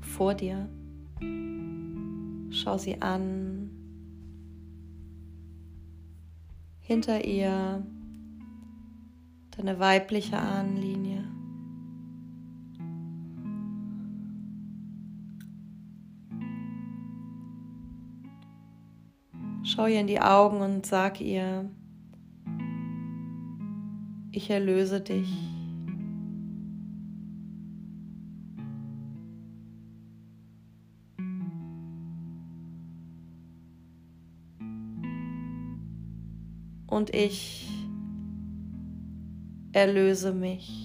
vor 0.00 0.32
dir. 0.32 0.70
Schau 2.50 2.78
sie 2.78 3.02
an. 3.02 3.68
Hinter 6.80 7.26
ihr 7.26 7.86
deine 9.50 9.78
weibliche 9.78 10.38
Ahnenlinie. 10.38 11.24
Schau 19.62 19.84
ihr 19.84 20.00
in 20.00 20.06
die 20.06 20.22
Augen 20.22 20.62
und 20.62 20.86
sag 20.86 21.20
ihr, 21.20 21.68
ich 24.32 24.48
erlöse 24.48 25.02
dich. 25.02 25.55
Und 36.96 37.14
ich 37.14 37.68
erlöse 39.72 40.32
mich. 40.32 40.82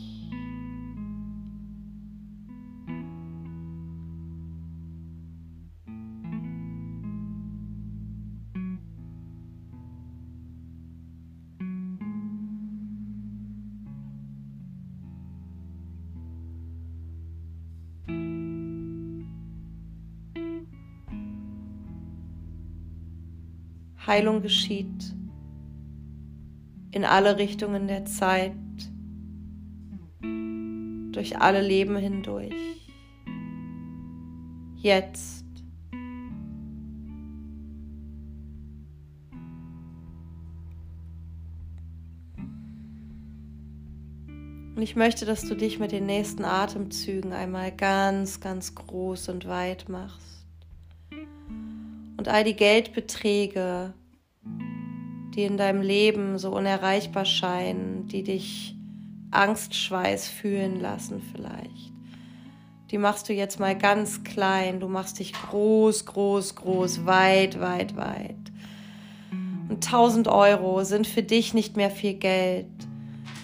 Heilung 24.05 24.41
geschieht 24.41 25.15
in 26.91 27.05
alle 27.05 27.37
Richtungen 27.37 27.87
der 27.87 28.05
Zeit, 28.05 28.53
durch 30.21 31.39
alle 31.39 31.61
Leben 31.61 31.97
hindurch. 31.97 32.53
Jetzt. 34.77 35.45
Und 44.75 44.81
ich 44.81 44.95
möchte, 44.95 45.25
dass 45.25 45.47
du 45.47 45.55
dich 45.55 45.79
mit 45.79 45.91
den 45.91 46.07
nächsten 46.07 46.43
Atemzügen 46.43 47.33
einmal 47.33 47.71
ganz, 47.71 48.39
ganz 48.39 48.73
groß 48.73 49.29
und 49.29 49.47
weit 49.47 49.89
machst. 49.89 50.47
Und 52.17 52.27
all 52.27 52.43
die 52.43 52.55
Geldbeträge, 52.55 53.93
die 55.35 55.43
in 55.43 55.57
deinem 55.57 55.81
Leben 55.81 56.37
so 56.37 56.51
unerreichbar 56.51 57.25
scheinen, 57.25 58.07
die 58.07 58.23
dich 58.23 58.75
Angstschweiß 59.31 60.27
fühlen 60.27 60.79
lassen 60.79 61.21
vielleicht. 61.31 61.91
Die 62.91 62.97
machst 62.97 63.29
du 63.29 63.33
jetzt 63.33 63.59
mal 63.59 63.77
ganz 63.77 64.25
klein, 64.25 64.81
du 64.81 64.89
machst 64.89 65.19
dich 65.19 65.31
groß, 65.31 66.05
groß, 66.05 66.55
groß, 66.55 67.05
weit, 67.05 67.61
weit, 67.61 67.95
weit. 67.95 68.35
Und 69.69 69.85
1000 69.85 70.27
Euro 70.27 70.83
sind 70.83 71.07
für 71.07 71.23
dich 71.23 71.53
nicht 71.53 71.77
mehr 71.77 71.89
viel 71.89 72.15
Geld. 72.15 72.67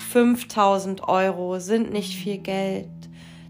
5000 0.10 1.08
Euro 1.08 1.60
sind 1.60 1.94
nicht 1.94 2.14
viel 2.14 2.40
Geld. 2.40 2.90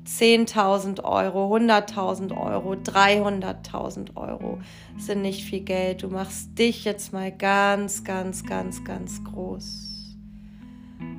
10.000 0.08 1.04
Euro, 1.04 1.54
100.000 1.54 2.36
Euro, 2.36 2.74
300.000 2.74 4.16
Euro 4.16 4.60
sind 4.98 5.22
nicht 5.22 5.44
viel 5.44 5.62
Geld. 5.62 6.04
Du 6.04 6.08
machst 6.08 6.58
dich 6.58 6.86
jetzt 6.86 7.12
mal 7.12 7.32
ganz, 7.32 8.06
ganz, 8.06 8.46
ganz, 8.46 8.86
ganz 8.86 9.22
groß. 9.26 10.16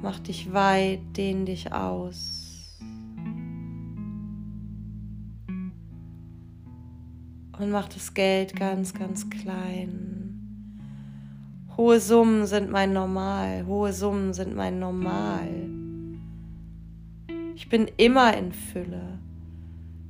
Mach 0.01 0.19
dich 0.21 0.53
weit, 0.55 1.01
dehn 1.17 1.45
dich 1.45 1.71
aus. 1.73 2.79
Und 7.59 7.71
mach 7.71 7.89
das 7.89 8.15
Geld 8.15 8.57
ganz, 8.57 8.95
ganz 8.95 9.29
klein. 9.29 10.29
Hohe 11.77 12.01
Summen 12.01 12.47
sind 12.47 12.71
mein 12.71 12.95
Normal. 12.95 13.67
Hohe 13.67 13.93
Summen 13.93 14.33
sind 14.33 14.57
mein 14.57 14.79
Normal. 14.79 15.78
Ich 17.59 17.69
bin 17.69 17.91
immer 17.97 18.37
in 18.37 18.53
Fülle. 18.53 19.19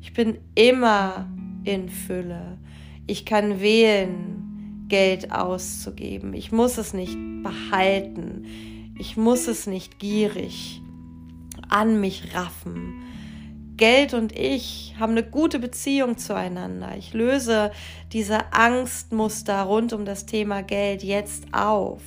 Ich 0.03 0.12
bin 0.12 0.36
immer 0.55 1.26
in 1.64 1.88
Fülle. 1.88 2.59
Ich 3.07 3.24
kann 3.24 3.62
wählen, 3.62 4.84
Geld 4.88 5.32
auszugeben. 5.32 6.34
Ich 6.34 6.53
muss 6.53 6.76
es 6.76 6.92
nicht 6.92 7.16
behalten. 7.42 8.44
Ich 8.99 9.16
muss 9.16 9.49
es 9.49 9.66
nicht 9.66 9.99
gierig 9.99 10.82
an 11.70 12.03
mich 12.03 12.34
raffen. 12.34 13.03
Geld 13.78 14.12
und 14.12 14.38
ich 14.38 14.94
haben 15.01 15.12
eine 15.12 15.24
gute 15.24 15.59
Beziehung 15.59 16.18
zueinander. 16.18 16.96
Ich 16.99 17.14
löse 17.14 17.70
diese 18.12 18.53
Angstmuster 18.53 19.62
rund 19.62 19.94
um 19.94 20.05
das 20.05 20.26
Thema 20.26 20.62
Geld 20.62 21.03
jetzt 21.03 21.46
auf. 21.53 22.03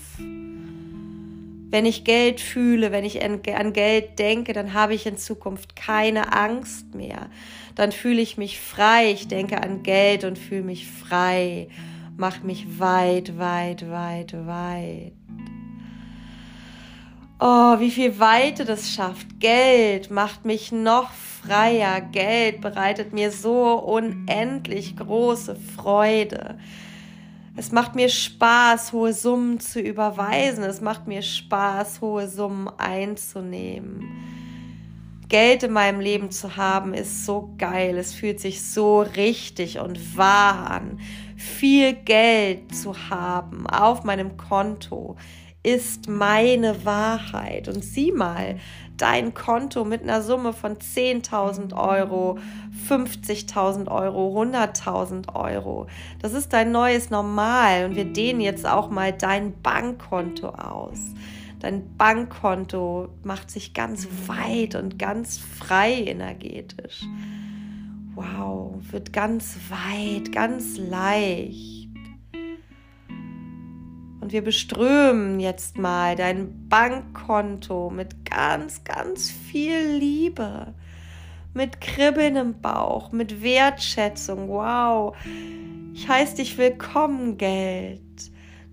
Wenn 1.71 1.85
ich 1.85 2.03
Geld 2.03 2.41
fühle, 2.41 2.91
wenn 2.91 3.05
ich 3.05 3.23
an, 3.23 3.41
Geld 3.71 4.19
denke, 4.19 4.51
dann 4.51 4.73
habe 4.73 4.93
ich 4.93 5.05
in 5.05 5.17
Zukunft 5.17 5.77
keine 5.77 6.33
Angst 6.33 6.93
mehr. 6.93 7.29
Dann 7.75 7.93
fühle 7.93 8.21
ich 8.21 8.37
mich 8.37 8.59
frei. 8.59 9.09
Ich 9.11 9.29
denke 9.29 9.63
an 9.63 9.81
Geld 9.81 10.25
und 10.25 10.37
fühle 10.37 10.63
mich 10.63 10.85
frei. 10.85 11.69
Mach 12.17 12.43
mich 12.43 12.77
weit, 12.77 13.37
weit, 13.39 13.89
weit, 13.89 14.33
weit. 14.45 15.13
Oh, 17.39 17.79
wie 17.79 17.89
viel 17.89 18.19
Weite 18.19 18.65
das 18.65 18.93
schafft. 18.93 19.39
Geld 19.39 20.11
macht 20.11 20.43
mich 20.43 20.73
noch 20.73 21.09
freier. 21.11 22.01
Geld 22.01 22.59
bereitet 22.59 23.13
mir 23.13 23.31
so 23.31 23.79
unendlich 23.79 24.97
große 24.97 25.55
Freude. 25.55 26.59
Es 27.55 27.71
macht 27.71 27.95
mir 27.95 28.07
Spaß, 28.07 28.93
hohe 28.93 29.13
Summen 29.13 29.59
zu 29.59 29.81
überweisen. 29.81 30.63
Es 30.63 30.79
macht 30.79 31.07
mir 31.07 31.21
Spaß, 31.21 31.99
hohe 31.99 32.27
Summen 32.27 32.69
einzunehmen. 32.77 34.05
Geld 35.27 35.63
in 35.63 35.71
meinem 35.71 35.99
Leben 35.99 36.31
zu 36.31 36.55
haben, 36.55 36.93
ist 36.93 37.25
so 37.25 37.53
geil. 37.57 37.97
Es 37.97 38.13
fühlt 38.13 38.39
sich 38.39 38.63
so 38.63 39.01
richtig 39.01 39.79
und 39.79 40.17
wahr 40.17 40.71
an. 40.71 40.99
Viel 41.35 41.93
Geld 41.93 42.73
zu 42.75 43.09
haben 43.09 43.67
auf 43.67 44.03
meinem 44.03 44.37
Konto 44.37 45.17
ist 45.63 46.09
meine 46.09 46.85
Wahrheit. 46.85 47.67
Und 47.67 47.83
sieh 47.83 48.11
mal, 48.11 48.57
dein 49.01 49.33
Konto 49.33 49.83
mit 49.83 50.03
einer 50.03 50.21
Summe 50.21 50.53
von 50.53 50.77
10.000 50.77 51.73
Euro, 51.75 52.37
50.000 52.87 53.89
Euro, 53.89 54.39
100.000 54.41 55.35
Euro. 55.35 55.87
Das 56.21 56.33
ist 56.33 56.53
dein 56.53 56.71
neues 56.71 57.09
Normal 57.09 57.85
und 57.85 57.95
wir 57.95 58.05
dehnen 58.05 58.41
jetzt 58.41 58.67
auch 58.67 58.89
mal 58.89 59.11
dein 59.11 59.59
Bankkonto 59.61 60.49
aus. 60.49 60.99
Dein 61.59 61.95
Bankkonto 61.95 63.09
macht 63.23 63.51
sich 63.51 63.73
ganz 63.73 64.07
weit 64.27 64.75
und 64.75 64.97
ganz 64.97 65.37
frei 65.37 65.93
energetisch. 65.93 67.03
Wow, 68.15 68.75
wird 68.91 69.13
ganz 69.13 69.57
weit, 69.69 70.31
ganz 70.31 70.77
leicht. 70.77 71.80
Und 74.21 74.31
wir 74.31 74.43
beströmen 74.43 75.39
jetzt 75.39 75.79
mal 75.79 76.15
dein 76.15 76.69
Bankkonto 76.69 77.89
mit 77.89 78.23
ganz, 78.23 78.83
ganz 78.83 79.31
viel 79.31 79.97
Liebe, 79.97 80.75
mit 81.55 81.81
Kribbeln 81.81 82.35
im 82.35 82.61
Bauch, 82.61 83.11
mit 83.11 83.41
Wertschätzung. 83.41 84.47
Wow, 84.47 85.17
ich 85.93 86.07
heiße 86.07 86.35
dich 86.35 86.59
willkommen, 86.59 87.37
Geld. 87.37 87.99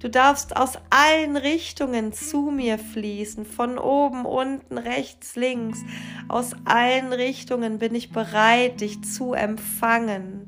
Du 0.01 0.09
darfst 0.09 0.57
aus 0.57 0.79
allen 0.91 1.37
Richtungen 1.37 2.13
zu 2.13 2.53
mir 2.53 2.79
fließen, 2.79 3.45
von 3.45 3.79
oben, 3.79 4.27
unten, 4.27 4.79
rechts, 4.79 5.35
links. 5.35 5.81
Aus 6.29 6.53
allen 6.67 7.13
Richtungen 7.13 7.79
bin 7.79 7.95
ich 7.97 8.13
bereit, 8.13 8.81
dich 8.81 9.03
zu 9.03 9.33
empfangen. 9.33 10.48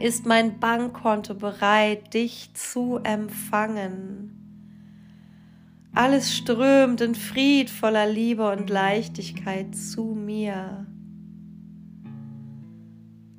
Ist 0.00 0.26
mein 0.26 0.58
Bankkonto 0.58 1.34
bereit, 1.34 2.14
dich 2.14 2.50
zu 2.54 2.98
empfangen? 3.02 4.44
Alles 5.94 6.36
strömt 6.36 7.00
in 7.00 7.14
friedvoller 7.14 8.06
Liebe 8.06 8.50
und 8.50 8.68
Leichtigkeit 8.68 9.76
zu 9.76 10.06
mir. 10.06 10.86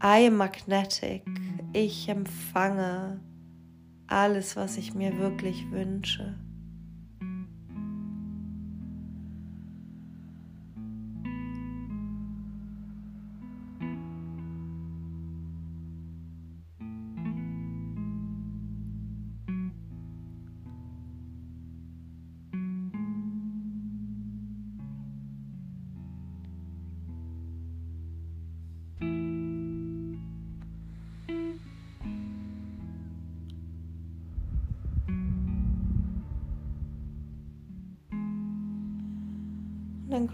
I 0.01 0.27
am 0.27 0.37
magnetic. 0.37 1.25
Ich 1.73 2.07
empfange 2.07 3.19
alles, 4.07 4.55
was 4.55 4.77
ich 4.77 4.93
mir 4.93 5.17
wirklich 5.17 5.69
wünsche. 5.71 6.35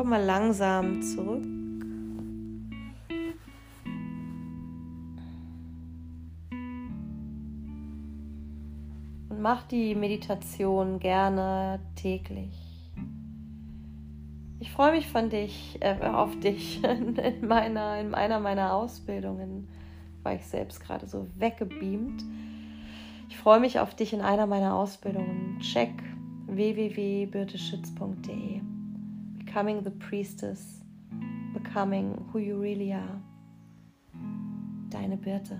Komm 0.02 0.10
mal 0.10 0.24
langsam 0.24 1.04
zurück. 1.04 1.46
Und 9.30 9.40
mach 9.40 9.62
die 9.68 9.94
Meditation 9.94 10.98
gerne 10.98 11.80
täglich. 11.96 12.50
Ich 14.60 14.72
freue 14.72 14.94
mich 14.94 15.06
von 15.06 15.30
dich, 15.30 15.78
äh, 15.82 16.00
auf 16.02 16.40
dich 16.40 16.84
in, 16.84 17.48
meiner, 17.48 18.00
in 18.00 18.16
einer 18.16 18.40
meiner 18.40 18.74
Ausbildungen. 18.74 19.68
War 20.24 20.34
ich 20.34 20.48
selbst 20.48 20.82
gerade 20.82 21.06
so 21.06 21.28
weggebeamt. 21.38 22.24
Ich 23.30 23.38
freue 23.38 23.60
mich 23.60 23.80
auf 23.80 23.94
dich 23.94 24.14
in 24.14 24.22
einer 24.22 24.48
meiner 24.48 24.74
Ausbildungen. 24.74 25.60
Check 25.60 25.92
www.birteschütz.de 26.48 28.71
becoming 29.52 29.82
the 29.82 29.92
priestess, 29.92 30.80
becoming 31.54 32.26
who 32.32 32.40
you 32.40 32.56
really 32.56 32.94
are. 32.94 33.22
Deine 34.88 35.18
Birte. 35.18 35.60